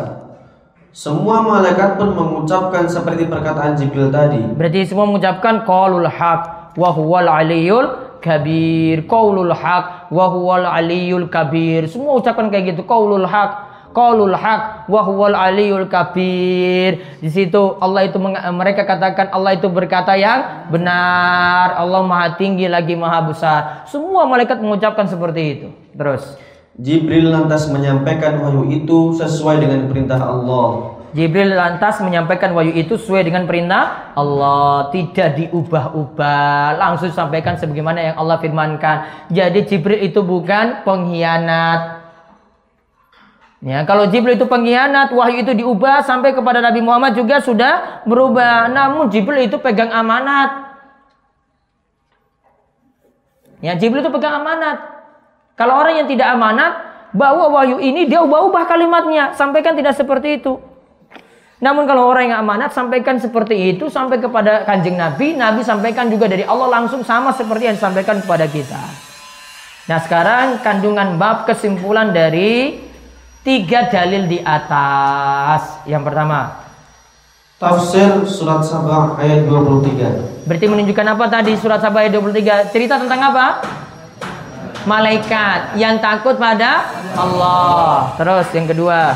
Semua 0.90 1.44
malaikat 1.44 1.94
pun 1.94 2.10
mengucapkan 2.10 2.90
seperti 2.90 3.30
perkataan 3.30 3.78
Jibril 3.78 4.10
tadi. 4.10 4.42
berarti 4.56 4.88
semua 4.88 5.06
mengucapkan 5.06 5.62
qaulul 5.62 6.10
haq 6.10 6.74
wa 6.74 6.90
huwal 6.90 7.30
aliyul 7.30 8.18
kabir. 8.18 9.06
Qaulul 9.06 9.54
haq 9.54 10.10
wa 10.10 10.26
huwal 10.26 10.66
aliyul 10.66 11.30
kabir. 11.30 11.86
Semua 11.86 12.18
ucapkan 12.18 12.50
kayak 12.50 12.74
gitu, 12.74 12.82
qaulul 12.82 13.28
haq 13.28 13.68
Qaulul 13.88 14.36
haq 14.36 14.86
wa 14.86 15.00
huwal 15.00 15.32
aliyul 15.32 15.88
kabir. 15.88 17.18
Di 17.24 17.30
situ 17.32 17.80
Allah 17.80 18.04
itu 18.04 18.20
mereka 18.52 18.84
katakan 18.84 19.32
Allah 19.32 19.56
itu 19.56 19.66
berkata 19.72 20.12
yang 20.12 20.68
benar. 20.68 21.72
Allah 21.72 22.04
Maha 22.04 22.36
tinggi 22.36 22.68
lagi 22.68 22.92
Maha 22.92 23.32
besar. 23.32 23.60
Semua 23.88 24.28
malaikat 24.28 24.60
mengucapkan 24.60 25.08
seperti 25.08 25.42
itu. 25.50 25.68
Terus 25.96 26.36
Jibril 26.78 27.34
lantas 27.34 27.66
menyampaikan 27.74 28.38
wahyu 28.38 28.70
itu 28.70 29.10
sesuai 29.18 29.58
dengan 29.58 29.90
perintah 29.90 30.22
Allah. 30.22 30.94
Jibril 31.10 31.58
lantas 31.58 31.98
menyampaikan 31.98 32.54
wahyu 32.54 32.70
itu 32.70 32.94
sesuai 32.94 33.26
dengan 33.26 33.50
perintah 33.50 34.14
Allah, 34.14 34.86
tidak 34.94 35.42
diubah-ubah, 35.42 36.78
langsung 36.78 37.10
sampaikan 37.10 37.58
sebagaimana 37.58 38.12
yang 38.12 38.16
Allah 38.20 38.38
firmankan. 38.38 39.26
Jadi 39.26 39.66
Jibril 39.66 40.06
itu 40.06 40.22
bukan 40.22 40.86
pengkhianat. 40.86 41.98
Ya, 43.58 43.82
kalau 43.82 44.06
Jibril 44.06 44.38
itu 44.38 44.46
pengkhianat, 44.46 45.10
wahyu 45.10 45.42
itu 45.42 45.58
diubah 45.58 46.06
sampai 46.06 46.30
kepada 46.30 46.62
Nabi 46.62 46.78
Muhammad 46.78 47.18
juga 47.18 47.42
sudah 47.42 48.06
berubah. 48.06 48.70
Namun 48.70 49.10
Jibril 49.10 49.50
itu 49.50 49.58
pegang 49.58 49.90
amanat. 49.90 50.78
Ya, 53.58 53.74
Jibril 53.74 54.06
itu 54.06 54.14
pegang 54.14 54.38
amanat. 54.38 54.97
Kalau 55.58 55.74
orang 55.74 55.98
yang 55.98 56.06
tidak 56.06 56.30
amanat, 56.30 56.72
bawa 57.10 57.50
wahyu 57.50 57.82
ini 57.82 58.06
dia 58.06 58.22
ubah-ubah 58.22 58.64
kalimatnya, 58.70 59.34
sampaikan 59.34 59.74
tidak 59.74 59.98
seperti 59.98 60.38
itu. 60.38 60.54
Namun 61.58 61.90
kalau 61.90 62.06
orang 62.06 62.30
yang 62.30 62.38
amanat 62.38 62.70
sampaikan 62.70 63.18
seperti 63.18 63.74
itu 63.74 63.90
sampai 63.90 64.22
kepada 64.22 64.62
kanjeng 64.62 64.94
Nabi, 64.94 65.34
Nabi 65.34 65.66
sampaikan 65.66 66.06
juga 66.06 66.30
dari 66.30 66.46
Allah 66.46 66.70
langsung 66.70 67.02
sama 67.02 67.34
seperti 67.34 67.66
yang 67.66 67.74
disampaikan 67.74 68.22
kepada 68.22 68.46
kita. 68.46 68.78
Nah 69.90 69.98
sekarang 69.98 70.62
kandungan 70.62 71.18
bab 71.18 71.50
kesimpulan 71.50 72.14
dari 72.14 72.78
tiga 73.42 73.90
dalil 73.90 74.30
di 74.30 74.38
atas. 74.38 75.82
Yang 75.90 76.02
pertama, 76.06 76.68
Tafsir 77.58 78.22
surat 78.22 78.62
Sabah 78.62 79.18
ayat 79.18 79.50
23. 79.50 80.46
berarti 80.46 80.66
menunjukkan 80.70 81.06
apa 81.10 81.24
tadi 81.26 81.58
surat 81.58 81.82
Sabah 81.82 82.06
ayat 82.06 82.14
23? 82.14 82.70
Cerita 82.70 83.02
tentang 83.02 83.18
apa? 83.18 83.46
Malaikat 84.88 85.76
yang 85.76 86.00
takut 86.00 86.40
pada 86.40 86.88
Allah. 87.12 88.16
Terus 88.16 88.48
yang 88.56 88.64
kedua, 88.64 89.12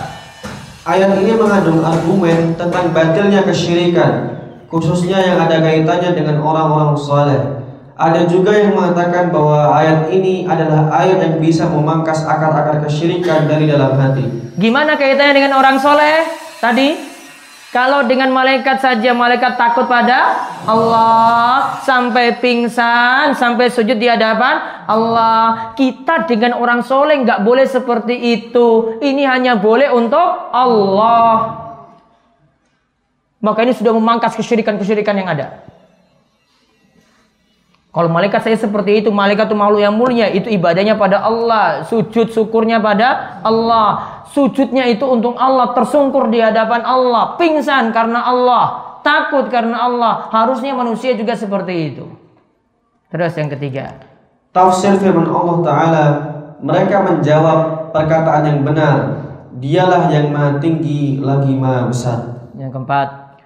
Ayat 0.82 1.14
ini 1.14 1.32
mengandung 1.38 1.78
argumen 1.78 2.58
tentang 2.58 2.90
batilnya 2.90 3.46
kesyirikan, 3.46 4.34
khususnya 4.66 5.22
yang 5.22 5.38
ada 5.38 5.62
kaitannya 5.62 6.10
dengan 6.10 6.42
orang-orang 6.42 6.98
saleh. 6.98 7.62
Ada 7.94 8.26
juga 8.26 8.50
yang 8.50 8.74
mengatakan 8.74 9.30
bahwa 9.30 9.78
ayat 9.78 10.10
ini 10.10 10.42
adalah 10.42 10.90
ayat 10.90 11.22
yang 11.22 11.34
bisa 11.38 11.70
memangkas 11.70 12.26
akar-akar 12.26 12.82
kesyirikan 12.82 13.46
dari 13.46 13.70
dalam 13.70 13.94
hati. 13.94 14.26
Gimana 14.58 14.98
kaitannya 14.98 15.38
dengan 15.38 15.54
orang 15.54 15.78
soleh 15.78 16.26
tadi? 16.58 17.11
Kalau 17.72 18.04
dengan 18.04 18.28
malaikat 18.36 18.84
saja 18.84 19.16
malaikat 19.16 19.56
takut 19.56 19.88
pada 19.88 20.44
Allah 20.68 21.80
sampai 21.80 22.36
pingsan, 22.36 23.32
sampai 23.32 23.72
sujud 23.72 23.96
di 23.96 24.12
hadapan 24.12 24.84
Allah. 24.84 25.72
Kita 25.72 26.28
dengan 26.28 26.60
orang 26.60 26.84
soleh 26.84 27.24
nggak 27.24 27.40
boleh 27.40 27.64
seperti 27.64 28.12
itu. 28.12 29.00
Ini 29.00 29.24
hanya 29.24 29.56
boleh 29.56 29.88
untuk 29.88 30.52
Allah. 30.52 31.64
Maka 33.40 33.64
ini 33.64 33.72
sudah 33.72 33.96
memangkas 33.96 34.36
kesyirikan-kesyirikan 34.36 35.16
yang 35.16 35.32
ada. 35.32 35.64
Kalau 37.92 38.08
malaikat 38.08 38.40
saya 38.40 38.56
seperti 38.56 39.04
itu, 39.04 39.12
malaikat 39.12 39.52
itu 39.52 39.56
makhluk 39.56 39.84
yang 39.84 39.92
mulia, 39.92 40.32
itu 40.32 40.48
ibadahnya 40.48 40.96
pada 40.96 41.20
Allah, 41.20 41.84
sujud 41.84 42.32
syukurnya 42.32 42.80
pada 42.80 43.38
Allah, 43.44 44.24
sujudnya 44.32 44.88
itu 44.88 45.04
untuk 45.04 45.36
Allah, 45.36 45.76
tersungkur 45.76 46.32
di 46.32 46.40
hadapan 46.40 46.88
Allah, 46.88 47.36
pingsan 47.36 47.92
karena 47.92 48.24
Allah, 48.24 48.96
takut 49.04 49.52
karena 49.52 49.76
Allah. 49.76 50.32
Harusnya 50.32 50.72
manusia 50.72 51.12
juga 51.12 51.36
seperti 51.36 51.92
itu. 51.92 52.08
Terus 53.12 53.36
yang 53.36 53.52
ketiga, 53.52 54.08
Tafsir 54.56 54.96
firman 55.00 55.28
Allah 55.28 55.56
Ta'ala 55.64 56.04
Mereka 56.64 56.96
menjawab 57.08 57.92
perkataan 57.92 58.44
yang 58.48 58.60
benar 58.64 58.96
Dialah 59.60 60.08
yang 60.08 60.32
maha 60.32 60.56
tinggi 60.60 61.20
lagi 61.20 61.52
maha 61.52 61.92
besar 61.92 62.32
yang 62.56 62.72
keempat. 62.72 63.36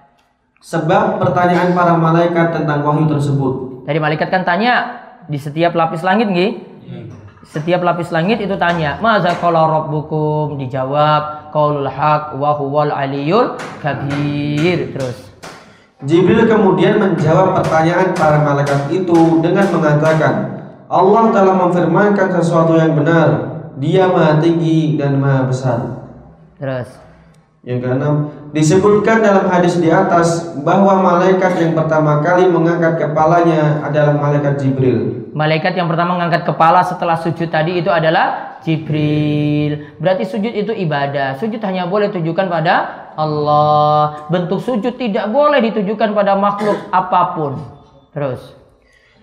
Sebab 0.59 1.21
pertanyaan 1.21 1.71
para 1.71 1.95
malaikat 1.95 2.51
tentang 2.51 2.83
wahyu 2.83 3.07
tersebut 3.07 3.66
Tadi 3.87 3.97
malaikat 4.03 4.27
kan 4.27 4.43
tanya 4.43 4.99
di 5.31 5.39
setiap 5.39 5.71
lapis 5.71 6.03
langit, 6.03 6.27
nggih? 6.27 6.51
Setiap 7.47 7.79
lapis 7.79 8.11
langit 8.11 8.43
itu 8.43 8.59
tanya, 8.59 8.99
"Maza 8.99 9.31
qala 9.39 9.63
rabbukum?" 9.63 10.59
Dijawab, 10.59 11.55
"Qaulul 11.55 11.87
haq 11.87 12.35
wa 12.35 12.51
huwal 12.59 12.91
aliyul 12.91 13.55
kabir." 13.79 14.91
Terus 14.91 15.27
Jibril 16.05 16.45
kemudian 16.45 17.01
menjawab 17.01 17.57
pertanyaan 17.57 18.13
para 18.13 18.45
malaikat 18.45 18.85
itu 18.93 19.41
dengan 19.41 19.65
mengatakan 19.73 20.33
Allah 20.85 21.33
telah 21.33 21.55
memfirmankan 21.57 22.37
sesuatu 22.37 22.77
yang 22.77 22.93
benar 22.93 23.57
Dia 23.81 24.05
maha 24.05 24.37
tinggi 24.37 24.93
dan 24.93 25.17
maha 25.17 25.49
besar 25.49 25.79
terus 26.61 27.01
Yang 27.65 27.79
keenam 27.81 28.15
Disebutkan 28.55 29.19
dalam 29.19 29.51
hadis 29.51 29.75
di 29.75 29.91
atas 29.91 30.55
bahwa 30.63 31.03
malaikat 31.03 31.59
yang 31.59 31.73
pertama 31.75 32.23
kali 32.23 32.47
mengangkat 32.47 32.95
kepalanya 32.95 33.83
adalah 33.83 34.15
malaikat 34.15 34.59
Jibril 34.59 35.27
Malaikat 35.37 35.77
yang 35.77 35.85
pertama 35.85 36.17
mengangkat 36.17 36.49
kepala 36.49 36.81
setelah 36.81 37.13
sujud 37.19 37.53
tadi 37.53 37.77
itu 37.77 37.93
adalah 37.93 38.57
Jibril. 38.65 39.93
Berarti 40.01 40.25
sujud 40.25 40.49
itu 40.49 40.73
ibadah. 40.73 41.37
Sujud 41.37 41.61
hanya 41.61 41.85
boleh 41.85 42.09
ditujukan 42.09 42.49
pada 42.49 42.75
Allah. 43.13 44.25
Bentuk 44.33 44.57
sujud 44.65 44.97
tidak 44.97 45.29
boleh 45.29 45.61
ditujukan 45.61 46.17
pada 46.17 46.33
makhluk 46.33 46.89
apa 46.89 47.37
pun. 47.37 47.53
Terus. 48.17 48.57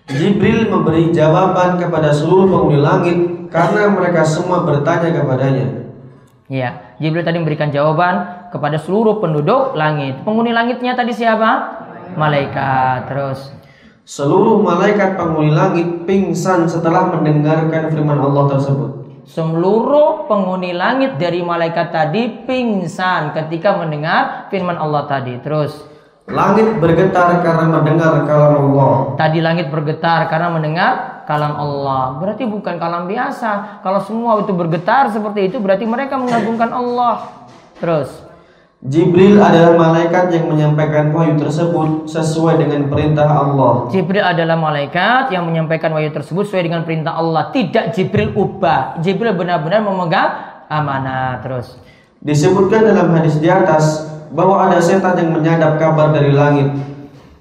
Jibril 0.07 0.71
memberi 0.71 1.11
jawaban 1.11 1.83
kepada 1.83 2.15
seluruh 2.15 2.47
penghuni 2.47 2.79
langit 2.79 3.17
karena 3.51 3.91
mereka 3.91 4.23
semua 4.23 4.63
bertanya 4.63 5.11
kepadanya. 5.11 5.67
Ya, 6.47 6.95
Jibril 7.01 7.25
tadi 7.25 7.41
memberikan 7.41 7.73
jawaban 7.73 8.44
kepada 8.55 8.79
seluruh 8.79 9.19
penduduk 9.19 9.75
langit. 9.75 10.23
Penghuni 10.23 10.55
langitnya 10.55 10.95
tadi 10.95 11.11
siapa? 11.11 11.83
Malaikat. 12.15 13.11
Terus. 13.11 13.51
Seluruh 14.07 14.63
malaikat 14.63 15.19
penghuni 15.19 15.51
langit 15.51 16.07
pingsan 16.07 16.71
setelah 16.71 17.11
mendengarkan 17.11 17.91
firman 17.91 18.15
Allah 18.15 18.55
tersebut. 18.55 18.89
Seluruh 19.27 20.29
penghuni 20.31 20.71
langit 20.71 21.19
dari 21.19 21.43
malaikat 21.43 21.91
tadi 21.91 22.47
pingsan 22.47 23.35
ketika 23.35 23.75
mendengar 23.75 24.47
firman 24.47 24.79
Allah 24.79 25.03
tadi. 25.09 25.35
Terus. 25.43 25.75
Langit 26.25 26.81
bergetar 26.81 27.37
karena 27.45 27.69
mendengar 27.69 28.25
kalam 28.25 28.73
Allah. 28.73 29.13
Tadi 29.13 29.45
langit 29.45 29.69
bergetar 29.69 30.25
karena 30.25 30.49
mendengar 30.49 31.21
kalam 31.29 31.53
Allah. 31.53 32.17
Berarti 32.17 32.49
bukan 32.49 32.81
kalam 32.81 33.05
biasa. 33.05 33.81
Kalau 33.85 34.01
semua 34.01 34.41
itu 34.41 34.53
bergetar 34.53 35.13
seperti 35.13 35.53
itu 35.53 35.61
berarti 35.61 35.85
mereka 35.85 36.17
mengagungkan 36.17 36.73
Allah. 36.73 37.29
Terus 37.77 38.24
Jibril 38.85 39.41
adalah 39.41 39.73
malaikat 39.73 40.29
yang 40.29 40.45
menyampaikan 40.45 41.09
wahyu 41.09 41.41
tersebut 41.41 42.05
sesuai 42.05 42.61
dengan 42.61 42.85
perintah 42.85 43.25
Allah. 43.25 43.89
Jibril 43.89 44.21
adalah 44.21 44.53
malaikat 44.53 45.33
yang 45.33 45.49
menyampaikan 45.49 45.89
wahyu 45.89 46.13
tersebut 46.13 46.45
sesuai 46.45 46.69
dengan 46.69 46.85
perintah 46.85 47.17
Allah. 47.17 47.49
Tidak 47.49 47.97
Jibril 47.97 48.37
ubah. 48.37 49.01
Jibril 49.01 49.33
benar-benar 49.33 49.81
memegang 49.81 50.29
amanah. 50.69 51.41
Terus 51.41 51.81
Disebutkan 52.21 52.85
dalam 52.85 53.09
hadis 53.09 53.41
di 53.41 53.49
atas 53.49 54.05
bahwa 54.29 54.69
ada 54.69 54.77
setan 54.77 55.17
yang 55.17 55.33
menyadap 55.33 55.81
kabar 55.81 56.13
dari 56.13 56.29
langit. 56.29 56.69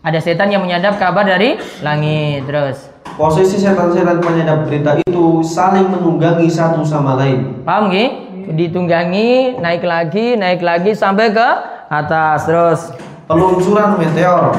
ada 0.00 0.20
setan 0.24 0.48
yang 0.48 0.64
menyadap 0.64 0.96
kabar 0.96 1.28
dari 1.28 1.60
langit. 1.84 2.48
Terus 2.48 2.88
Posisi 3.20 3.60
setan-setan 3.60 4.16
penyadap 4.24 4.64
berita 4.64 4.96
itu 4.96 5.44
saling 5.44 5.92
menunggangi 5.92 6.48
satu 6.48 6.80
sama 6.80 7.20
lain. 7.20 7.60
paham 7.68 7.92
nggih? 7.92 8.23
Ditunggangi, 8.50 9.56
naik 9.56 9.84
lagi, 9.84 10.36
naik 10.36 10.60
lagi 10.60 10.92
sampai 10.92 11.32
ke 11.32 11.48
atas. 11.88 12.44
Terus 12.44 12.80
Peluncuran 13.24 13.96
meteor 13.96 14.52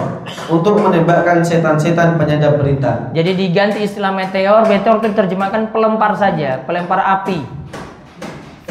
untuk 0.50 0.82
menembakkan 0.82 1.46
setan-setan 1.46 2.18
penyadap 2.18 2.58
berita. 2.58 3.14
Jadi 3.14 3.38
diganti 3.38 3.86
istilah 3.86 4.10
meteor, 4.10 4.66
meteor 4.66 4.98
itu 5.06 5.14
diterjemahkan 5.14 5.70
pelempar 5.70 6.18
saja, 6.18 6.66
pelempar 6.66 6.98
api. 6.98 7.46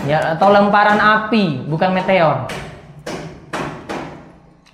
Ya, 0.03 0.35
atau 0.35 0.51
lemparan 0.51 0.99
api, 0.99 1.71
bukan 1.71 1.95
meteor. 1.95 2.51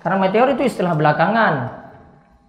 Karena 0.01 0.17
meteor 0.25 0.57
itu 0.57 0.65
istilah 0.65 0.97
belakangan. 0.97 1.85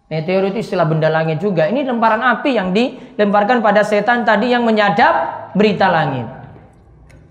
Meteor 0.07 0.55
itu 0.55 0.63
istilah 0.63 0.87
benda 0.87 1.11
langit 1.11 1.43
juga. 1.43 1.67
Ini 1.67 1.83
lemparan 1.83 2.23
api 2.23 2.55
yang 2.55 2.71
dilemparkan 2.71 3.59
pada 3.59 3.83
setan 3.83 4.23
tadi 4.23 4.47
yang 4.47 4.63
menyadap 4.63 5.51
berita 5.59 5.91
langit. 5.91 6.40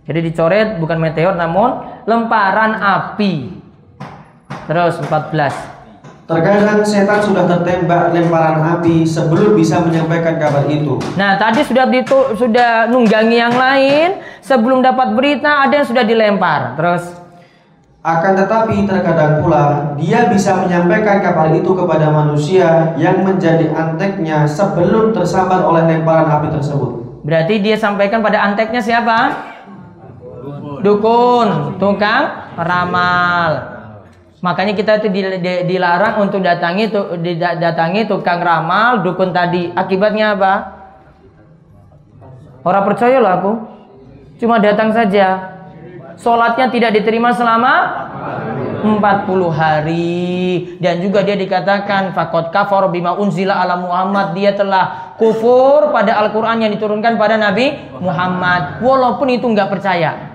Jadi 0.08 0.18
dicoret 0.32 0.80
bukan 0.80 0.96
meteor 0.96 1.36
namun 1.36 1.84
lemparan 2.08 2.80
api. 2.80 3.52
Terus 4.66 4.94
14. 5.02 5.80
Terkadang 6.30 6.86
setan 6.86 7.18
sudah 7.26 7.42
tertembak 7.42 8.14
lemparan 8.14 8.62
api 8.78 9.02
sebelum 9.02 9.58
bisa 9.58 9.82
menyampaikan 9.82 10.38
kabar 10.38 10.62
itu. 10.70 10.94
Nah, 11.18 11.34
tadi 11.34 11.66
sudah 11.66 11.90
ditu, 11.90 12.38
sudah 12.38 12.86
nunggangi 12.86 13.34
yang 13.34 13.50
lain, 13.50 14.22
sebelum 14.38 14.78
dapat 14.78 15.18
berita 15.18 15.66
ada 15.66 15.82
yang 15.82 15.88
sudah 15.90 16.06
dilempar. 16.06 16.78
Terus 16.78 17.18
Akan 18.00 18.32
tetapi 18.32 18.88
terkadang 18.88 19.44
pula 19.44 19.92
dia 20.00 20.24
bisa 20.32 20.56
menyampaikan 20.64 21.20
kabar 21.20 21.52
itu 21.52 21.68
kepada 21.68 22.08
manusia 22.08 22.96
yang 22.96 23.20
menjadi 23.20 23.68
anteknya 23.76 24.48
sebelum 24.48 25.12
tersambar 25.12 25.68
oleh 25.68 25.84
lemparan 25.84 26.24
api 26.24 26.48
tersebut. 26.48 27.20
berarti 27.20 27.60
dia 27.60 27.76
sampaikan 27.76 28.24
pada 28.24 28.40
anteknya 28.40 28.80
siapa? 28.80 29.49
Dukun, 30.80 31.76
tukang 31.76 32.56
ramal. 32.56 33.50
Makanya 34.40 34.72
kita 34.72 35.04
itu 35.04 35.08
dil- 35.12 35.40
di- 35.44 35.64
dilarang 35.68 36.24
untuk 36.24 36.40
datangi 36.40 36.88
datangi 37.60 38.08
tukang 38.08 38.40
ramal, 38.40 39.04
dukun 39.04 39.36
tadi. 39.36 39.68
Akibatnya 39.76 40.32
apa? 40.32 40.54
Orang 42.64 42.84
percaya 42.88 43.20
loh 43.20 43.32
aku. 43.32 43.52
Cuma 44.40 44.56
datang 44.56 44.96
saja. 44.96 45.56
Sholatnya 46.16 46.72
tidak 46.72 46.96
diterima 46.96 47.32
selama 47.32 47.72
40 48.80 49.52
hari 49.52 50.76
dan 50.80 51.00
juga 51.00 51.24
dia 51.24 51.36
dikatakan 51.36 52.12
fakot 52.16 52.48
kafar 52.48 52.88
bima 52.88 53.16
unzila 53.16 53.60
ala 53.60 53.76
Muhammad 53.76 54.36
dia 54.36 54.52
telah 54.56 55.16
kufur 55.16 55.92
pada 55.92 56.16
Al-Qur'an 56.20 56.60
yang 56.60 56.72
diturunkan 56.72 57.16
pada 57.16 57.36
Nabi 57.40 57.76
Muhammad 58.00 58.80
walaupun 58.84 59.32
itu 59.32 59.48
nggak 59.48 59.68
percaya 59.68 60.29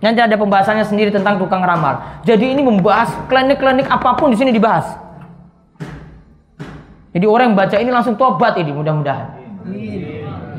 nanti 0.00 0.20
ada 0.20 0.36
pembahasannya 0.36 0.84
sendiri 0.88 1.12
tentang 1.12 1.36
tukang 1.36 1.60
ramal 1.60 2.20
jadi 2.24 2.52
ini 2.52 2.60
membahas 2.64 3.12
klinik-klinik 3.28 3.88
apa 3.88 4.16
pun 4.16 4.32
di 4.32 4.36
sini 4.36 4.52
dibahas. 4.52 4.86
Jadi 7.10 7.26
orang 7.26 7.52
yang 7.52 7.58
baca 7.58 7.76
ini 7.80 7.90
langsung 7.90 8.14
tobat 8.14 8.54
ini 8.60 8.70
mudah-mudahan. 8.70 9.28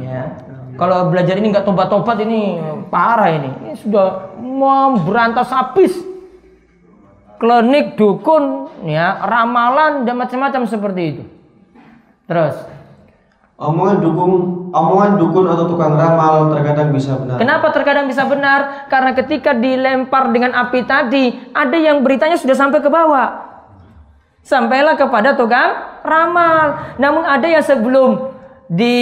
Ya. 0.03 0.35
Kalau 0.75 1.13
belajar 1.13 1.39
ini 1.39 1.53
nggak 1.53 1.63
tobat-tobat 1.63 2.17
ini 2.27 2.59
parah 2.91 3.31
ini. 3.31 3.49
Ini 3.63 3.73
sudah 3.79 4.35
memberantas 4.35 5.47
habis. 5.47 5.95
Klinik 7.39 7.97
dukun 7.97 8.69
ya 8.85 9.17
ramalan 9.25 10.05
dan 10.05 10.19
macam-macam 10.19 10.61
seperti 10.67 11.01
itu. 11.15 11.23
Terus 12.27 12.53
Omongan 13.61 14.01
dukun, 14.01 14.31
omongan 14.73 15.21
dukun 15.21 15.45
atau 15.45 15.69
tukang 15.69 15.93
ramal 15.93 16.49
terkadang 16.49 16.89
bisa 16.89 17.13
benar. 17.13 17.37
kenapa 17.37 17.69
terkadang 17.69 18.09
bisa 18.09 18.25
benar? 18.25 18.89
Karena 18.89 19.13
ketika 19.13 19.53
dilempar 19.53 20.33
dengan 20.33 20.57
api 20.57 20.81
tadi 20.81 21.29
ada 21.53 21.77
yang 21.77 22.01
beritanya 22.01 22.41
sudah 22.41 22.57
sampai 22.57 22.81
ke 22.81 22.89
bawah. 22.89 23.53
Sampailah 24.41 24.97
kepada 24.97 25.37
tukang 25.37 26.01
ramal. 26.01 26.97
Namun 26.97 27.21
ada 27.21 27.45
yang 27.45 27.61
sebelum 27.61 28.33
di 28.65 28.97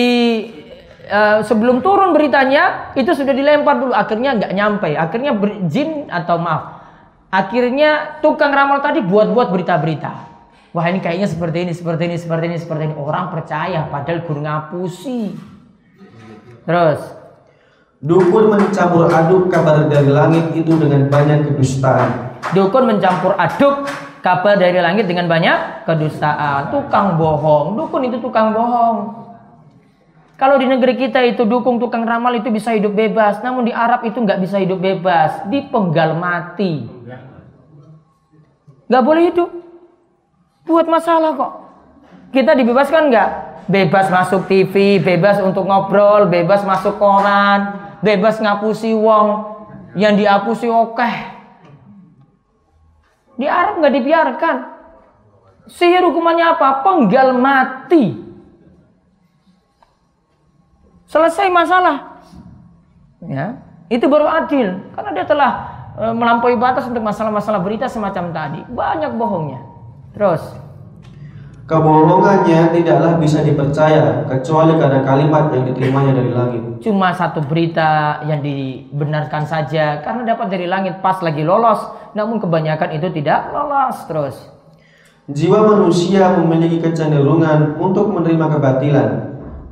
eh, 1.07 1.39
sebelum 1.39 1.79
turun 1.79 2.11
beritanya 2.11 2.91
itu 2.99 3.15
sudah 3.15 3.31
dilempar 3.31 3.79
dulu. 3.79 3.95
Akhirnya 3.95 4.35
nggak 4.35 4.51
nyampe. 4.51 4.91
Akhirnya 4.91 5.39
jin 5.71 6.11
atau 6.11 6.35
maaf. 6.35 6.83
Akhirnya 7.31 8.19
tukang 8.19 8.51
ramal 8.51 8.83
tadi 8.83 8.99
buat-buat 8.99 9.55
berita-berita 9.55 10.38
wah 10.75 10.85
ini 10.87 10.99
kayaknya 11.01 11.27
seperti 11.29 11.67
ini 11.67 11.73
seperti 11.73 12.01
ini 12.09 12.17
seperti 12.17 12.45
ini 12.49 12.57
seperti 12.57 12.83
ini 12.89 12.95
orang 12.97 13.33
percaya 13.33 13.87
padahal 13.89 14.19
guru 14.25 14.41
ngapusi 14.45 15.33
terus 16.65 17.19
Dukun 17.99 18.47
mencampur 18.47 19.11
aduk 19.11 19.51
kabar 19.51 19.91
dari 19.91 20.07
langit 20.07 20.55
itu 20.55 20.71
dengan 20.79 21.11
banyak 21.11 21.51
kedustaan. 21.51 22.39
Dukun 22.55 22.87
mencampur 22.87 23.35
aduk 23.35 23.91
kabar 24.23 24.55
dari 24.55 24.79
langit 24.79 25.03
dengan 25.03 25.27
banyak 25.27 25.83
kedustaan. 25.83 26.71
Tukang 26.71 27.19
bohong. 27.19 27.75
Dukun 27.75 28.07
itu 28.07 28.23
tukang 28.23 28.55
bohong. 28.55 29.27
Kalau 30.39 30.55
di 30.55 30.71
negeri 30.71 30.95
kita 30.95 31.19
itu 31.27 31.43
dukung 31.43 31.83
tukang 31.83 32.07
ramal 32.07 32.31
itu 32.39 32.47
bisa 32.47 32.71
hidup 32.71 32.95
bebas. 32.95 33.43
Namun 33.43 33.67
di 33.67 33.75
Arab 33.75 34.07
itu 34.07 34.15
nggak 34.15 34.39
bisa 34.47 34.63
hidup 34.63 34.79
bebas. 34.79 35.43
Dipenggal 35.51 36.15
mati. 36.15 36.87
Nggak 38.87 39.03
boleh 39.03 39.23
hidup. 39.27 39.49
Buat 40.69 40.85
masalah 40.85 41.33
kok. 41.33 41.53
Kita 42.29 42.53
dibebaskan 42.53 43.09
nggak? 43.09 43.29
Bebas 43.65 44.13
masuk 44.13 44.45
TV, 44.45 45.01
bebas 45.01 45.41
untuk 45.41 45.65
ngobrol, 45.65 46.29
bebas 46.29 46.61
masuk 46.61 47.01
koran, 47.01 47.73
bebas 48.05 48.37
ngapusi 48.37 48.93
wong. 48.93 49.57
Yang 49.97 50.13
diapusi 50.21 50.69
oke. 50.69 51.11
Di 53.41 53.49
Arab 53.49 53.81
nggak 53.81 53.95
dibiarkan. 53.97 54.57
Sihir 55.65 56.05
hukumannya 56.05 56.53
apa? 56.53 56.85
Penggal 56.85 57.33
mati. 57.33 58.21
Selesai 61.09 61.49
masalah. 61.49 62.21
Ya, 63.25 63.57
itu 63.89 64.05
baru 64.05 64.29
adil 64.29 64.79
karena 64.93 65.11
dia 65.11 65.25
telah 65.25 65.51
e, 65.97 66.03
melampaui 66.13 66.55
batas 66.55 66.85
untuk 66.85 67.01
masalah-masalah 67.01 67.57
berita 67.57 67.89
semacam 67.89 68.29
tadi. 68.29 68.61
Banyak 68.69 69.17
bohongnya. 69.17 69.68
Terus 70.19 70.43
Kebohongannya 71.69 72.73
tidaklah 72.73 73.21
bisa 73.21 73.45
dipercaya 73.45 74.25
kecuali 74.25 74.73
karena 74.81 75.05
kalimat 75.05 75.53
yang 75.53 75.69
diterimanya 75.69 76.17
dari 76.17 76.31
langit. 76.33 76.61
cuma 76.81 77.13
satu 77.13 77.45
berita 77.45 78.25
yang 78.25 78.41
dibenarkan 78.41 79.45
saja 79.45 80.01
karena 80.01 80.33
dapat 80.33 80.49
dari 80.49 80.65
langit 80.65 80.97
pas 81.05 81.21
lagi 81.21 81.45
lolos, 81.45 81.77
namun 82.17 82.41
kebanyakan 82.41 82.97
itu 82.97 83.13
tidak 83.13 83.53
lolos 83.53 84.01
terus. 84.09 84.35
Jiwa 85.29 85.61
manusia 85.61 86.41
memiliki 86.41 86.81
kecenderungan 86.81 87.77
untuk 87.77 88.17
menerima 88.17 88.49
kebatilan. 88.49 89.09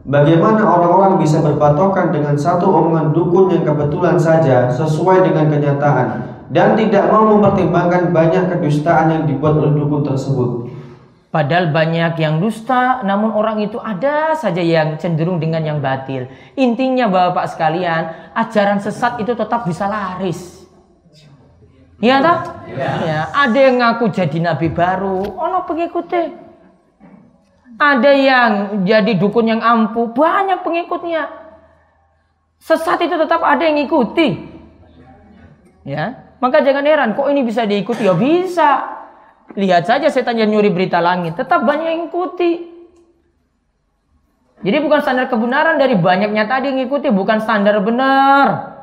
Bagaimana 0.06 0.70
orang-orang 0.70 1.18
bisa 1.18 1.42
berpatokan 1.42 2.14
dengan 2.14 2.38
satu 2.38 2.70
omongan 2.78 3.10
dukun 3.10 3.58
yang 3.58 3.66
kebetulan 3.66 4.22
saja 4.22 4.70
sesuai 4.70 5.26
dengan 5.26 5.50
kenyataan 5.50 6.37
dan 6.48 6.80
tidak 6.80 7.12
mau 7.12 7.28
mempertimbangkan 7.36 8.16
banyak 8.16 8.48
kedustaan 8.56 9.12
yang 9.12 9.24
dibuat 9.28 9.60
oleh 9.60 9.72
dukun 9.76 10.04
tersebut. 10.08 10.50
Padahal 11.28 11.76
banyak 11.76 12.16
yang 12.24 12.40
dusta, 12.40 13.04
namun 13.04 13.36
orang 13.36 13.60
itu 13.60 13.76
ada 13.84 14.32
saja 14.40 14.64
yang 14.64 14.96
cenderung 14.96 15.44
dengan 15.44 15.60
yang 15.60 15.84
batil. 15.84 16.32
Intinya 16.56 17.12
Bapak 17.12 17.52
sekalian, 17.52 18.32
ajaran 18.32 18.80
sesat 18.80 19.20
itu 19.20 19.36
tetap 19.36 19.68
bisa 19.68 19.92
laris. 19.92 20.64
Iya 22.00 22.24
tak? 22.24 22.40
Ya, 22.72 23.28
ada 23.34 23.60
yang 23.60 23.76
ngaku 23.82 24.14
jadi 24.14 24.38
nabi 24.40 24.72
baru, 24.72 25.28
ono 25.36 25.68
pengikutnya. 25.68 26.48
Ada 27.78 28.12
yang 28.16 28.52
jadi 28.88 29.12
dukun 29.20 29.52
yang 29.52 29.62
ampuh, 29.62 30.10
banyak 30.16 30.64
pengikutnya. 30.64 31.28
Sesat 32.58 33.04
itu 33.04 33.14
tetap 33.14 33.44
ada 33.44 33.62
yang 33.62 33.78
ngikuti. 33.84 34.58
Ya, 35.86 36.27
maka 36.38 36.62
jangan 36.62 36.86
heran 36.86 37.14
kok 37.18 37.28
ini 37.30 37.42
bisa 37.42 37.66
diikuti 37.66 38.06
ya 38.06 38.14
bisa. 38.14 38.98
Lihat 39.58 39.88
saja 39.88 40.12
setan 40.12 40.38
yang 40.38 40.52
nyuri 40.52 40.70
berita 40.70 41.00
langit, 41.00 41.40
tetap 41.40 41.64
banyak 41.64 41.88
yang 41.88 42.02
ikuti. 42.12 42.76
Jadi 44.62 44.78
bukan 44.84 45.00
standar 45.00 45.32
kebenaran 45.32 45.80
dari 45.80 45.96
banyaknya 45.96 46.50
tadi 46.50 46.74
ngikuti, 46.74 47.14
bukan 47.14 47.40
standar 47.40 47.80
benar. 47.80 48.76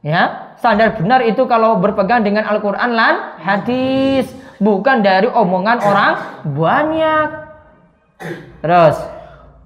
Ya, 0.00 0.56
standar 0.56 0.96
benar 0.96 1.20
itu 1.28 1.44
kalau 1.44 1.76
berpegang 1.76 2.24
dengan 2.24 2.48
Al-Qur'an 2.48 2.96
lan 2.96 3.14
hadis, 3.36 4.32
bukan 4.56 5.04
dari 5.04 5.28
omongan 5.28 5.78
orang 5.84 6.12
banyak. 6.56 7.28
Terus 8.64 8.96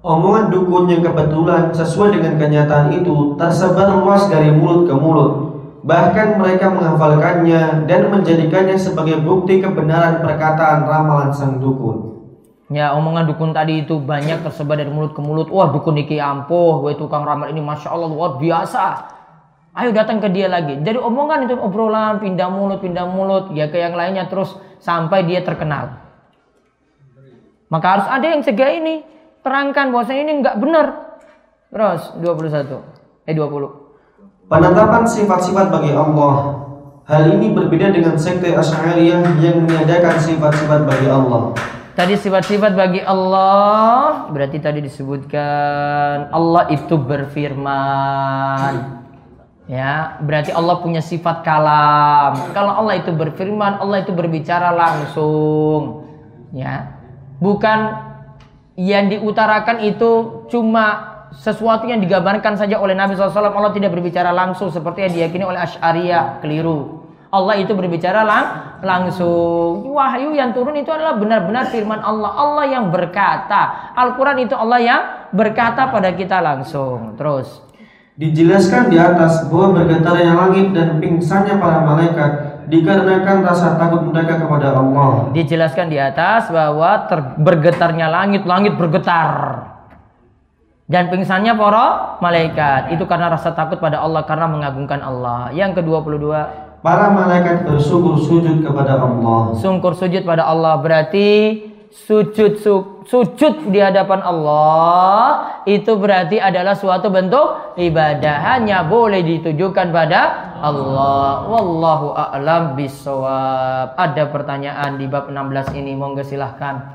Omongan 0.05 0.53
dukun 0.53 0.85
yang 0.85 1.01
kebetulan 1.01 1.73
sesuai 1.73 2.13
dengan 2.13 2.37
kenyataan 2.37 2.93
itu 2.93 3.33
tersebar 3.41 3.89
luas 3.89 4.29
dari 4.29 4.53
mulut 4.53 4.85
ke 4.85 4.93
mulut. 4.93 5.44
Bahkan 5.85 6.41
mereka 6.41 6.73
menghafalkannya 6.73 7.85
dan 7.85 8.09
menjadikannya 8.09 8.73
sebagai 8.73 9.21
bukti 9.21 9.61
kebenaran 9.61 10.17
perkataan 10.17 10.89
ramalan 10.89 11.29
sang 11.29 11.61
dukun. 11.61 12.25
Ya 12.73 12.97
omongan 12.97 13.29
dukun 13.29 13.53
tadi 13.53 13.85
itu 13.85 14.01
banyak 14.01 14.41
tersebar 14.41 14.81
dari 14.81 14.89
mulut 14.89 15.13
ke 15.13 15.21
mulut. 15.21 15.45
Wah 15.53 15.69
dukun 15.69 16.01
iki 16.01 16.17
ampuh, 16.17 16.81
wah 16.81 16.97
tukang 16.97 17.21
ramal 17.21 17.53
ini 17.53 17.61
masya 17.61 17.93
Allah 17.93 18.09
luar 18.09 18.41
biasa. 18.41 19.13
Ayo 19.77 19.93
datang 19.93 20.17
ke 20.17 20.33
dia 20.33 20.49
lagi. 20.49 20.81
Jadi 20.81 20.97
omongan 20.97 21.45
itu 21.45 21.53
obrolan 21.53 22.17
pindah 22.17 22.49
mulut 22.49 22.81
pindah 22.81 23.05
mulut 23.05 23.53
ya 23.53 23.69
ke 23.69 23.77
yang 23.77 23.93
lainnya 23.93 24.25
terus 24.25 24.57
sampai 24.81 25.21
dia 25.29 25.45
terkenal. 25.45 26.01
Maka 27.69 27.85
harus 27.85 28.07
ada 28.09 28.25
yang 28.25 28.41
cegah 28.41 28.73
ini. 28.73 29.05
Terangkan 29.45 29.93
bahwasanya 29.93 30.21
ini 30.25 30.33
nggak 30.41 30.57
benar. 30.57 30.87
Terus 31.69 32.17
21 32.17 33.29
eh 33.29 33.37
20. 33.37 33.84
Penetapan 34.45 35.09
sifat-sifat 35.09 35.73
bagi 35.73 35.89
Allah. 35.89 36.61
Hal 37.09 37.33
ini 37.33 37.49
berbeda 37.49 37.89
dengan 37.89 38.13
sekte 38.13 38.53
Asy'ariyah 38.53 39.41
yang 39.41 39.65
meniadakan 39.65 40.21
sifat-sifat 40.21 40.85
bagi 40.85 41.09
Allah. 41.09 41.57
Tadi 41.97 42.13
sifat-sifat 42.13 42.77
bagi 42.77 43.01
Allah 43.01 44.29
berarti 44.29 44.61
tadi 44.61 44.85
disebutkan 44.85 46.29
Allah 46.29 46.69
itu 46.69 46.93
berfirman. 46.93 48.73
Ya, 49.65 50.21
berarti 50.21 50.53
Allah 50.53 50.77
punya 50.77 51.01
sifat 51.01 51.41
kalam. 51.41 52.53
Kalau 52.53 52.85
Allah 52.85 53.01
itu 53.01 53.09
berfirman, 53.17 53.81
Allah 53.81 54.05
itu 54.05 54.13
berbicara 54.13 54.69
langsung. 54.77 56.05
Ya. 56.53 57.01
Bukan 57.41 57.97
yang 58.77 59.09
diutarakan 59.09 59.81
itu 59.89 60.45
cuma 60.53 61.14
sesuatu 61.39 61.85
yang 61.85 61.99
digambarkan 61.99 62.55
saja 62.55 62.79
oleh 62.79 62.95
Nabi 62.95 63.15
SAW. 63.15 63.51
Allah 63.51 63.73
tidak 63.75 63.91
berbicara 63.91 64.31
langsung 64.31 64.71
seperti 64.71 65.05
yang 65.07 65.13
diyakini 65.13 65.43
oleh 65.43 65.59
Ash'ariyah. 65.61 66.39
Keliru. 66.39 67.05
Allah 67.35 67.59
itu 67.59 67.75
berbicara 67.75 68.23
lang 68.23 68.45
langsung. 68.79 69.91
Wahyu 69.91 70.31
yang 70.31 70.55
turun 70.55 70.79
itu 70.79 70.87
adalah 70.87 71.19
benar-benar 71.19 71.67
firman 71.67 71.99
Allah. 71.99 72.31
Allah 72.31 72.65
yang 72.71 72.87
berkata. 72.87 73.91
Al-Quran 73.91 74.47
itu 74.47 74.55
Allah 74.55 74.79
yang 74.79 75.01
berkata 75.35 75.91
pada 75.91 76.15
kita 76.15 76.39
langsung. 76.39 77.19
Terus. 77.19 77.65
Dijelaskan 78.15 78.87
di 78.87 78.95
atas 78.95 79.43
bahwa 79.51 79.83
bergetarnya 79.83 80.31
langit 80.31 80.71
dan 80.71 81.03
pingsannya 81.03 81.59
para 81.59 81.83
malaikat 81.83 82.31
dikarenakan 82.71 83.43
rasa 83.43 83.75
takut 83.75 84.07
mereka 84.07 84.39
kepada 84.39 84.71
Allah. 84.71 85.35
Dijelaskan 85.35 85.91
di 85.91 85.99
atas 85.99 86.47
bahwa 86.47 87.03
bergetarnya 87.35 88.07
langit, 88.07 88.47
langit 88.47 88.79
bergetar. 88.79 89.74
Dan 90.85 91.09
pingsannya 91.09 91.57
para 91.57 92.17
malaikat. 92.21 92.93
Itu 92.93 93.09
karena 93.09 93.33
rasa 93.33 93.51
takut 93.51 93.81
pada 93.81 93.99
Allah 93.99 94.21
karena 94.21 94.45
mengagungkan 94.45 95.01
Allah. 95.01 95.49
Yang 95.49 95.81
ke-22 95.81 96.25
Para 96.79 97.09
malaikat 97.09 97.65
bersyukur 97.65 98.21
sujud 98.21 98.61
kepada 98.61 99.01
Allah. 99.01 99.57
sungkur 99.57 99.97
sujud 99.97 100.21
pada 100.21 100.45
Allah. 100.45 100.77
Berarti 100.77 101.57
sujud 101.89 102.61
su- 102.61 103.01
sujud 103.09 103.73
di 103.73 103.81
hadapan 103.81 104.21
Allah 104.21 105.17
itu 105.65 105.97
berarti 105.97 106.37
adalah 106.37 106.77
suatu 106.77 107.09
bentuk 107.09 107.73
ibadah. 107.73 108.53
Hanya 108.53 108.85
boleh 108.85 109.25
ditujukan 109.25 109.89
pada 109.89 110.53
Allah. 110.61 111.49
Wallahu 111.49 112.13
a'lam 112.13 112.77
bisawab 112.77 113.97
ada 113.97 114.23
pertanyaan 114.29 115.01
di 115.01 115.09
bab 115.09 115.25
16 115.25 115.73
ini? 115.73 115.97
Monggo 115.97 116.21
silahkan. 116.21 116.93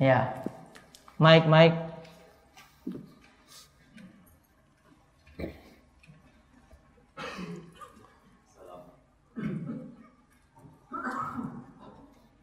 Ya. 0.00 0.40
Mike 1.20 1.48
Mike 1.48 1.76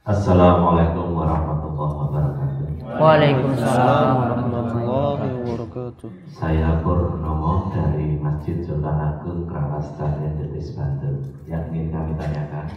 Assalamualaikum 0.04 1.16
warahmatullahi 1.16 1.96
wabarakatuh. 1.96 2.66
Waalaikumsalam 3.00 4.08
warahmatullahi 4.20 5.32
wabarakatuh. 5.48 6.10
Saya 6.28 6.84
Purnomo 6.84 7.72
dari 7.72 8.20
Masjid 8.20 8.60
Sultan 8.68 9.00
Agung 9.00 9.48
Keramas 9.48 9.96
Stadion 9.96 10.36
Jetis 10.44 10.76
Banten 10.76 11.40
yang 11.48 11.72
ingin 11.72 11.96
kami 11.96 12.20
tanyakan 12.20 12.68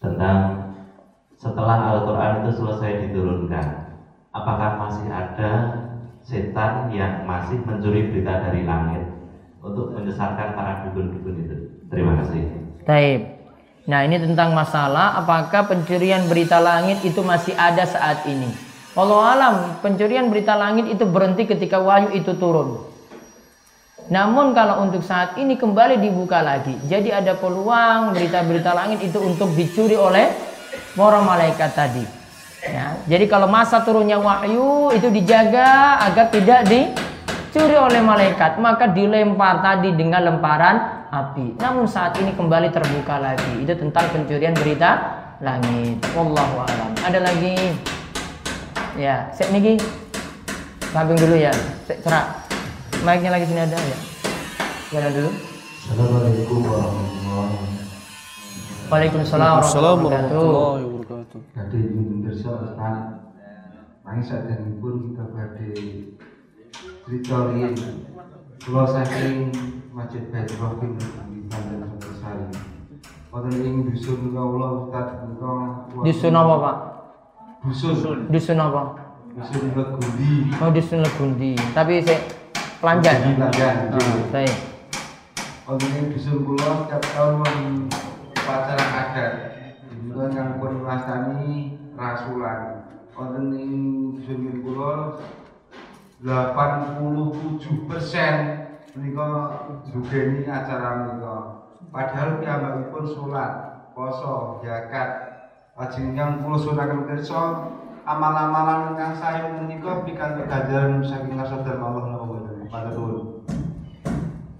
tentang 0.00 0.36
setelah 1.36 2.00
Al-Quran 2.00 2.48
itu 2.48 2.64
selesai 2.64 2.90
diturunkan, 3.04 3.66
apakah 4.32 4.88
masih 4.88 5.12
ada 5.12 5.50
setan 6.24 6.88
yang 6.96 7.28
masih 7.28 7.60
mencuri 7.60 8.08
berita 8.08 8.40
dari 8.40 8.64
langit 8.64 9.04
untuk 9.60 9.92
menyesatkan 9.92 10.56
para 10.56 10.88
dukun-dukun 10.88 11.44
itu? 11.44 11.56
Terima 11.92 12.24
kasih. 12.24 12.48
Taib. 12.88 13.41
Nah 13.82 14.06
ini 14.06 14.14
tentang 14.22 14.54
masalah 14.54 15.18
apakah 15.18 15.66
pencurian 15.66 16.30
berita 16.30 16.62
langit 16.62 17.02
itu 17.02 17.18
masih 17.18 17.50
ada 17.58 17.82
saat 17.82 18.22
ini. 18.30 18.46
Walau 18.94 19.18
alam 19.18 19.82
pencurian 19.82 20.30
berita 20.30 20.54
langit 20.54 20.86
itu 20.86 21.02
berhenti 21.02 21.50
ketika 21.50 21.82
wahyu 21.82 22.14
itu 22.14 22.30
turun. 22.38 22.78
Namun 24.06 24.54
kalau 24.54 24.86
untuk 24.86 25.02
saat 25.02 25.34
ini 25.34 25.58
kembali 25.58 25.98
dibuka 25.98 26.46
lagi. 26.46 26.78
Jadi 26.86 27.10
ada 27.10 27.34
peluang 27.34 28.14
berita-berita 28.14 28.70
langit 28.70 29.02
itu 29.02 29.18
untuk 29.18 29.50
dicuri 29.58 29.98
oleh 29.98 30.30
para 30.94 31.18
malaikat 31.18 31.70
tadi. 31.74 32.04
Ya, 32.62 32.94
jadi 33.10 33.26
kalau 33.26 33.50
masa 33.50 33.82
turunnya 33.82 34.22
wahyu 34.22 34.94
itu 34.94 35.10
dijaga 35.10 35.98
agar 36.06 36.30
tidak 36.30 36.70
dicuri 36.70 37.74
oleh 37.74 37.98
malaikat, 37.98 38.62
maka 38.62 38.86
dilempar 38.86 39.58
tadi 39.58 39.90
dengan 39.90 40.30
lemparan 40.30 41.01
api. 41.12 41.60
Namun 41.60 41.84
saat 41.84 42.16
ini 42.16 42.32
kembali 42.32 42.72
terbuka 42.72 43.20
lagi. 43.20 43.60
Itu 43.60 43.76
tentang 43.76 44.08
pencurian 44.16 44.56
berita 44.56 44.90
langit. 45.44 46.00
Wallahu 46.16 46.64
a'lam. 46.64 46.90
Ada 47.04 47.20
lagi? 47.20 47.76
Ya, 48.96 49.28
sek 49.36 49.52
niki. 49.52 49.76
Samping 50.88 51.20
dulu 51.20 51.36
ya. 51.36 51.52
Sek 51.84 52.00
cerak. 52.00 52.48
Mic-nya 53.04 53.30
lagi 53.36 53.44
sini 53.44 53.60
ada 53.60 53.76
ya. 53.76 53.98
Jalan 54.92 55.12
dulu. 55.12 55.30
Assalamualaikum 55.82 56.58
warahmatullahi 56.64 57.28
wabarakatuh. 57.28 58.88
Waalaikumsalam 58.88 59.52
warahmatullahi 59.60 59.96
wabarakatuh. 60.00 60.44
wabarakatuh. 60.48 61.40
Badhe 61.52 61.78
nyuwun 61.92 62.16
pirsa 62.24 62.50
Ustaz. 62.56 62.98
Nanging 64.02 64.26
sadanipun 64.26 64.94
kita 65.12 65.24
badhe 65.32 65.70
crita 67.04 67.38
riyin. 67.52 67.74
Kula 68.62 68.84
saking 68.86 69.50
Masjid 69.92 70.24
Baitur 70.32 70.56
Rahim 70.56 70.96
di 70.96 71.44
Banten 71.52 71.84
Sari. 72.16 72.48
Wonten 73.28 73.60
ing 73.60 73.92
dusun 73.92 74.32
kawula 74.32 74.88
Ustaz 74.88 75.20
menika 75.20 75.52
Dusun 76.00 76.32
apa, 76.32 76.54
Pak? 76.56 76.76
Dusun. 77.68 78.18
Dusun 78.32 78.56
apa? 78.56 78.82
Dusun 79.36 79.64
Legundi. 79.76 80.32
Oh, 80.64 80.72
dusun 80.72 81.04
Legundi. 81.04 81.52
Tapi 81.76 82.00
saya 82.00 82.24
pelanjan. 82.80 83.16
Legundi 83.20 83.40
Lanjan. 83.44 83.76
Ah, 83.92 84.16
baik. 84.32 84.56
Wonten 85.68 85.90
ing 85.92 86.06
dusun 86.08 86.40
kula 86.40 86.88
setiap 86.88 87.02
tahun 87.12 87.32
wonten 87.44 87.68
upacara 88.32 88.86
adat. 88.96 89.32
Menika 89.92 90.24
ngangkut 90.32 90.72
wastani 90.88 91.76
rasulan. 92.00 92.88
Wonten 93.12 93.44
ing 93.60 93.72
dusun 94.16 94.64
kula 94.64 95.20
87 96.24 97.88
persen 97.92 98.34
menika 98.92 99.28
jugeni 99.88 100.44
acara 100.44 101.00
menika. 101.00 101.64
Padahal 101.88 102.40
piyambakipun 102.40 103.04
salat, 103.08 103.52
poso, 103.96 104.60
zakat. 104.60 105.32
Lajeng 105.72 106.12
yang 106.12 106.44
kula 106.44 106.60
sunaken 106.60 107.08
pirsa 107.08 107.72
amal-amalan 108.04 108.92
ingkang 108.92 109.16
sae 109.16 109.40
menika 109.56 110.04
pikantuk 110.04 110.44
ganjaran 110.44 111.00
saking 111.00 111.40
dharma 111.40 111.84
Allah 111.88 112.04
napa 112.12 112.24
boten. 112.28 112.68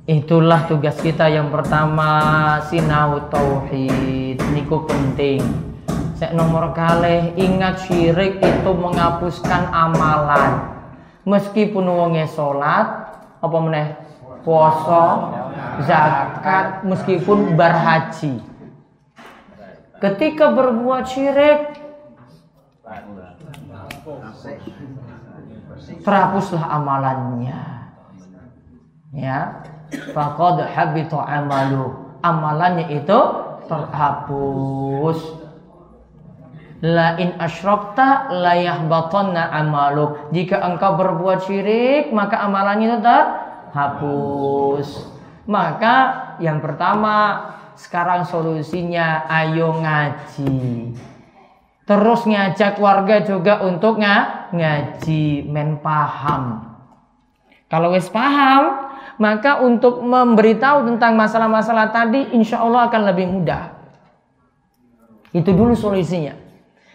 Itulah 0.09 0.64
tugas 0.64 0.97
kita 1.05 1.28
yang 1.28 1.53
pertama 1.53 2.57
sinau 2.72 3.28
tauhid 3.28 4.41
niku 4.57 4.89
penting. 4.89 5.45
Sek 6.16 6.33
nomor 6.33 6.72
kalih 6.72 7.37
ingat 7.37 7.85
syirik 7.85 8.41
itu 8.41 8.70
menghapuskan 8.72 9.68
amalan. 9.68 10.72
Meskipun 11.28 11.87
wonge 11.87 12.24
salat 12.33 13.12
apa 13.39 13.59
meneh 13.62 14.01
poso, 14.43 15.07
zakat, 15.86 16.86
meskipun 16.86 17.55
berhaji. 17.55 18.43
Ketika 20.03 20.51
berbuat 20.51 21.07
syirik 21.07 21.78
terhapuslah 26.03 26.66
amalannya. 26.66 27.61
Ya. 29.14 29.62
Faqad 30.11 30.66
habita 30.72 31.20
amalu. 31.22 31.95
Amalannya 32.24 32.90
itu 32.90 33.20
terhapus. 33.70 35.18
La 36.82 37.14
in 37.22 37.38
asyrakta 37.38 38.34
la 38.34 38.59
yahbatanna 38.59 39.55
amaluk. 39.55 40.34
Jika 40.34 40.59
engkau 40.66 40.99
berbuat 40.99 41.47
syirik, 41.47 42.11
maka 42.11 42.43
amalannya 42.43 42.99
itu 42.99 43.18
terhapus. 43.73 45.09
Maka 45.49 45.97
yang 46.39 46.61
pertama 46.61 47.49
sekarang 47.75 48.29
solusinya 48.29 49.25
ayo 49.27 49.81
ngaji. 49.81 50.93
Terus 51.83 52.20
ngajak 52.29 52.79
warga 52.79 53.27
juga 53.27 53.64
untuk 53.64 53.99
ng 53.99 54.55
ngaji, 54.55 55.51
men 55.51 55.83
paham. 55.83 56.62
Kalau 57.66 57.91
wis 57.97 58.07
paham, 58.12 58.93
maka 59.16 59.64
untuk 59.64 60.05
memberitahu 60.05 60.87
tentang 60.93 61.16
masalah-masalah 61.16 61.91
tadi 61.91 62.37
insya 62.37 62.62
Allah 62.62 62.87
akan 62.87 63.03
lebih 63.09 63.27
mudah. 63.33 63.73
Itu 65.33 65.57
dulu 65.57 65.73
solusinya. 65.73 66.37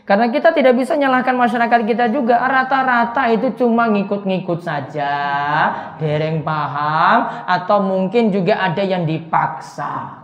Karena 0.07 0.31
kita 0.31 0.55
tidak 0.55 0.79
bisa 0.79 0.95
nyalahkan 0.95 1.35
masyarakat 1.35 1.83
kita 1.83 2.07
juga. 2.15 2.39
Rata-rata 2.39 3.27
itu 3.27 3.51
cuma 3.59 3.91
ngikut-ngikut 3.91 4.63
saja. 4.63 5.13
Dereng 5.99 6.47
paham. 6.47 7.43
Atau 7.43 7.83
mungkin 7.83 8.31
juga 8.31 8.55
ada 8.55 8.79
yang 8.87 9.03
dipaksa. 9.03 10.23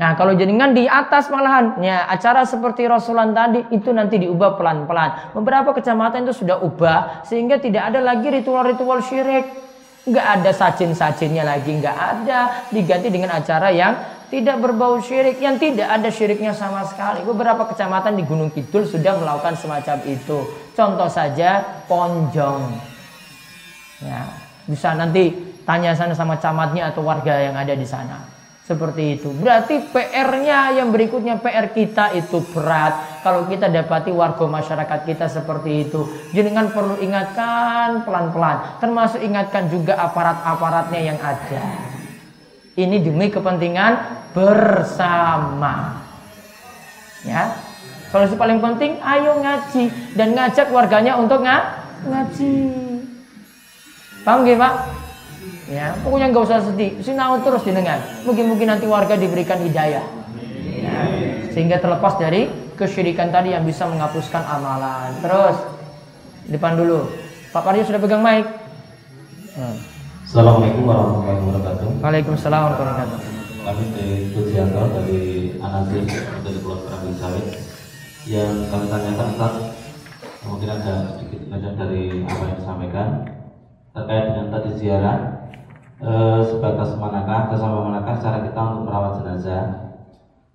Nah 0.00 0.16
kalau 0.16 0.32
jenengan 0.32 0.72
di 0.72 0.88
atas 0.88 1.28
malahan, 1.28 1.76
ya 1.84 2.08
acara 2.08 2.48
seperti 2.48 2.88
Rasulullah 2.88 3.28
tadi 3.36 3.68
itu 3.68 3.92
nanti 3.92 4.16
diubah 4.16 4.56
pelan-pelan. 4.56 5.36
Beberapa 5.36 5.76
kecamatan 5.76 6.24
itu 6.24 6.40
sudah 6.40 6.56
ubah 6.64 7.20
sehingga 7.28 7.60
tidak 7.60 7.92
ada 7.92 8.00
lagi 8.00 8.32
ritual-ritual 8.32 9.04
syirik. 9.04 9.44
Nggak 10.08 10.26
ada 10.40 10.50
sajin-sajinnya 10.56 11.44
lagi, 11.44 11.76
nggak 11.76 11.98
ada. 12.00 12.64
Diganti 12.72 13.12
dengan 13.12 13.36
acara 13.36 13.68
yang 13.68 13.92
tidak 14.30 14.62
berbau 14.62 15.02
syirik, 15.02 15.42
yang 15.42 15.58
tidak 15.58 15.90
ada 15.90 16.06
syiriknya 16.06 16.54
sama 16.54 16.86
sekali. 16.86 17.26
Beberapa 17.26 17.66
kecamatan 17.66 18.14
di 18.14 18.22
Gunung 18.22 18.54
Kidul 18.54 18.86
sudah 18.86 19.18
melakukan 19.18 19.58
semacam 19.58 19.98
itu. 20.06 20.38
Contoh 20.78 21.10
saja 21.10 21.82
Ponjong. 21.90 22.62
Ya, 24.06 24.30
bisa 24.70 24.94
nanti 24.94 25.34
tanya 25.66 25.92
sana 25.98 26.14
sama 26.14 26.38
camatnya 26.38 26.94
atau 26.94 27.02
warga 27.02 27.42
yang 27.42 27.58
ada 27.58 27.74
di 27.74 27.82
sana. 27.82 28.22
Seperti 28.62 29.18
itu. 29.18 29.34
Berarti 29.34 29.82
PR-nya 29.90 30.78
yang 30.78 30.94
berikutnya 30.94 31.42
PR 31.42 31.74
kita 31.74 32.14
itu 32.14 32.38
berat. 32.54 33.26
Kalau 33.26 33.50
kita 33.50 33.66
dapati 33.66 34.14
warga 34.14 34.46
masyarakat 34.46 35.10
kita 35.10 35.26
seperti 35.26 35.90
itu. 35.90 36.06
Jenengan 36.30 36.70
perlu 36.70 37.02
ingatkan 37.02 38.06
pelan-pelan. 38.06 38.78
Termasuk 38.78 39.26
ingatkan 39.26 39.66
juga 39.66 39.98
aparat-aparatnya 39.98 41.00
yang 41.02 41.18
ada. 41.18 41.89
Ini 42.80 42.96
demi 43.04 43.28
kepentingan 43.28 43.92
bersama. 44.32 46.00
Ya. 47.28 47.52
Solusi 48.08 48.34
paling 48.34 48.58
penting 48.58 48.96
ayo 49.04 49.38
ngaji 49.38 50.16
dan 50.16 50.32
ngajak 50.34 50.72
warganya 50.72 51.20
untuk 51.20 51.44
ng 51.44 51.62
ngaji. 52.08 52.54
Paham 54.24 54.48
gak, 54.48 54.56
Pak? 54.56 54.74
Ya, 55.70 55.94
pokoknya 56.02 56.34
nggak 56.34 56.44
usah 56.44 56.58
sedih. 56.66 56.98
Sinau 57.04 57.38
terus 57.44 57.62
jenengan. 57.62 58.02
Mungkin-mungkin 58.26 58.66
nanti 58.66 58.88
warga 58.90 59.14
diberikan 59.14 59.62
hidayah. 59.62 60.02
Ya, 60.66 60.98
sehingga 61.54 61.78
terlepas 61.78 62.18
dari 62.18 62.50
kesyirikan 62.74 63.30
tadi 63.30 63.54
yang 63.54 63.62
bisa 63.62 63.86
menghapuskan 63.86 64.42
amalan. 64.42 65.14
Terus 65.22 65.56
depan 66.50 66.74
dulu. 66.74 67.06
Pak 67.54 67.62
Parjo 67.62 67.86
sudah 67.86 68.00
pegang 68.02 68.24
mic. 68.24 68.48
Hmm. 69.54 69.99
Assalamualaikum 70.30 70.86
warahmatullahi 70.86 71.42
wabarakatuh. 71.42 71.86
Waalaikumsalam 72.06 72.60
warahmatullahi 72.62 72.96
wabarakatuh. 73.02 73.18
Kami 73.66 73.84
dari 73.98 74.16
Tujianto 74.30 74.82
dari 74.94 75.20
analisis 75.58 76.22
dari 76.46 76.58
Pulau 76.62 76.78
Kerambing 76.86 77.18
Sawit 77.18 77.46
yang 78.30 78.54
kami 78.70 78.86
tanyakan 78.86 79.26
Ustaz 79.34 79.54
mungkin 80.46 80.68
ada 80.70 80.94
sedikit 81.18 81.50
belajar 81.50 81.72
dari 81.74 82.22
apa 82.22 82.42
yang 82.46 82.58
disampaikan 82.62 83.08
terkait 83.90 84.24
dengan 84.30 84.46
tadi 84.54 84.70
ziarah 84.78 85.18
Eh, 86.00 86.40
sebatas 86.48 86.96
manakah 86.96 87.52
bersama 87.52 87.92
manakah 87.92 88.16
cara 88.24 88.40
kita 88.40 88.56
untuk 88.56 88.88
merawat 88.88 89.20
jenazah 89.20 89.92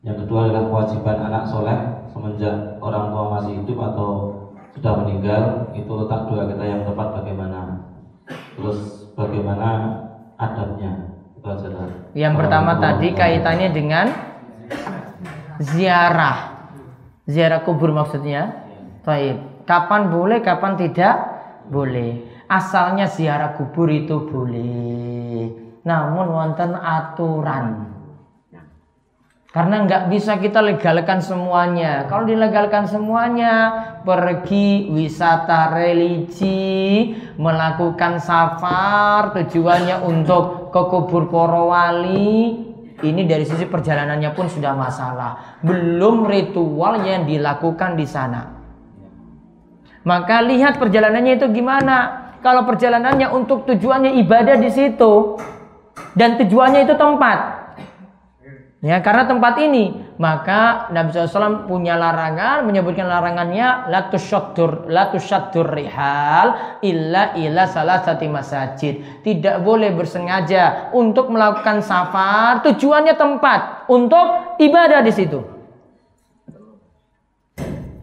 yang 0.02 0.18
kedua 0.18 0.50
adalah 0.50 0.74
kewajiban 0.74 1.22
anak 1.22 1.46
soleh 1.46 2.02
semenjak 2.10 2.82
orang 2.82 3.14
tua 3.14 3.24
masih 3.38 3.62
hidup 3.62 3.78
atau 3.94 4.10
sudah 4.74 5.06
meninggal 5.06 5.70
itu 5.78 5.86
letak 5.86 6.34
doa 6.34 6.50
kita 6.50 6.66
yang 6.66 6.82
tepat 6.82 7.22
bagaimana 7.22 7.78
terus 8.58 9.05
bagaimana 9.16 9.68
adabnya 10.38 10.92
itu 11.40 11.48
aja 11.48 11.68
yang 12.14 12.36
pertama 12.36 12.78
tadi 12.78 13.16
kaitannya 13.16 13.70
dengan 13.72 14.12
ziarah 15.64 16.70
ziarah 17.26 17.64
kubur 17.64 17.90
maksudnya 17.96 18.66
Baik. 19.06 19.70
Kapan 19.70 20.10
boleh, 20.10 20.42
kapan 20.42 20.82
tidak 20.82 21.14
boleh. 21.70 22.26
Asalnya 22.50 23.06
ziarah 23.06 23.54
kubur 23.54 23.86
itu 23.86 24.18
boleh 24.26 25.66
namun 25.86 26.26
wonten 26.34 26.74
aturan. 26.74 27.95
Karena 29.56 29.88
nggak 29.88 30.12
bisa 30.12 30.36
kita 30.36 30.60
legalkan 30.60 31.24
semuanya. 31.24 32.12
Kalau 32.12 32.28
dilegalkan 32.28 32.92
semuanya, 32.92 33.72
pergi 34.04 34.92
wisata 34.92 35.72
religi, 35.72 37.16
melakukan 37.40 38.20
safar, 38.20 39.32
tujuannya 39.32 40.04
untuk 40.04 40.76
ke 40.76 40.82
kubur 40.92 41.32
para 41.32 41.72
wali, 41.72 42.68
ini 43.00 43.22
dari 43.24 43.48
sisi 43.48 43.64
perjalanannya 43.64 44.36
pun 44.36 44.52
sudah 44.52 44.76
masalah. 44.76 45.64
Belum 45.64 46.28
ritual 46.28 47.08
yang 47.08 47.24
dilakukan 47.24 47.96
di 47.96 48.04
sana. 48.04 48.60
Maka 50.04 50.44
lihat 50.44 50.84
perjalanannya 50.84 51.40
itu 51.40 51.48
gimana. 51.56 52.28
Kalau 52.44 52.68
perjalanannya 52.68 53.32
untuk 53.32 53.64
tujuannya 53.72 54.20
ibadah 54.20 54.60
di 54.60 54.68
situ, 54.68 55.40
dan 56.12 56.36
tujuannya 56.44 56.84
itu 56.84 57.00
tempat. 57.00 57.55
Ya, 58.86 59.02
karena 59.02 59.26
tempat 59.26 59.58
ini, 59.66 59.98
maka 60.22 60.94
Nabi 60.94 61.10
SAW 61.10 61.66
punya 61.66 61.98
larangan, 61.98 62.70
menyebutkan 62.70 63.10
larangannya 63.10 63.90
la 63.90 64.14
tusyaddur 64.14 65.66
rihal 65.74 66.78
illa 66.86 67.34
ila 67.34 67.66
salah 67.66 68.06
satu 68.06 68.30
masjid. 68.30 69.02
Tidak 69.26 69.66
boleh 69.66 69.90
bersengaja 69.90 70.94
untuk 70.94 71.34
melakukan 71.34 71.82
safar, 71.82 72.62
tujuannya 72.62 73.18
tempat 73.18 73.90
untuk 73.90 74.54
ibadah 74.62 75.02
di 75.02 75.14
situ. 75.18 75.42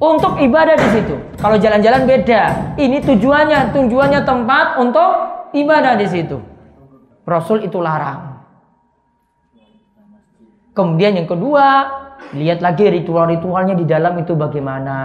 Untuk 0.02 0.34
ibadah 0.42 0.74
di 0.74 0.88
situ. 0.98 1.14
Kalau 1.38 1.62
jalan-jalan 1.62 2.10
beda. 2.10 2.74
Ini 2.74 3.06
tujuannya, 3.06 3.70
tujuannya 3.70 4.26
tempat 4.26 4.82
untuk 4.82 5.10
ibadah 5.54 5.94
di 5.94 6.10
situ. 6.10 6.42
Rasul 7.22 7.70
itu 7.70 7.78
larang. 7.78 8.31
Kemudian 10.72 11.20
yang 11.20 11.28
kedua, 11.28 11.66
lihat 12.32 12.64
lagi 12.64 12.88
ritual-ritualnya 12.88 13.76
di 13.76 13.84
dalam 13.84 14.16
itu 14.16 14.32
bagaimana. 14.32 14.98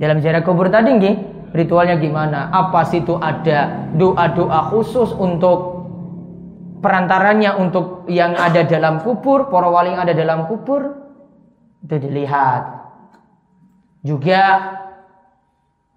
Dalam 0.00 0.18
ziarah 0.24 0.40
kubur 0.40 0.72
tadi 0.72 0.96
nggih, 0.96 1.14
ritualnya 1.52 2.00
gimana? 2.00 2.48
Apa 2.48 2.88
situ 2.88 3.20
ada 3.20 3.92
doa-doa 3.94 4.72
khusus 4.72 5.12
untuk 5.12 5.86
perantaranya 6.80 7.60
untuk 7.60 8.08
yang 8.08 8.32
ada 8.32 8.64
dalam 8.64 9.04
kubur, 9.04 9.52
para 9.52 9.68
wali 9.68 9.92
yang 9.92 10.02
ada 10.02 10.16
dalam 10.16 10.48
kubur? 10.48 11.04
Itu 11.84 12.00
dilihat. 12.00 12.80
Juga 14.04 14.40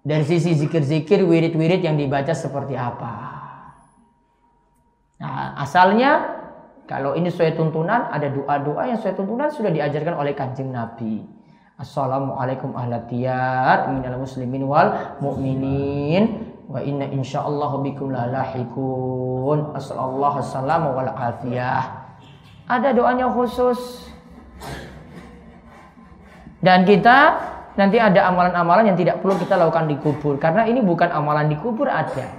dari 0.04 0.24
sisi 0.24 0.52
zikir-zikir, 0.52 1.24
wirid-wirid 1.24 1.80
yang 1.80 1.96
dibaca 1.96 2.32
seperti 2.36 2.76
apa. 2.76 3.12
Nah, 5.18 5.58
asalnya 5.58 6.37
kalau 6.88 7.12
ini 7.12 7.28
sesuai 7.28 7.52
tuntunan, 7.52 8.08
ada 8.08 8.32
doa-doa 8.32 8.88
yang 8.88 8.96
sesuai 8.96 9.20
tuntunan 9.20 9.52
sudah 9.52 9.68
diajarkan 9.68 10.16
oleh 10.16 10.32
kanjeng 10.32 10.72
Nabi. 10.72 11.20
Assalamualaikum 11.76 12.72
ahlatiyar 12.72 13.92
minal 13.92 14.16
muslimin 14.16 14.64
wal 14.64 15.20
mu'minin 15.20 16.48
wa 16.64 16.80
inna 16.80 17.04
insyaallah 17.12 17.84
bikum 17.84 18.08
lalahikun. 18.08 19.76
Assalamualaikum 19.76 20.40
assalamu 20.40 20.88
wal 20.96 21.12
afiyah. 21.12 21.84
Ada 22.72 22.96
doanya 22.96 23.28
khusus. 23.36 24.08
Dan 26.64 26.88
kita 26.88 27.36
nanti 27.76 28.00
ada 28.00 28.32
amalan-amalan 28.32 28.90
yang 28.90 28.98
tidak 28.98 29.20
perlu 29.20 29.36
kita 29.36 29.60
lakukan 29.60 29.92
di 29.92 29.96
kubur 30.00 30.40
karena 30.40 30.64
ini 30.64 30.80
bukan 30.80 31.12
amalan 31.12 31.52
di 31.52 31.56
kubur 31.60 31.86
ada. 31.86 32.32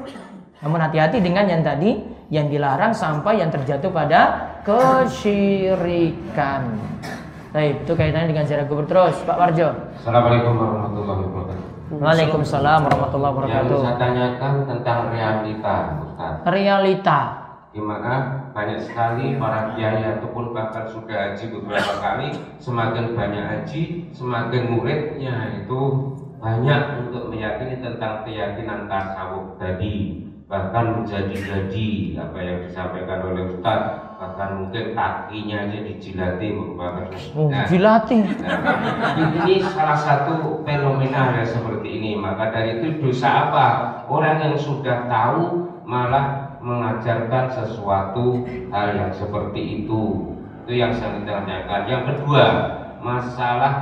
Namun 0.65 0.81
hati-hati 0.83 1.21
dengan 1.21 1.47
yang 1.47 1.61
tadi 1.61 2.17
yang 2.29 2.45
dilarang 2.45 2.93
sampai 2.93 3.41
yang 3.41 3.49
terjatuh 3.49 3.89
pada 3.89 4.53
kesyirikan. 4.61 6.21
Baik, 7.49 7.81
itu 7.81 7.97
kaitannya 7.97 8.29
dengan 8.29 8.45
ziarah 8.45 8.69
kubur 8.69 8.85
terus, 8.85 9.17
Pak 9.25 9.33
Warjo. 9.33 9.73
Assalamualaikum 9.97 10.53
warahmatullahi 10.53 11.25
wabarakatuh. 11.25 11.65
Waalaikumsalam 11.89 12.85
warahmatullahi 12.85 13.33
Yang 13.33 13.41
wabarakatuh. 13.41 13.81
saya 13.81 13.97
tanyakan 13.97 14.69
tentang 14.69 15.09
realita, 15.09 15.97
Ustaz. 16.05 16.45
Realita. 16.45 17.19
Di 17.73 17.81
mana 17.81 18.13
banyak 18.53 18.85
sekali 18.85 19.41
para 19.41 19.73
kiai 19.73 20.01
ataupun 20.05 20.53
bahkan 20.53 20.85
sudah 20.85 21.33
haji 21.33 21.49
beberapa 21.49 21.97
kali, 21.97 22.37
semakin 22.61 23.17
banyak 23.17 23.41
haji, 23.41 24.13
semakin 24.13 24.69
muridnya 24.69 25.65
itu 25.65 25.81
banyak 26.37 27.09
untuk 27.09 27.33
meyakini 27.33 27.81
tentang 27.81 28.21
keyakinan 28.21 28.85
tasawuf 28.85 29.57
tadi 29.57 30.28
bahkan 30.49 31.05
menjadi-jadi 31.05 32.17
apa 32.17 32.37
yang 32.41 32.57
disampaikan 32.65 33.21
oleh 33.21 33.53
Ustaz 33.53 33.81
bahkan 34.17 34.49
mungkin 34.65 34.97
kakinya 34.97 35.69
aja 35.69 35.79
dijilati 35.85 36.47
merupakan 36.51 37.05
Oh, 37.37 37.47
Nah, 37.53 37.69
jilati. 37.69 38.17
Nah, 38.19 39.15
ini 39.45 39.61
salah 39.61 39.95
satu 39.95 40.65
fenomena 40.65 41.37
yang 41.37 41.47
seperti 41.47 41.87
ini. 42.01 42.11
Maka 42.17 42.49
dari 42.49 42.81
itu 42.81 42.97
dosa 42.99 43.47
apa? 43.47 43.67
Orang 44.09 44.41
yang 44.41 44.57
sudah 44.57 45.05
tahu 45.07 45.69
malah 45.85 46.57
mengajarkan 46.59 47.47
sesuatu 47.53 48.43
hal 48.73 48.87
yang 48.97 49.11
seperti 49.13 49.85
itu. 49.85 50.33
Itu 50.65 50.71
yang 50.73 50.91
saya 50.97 51.23
tanyakan. 51.23 51.81
Yang 51.87 52.03
kedua, 52.11 52.45
masalah 52.99 53.73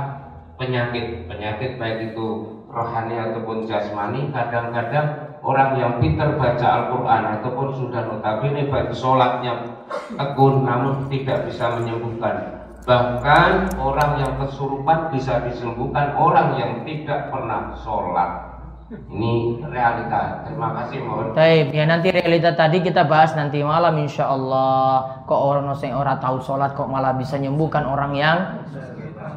penyakit. 0.60 1.26
Penyakit 1.26 1.80
baik 1.80 2.14
itu 2.14 2.26
rohani 2.70 3.16
ataupun 3.18 3.66
jasmani. 3.66 4.30
Kadang-kadang 4.30 5.27
orang 5.42 5.78
yang 5.78 5.92
pintar 6.02 6.34
baca 6.38 6.66
Al-Quran 6.66 7.22
ataupun 7.40 7.68
sudah 7.74 8.02
notabene 8.06 8.66
baik 8.70 8.90
sholatnya 8.94 9.78
tekun 10.14 10.66
namun 10.66 11.06
tidak 11.12 11.48
bisa 11.48 11.78
menyembuhkan 11.78 12.58
Bahkan 12.88 13.76
orang 13.76 14.16
yang 14.16 14.32
kesurupan 14.40 15.12
bisa 15.12 15.44
disembuhkan 15.44 16.16
orang 16.16 16.56
yang 16.56 16.72
tidak 16.88 17.28
pernah 17.28 17.76
sholat. 17.84 18.48
Ini 18.88 19.60
realita. 19.68 20.48
Terima 20.48 20.72
kasih 20.72 21.04
mohon. 21.04 21.36
Taib, 21.36 21.68
ya 21.76 21.84
nanti 21.84 22.08
realita 22.08 22.56
tadi 22.56 22.80
kita 22.80 23.04
bahas 23.04 23.36
nanti 23.36 23.60
malam 23.60 23.92
insya 24.00 24.32
Allah. 24.32 25.20
Kok 25.28 25.36
orang 25.36 25.68
yang 25.84 26.00
orang 26.00 26.16
tahu 26.16 26.40
sholat 26.40 26.72
kok 26.72 26.88
malah 26.88 27.12
bisa 27.12 27.36
nyembuhkan 27.36 27.84
orang 27.84 28.16
yang 28.16 28.38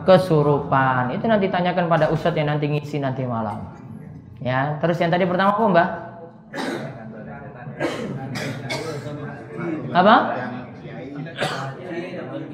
kesurupan. 0.07 1.11
Itu 1.11 1.27
nanti 1.27 1.51
tanyakan 1.51 1.91
pada 1.91 2.07
ustadz 2.07 2.39
yang 2.39 2.55
nanti 2.55 2.71
ngisi 2.71 3.03
nanti 3.03 3.27
malam. 3.27 3.80
Ya, 4.41 4.81
terus 4.81 4.97
yang 4.97 5.13
tadi 5.13 5.29
pertama 5.29 5.53
apa 5.53 5.63
mbak? 5.69 5.89
Apa? 9.93 10.15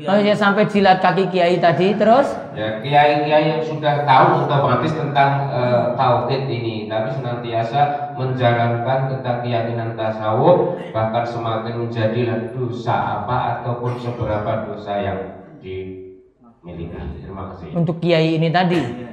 Oh 0.07 0.19
ya 0.19 0.35
sampai 0.35 0.67
jilat 0.67 0.99
kaki 0.99 1.31
kiai 1.31 1.63
tadi 1.63 1.95
terus? 1.95 2.27
Ya, 2.55 2.83
kiai-kiai 2.83 3.55
yang 3.55 3.63
sudah 3.63 4.03
tahu 4.03 4.45
otomatis 4.47 4.93
tentang 4.95 5.47
eh, 5.51 5.95
tauhid 5.95 6.43
ini, 6.47 6.91
tapi 6.91 7.07
senantiasa 7.11 8.11
menjalankan 8.19 8.99
tentang 9.13 9.43
keyakinan 9.43 9.95
tasawuf, 9.95 10.75
bahkan 10.91 11.23
semakin 11.23 11.88
menjadi 11.88 12.51
dosa 12.51 13.23
apa 13.23 13.59
ataupun 13.59 13.95
seberapa 13.95 14.67
dosa 14.67 14.91
yang 14.99 15.19
dimiliki. 15.63 17.23
Terima 17.23 17.55
kasih. 17.55 17.71
Untuk 17.75 18.03
kiai 18.03 18.35
ini 18.35 18.51
tadi. 18.51 19.07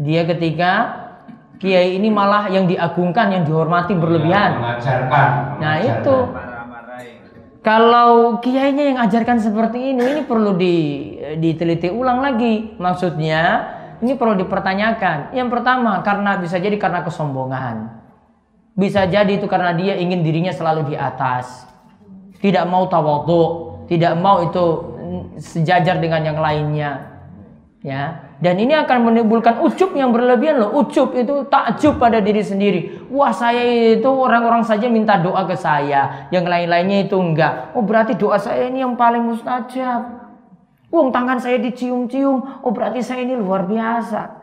Dia 0.00 0.26
ketika 0.26 1.03
kiai 1.58 1.96
ini 1.96 2.08
malah 2.10 2.50
yang 2.50 2.66
diagungkan, 2.68 3.30
yang 3.32 3.42
dihormati 3.46 3.94
Ya, 3.94 4.00
berlebihan. 4.00 4.50
mengajarkan. 4.58 5.28
Nah, 5.60 5.74
mengajarkan. 5.78 6.00
itu. 6.02 6.16
Kalau 7.64 8.44
kiainya 8.44 8.92
yang 8.92 8.98
ajarkan 9.00 9.40
seperti 9.40 9.96
ini, 9.96 10.04
ini 10.04 10.22
perlu 10.28 10.52
di, 10.52 10.76
diteliti 11.40 11.88
ulang 11.88 12.20
lagi. 12.20 12.76
Maksudnya, 12.76 13.42
ini 14.04 14.12
perlu 14.20 14.36
dipertanyakan. 14.36 15.32
Yang 15.32 15.48
pertama, 15.48 16.04
karena 16.04 16.36
bisa 16.36 16.60
jadi 16.60 16.76
karena 16.76 17.00
kesombongan. 17.00 18.04
Bisa 18.76 19.08
jadi 19.08 19.40
itu 19.40 19.48
karena 19.48 19.72
dia 19.72 19.96
ingin 19.96 20.20
dirinya 20.20 20.52
selalu 20.52 20.92
di 20.92 20.96
atas. 20.98 21.64
Tidak 22.36 22.68
mau 22.68 22.84
tawadhu, 22.84 23.42
tidak 23.88 24.12
mau 24.20 24.44
itu 24.44 24.64
sejajar 25.40 25.96
dengan 26.04 26.20
yang 26.20 26.36
lainnya. 26.36 26.90
Ya, 27.80 28.23
dan 28.42 28.58
ini 28.58 28.74
akan 28.74 29.10
menimbulkan 29.10 29.62
ucup 29.62 29.94
yang 29.94 30.10
berlebihan 30.10 30.58
loh. 30.58 30.74
Ucup 30.82 31.14
itu 31.14 31.46
takjub 31.46 32.02
pada 32.02 32.18
diri 32.18 32.42
sendiri. 32.42 33.06
Wah, 33.08 33.30
saya 33.30 33.94
itu 33.94 34.10
orang-orang 34.10 34.66
saja 34.66 34.90
minta 34.90 35.14
doa 35.14 35.46
ke 35.46 35.54
saya, 35.54 36.26
yang 36.34 36.42
lain-lainnya 36.42 37.06
itu 37.06 37.14
enggak. 37.14 37.70
Oh, 37.78 37.84
berarti 37.86 38.18
doa 38.18 38.36
saya 38.42 38.66
ini 38.66 38.82
yang 38.82 38.98
paling 38.98 39.22
mustajab. 39.22 40.26
Wong 40.90 41.10
tangan 41.14 41.38
saya 41.38 41.58
dicium-cium. 41.62 42.62
Oh, 42.62 42.70
berarti 42.74 43.02
saya 43.02 43.22
ini 43.22 43.38
luar 43.38 43.66
biasa. 43.66 44.42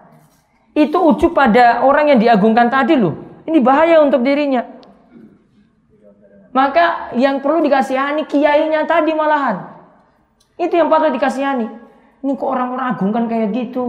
Itu 0.71 1.03
ucup 1.03 1.35
pada 1.35 1.83
orang 1.83 2.15
yang 2.15 2.19
diagungkan 2.19 2.71
tadi 2.71 2.95
loh. 2.95 3.43
Ini 3.43 3.59
bahaya 3.59 3.99
untuk 3.99 4.23
dirinya. 4.23 4.63
Maka 6.51 7.15
yang 7.15 7.39
perlu 7.39 7.63
dikasihani 7.63 8.27
kiainya 8.27 8.83
tadi 8.83 9.15
malahan. 9.15 9.71
Itu 10.59 10.75
yang 10.75 10.91
patut 10.91 11.15
dikasihani. 11.15 11.80
Ini 12.22 12.38
kok 12.38 12.49
orang-orang 12.53 12.88
agungkan 12.93 13.26
kayak 13.26 13.49
gitu. 13.49 13.86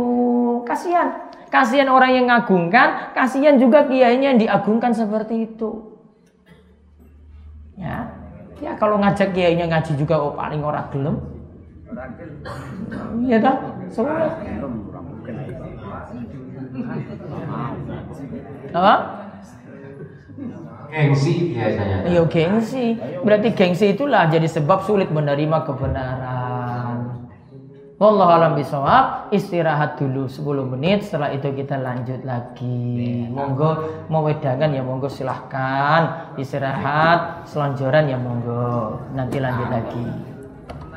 Kasihan. 0.64 1.32
Kasihan 1.52 1.92
orang 1.92 2.16
yang 2.16 2.26
ngagungkan, 2.32 3.12
kasihan 3.12 3.60
juga 3.60 3.84
kiainya 3.84 4.32
yang 4.32 4.40
diagungkan 4.40 4.96
seperti 4.96 5.52
itu. 5.52 6.00
Ya. 7.76 8.08
Ya 8.62 8.72
kalau 8.80 8.96
ngajak 8.96 9.36
kiainya 9.36 9.68
ngaji 9.68 9.92
juga 10.00 10.16
oh 10.16 10.32
paling 10.32 10.64
orang 10.64 10.88
gelem. 10.88 11.16
Iya 13.28 13.36
dah. 13.42 13.56
Semua. 13.92 14.32
Apa? 18.72 18.94
Gengsi 20.88 21.52
biasanya. 21.52 21.96
Iya 22.08 22.22
gengsi. 22.32 22.84
Berarti 23.20 23.48
gengsi 23.52 23.86
itulah 23.92 24.24
jadi 24.32 24.48
sebab 24.48 24.88
sulit 24.88 25.12
menerima 25.12 25.58
kebenaran. 25.68 26.61
Wallahu 28.02 28.34
alam 28.34 28.58
bisawab. 28.58 29.30
Istirahat 29.30 29.94
dulu 29.94 30.26
10 30.26 30.74
menit. 30.74 31.06
Setelah 31.06 31.30
itu 31.38 31.54
kita 31.54 31.78
lanjut 31.78 32.26
lagi. 32.26 33.30
Monggo 33.30 34.02
mau 34.10 34.26
wedangan 34.26 34.74
ya 34.74 34.82
monggo 34.82 35.06
silahkan. 35.06 36.34
Istirahat 36.34 37.46
selonjoran 37.46 38.10
ya 38.10 38.18
monggo. 38.18 38.98
Nanti 39.14 39.38
lanjut 39.38 39.70
lagi. 39.70 40.31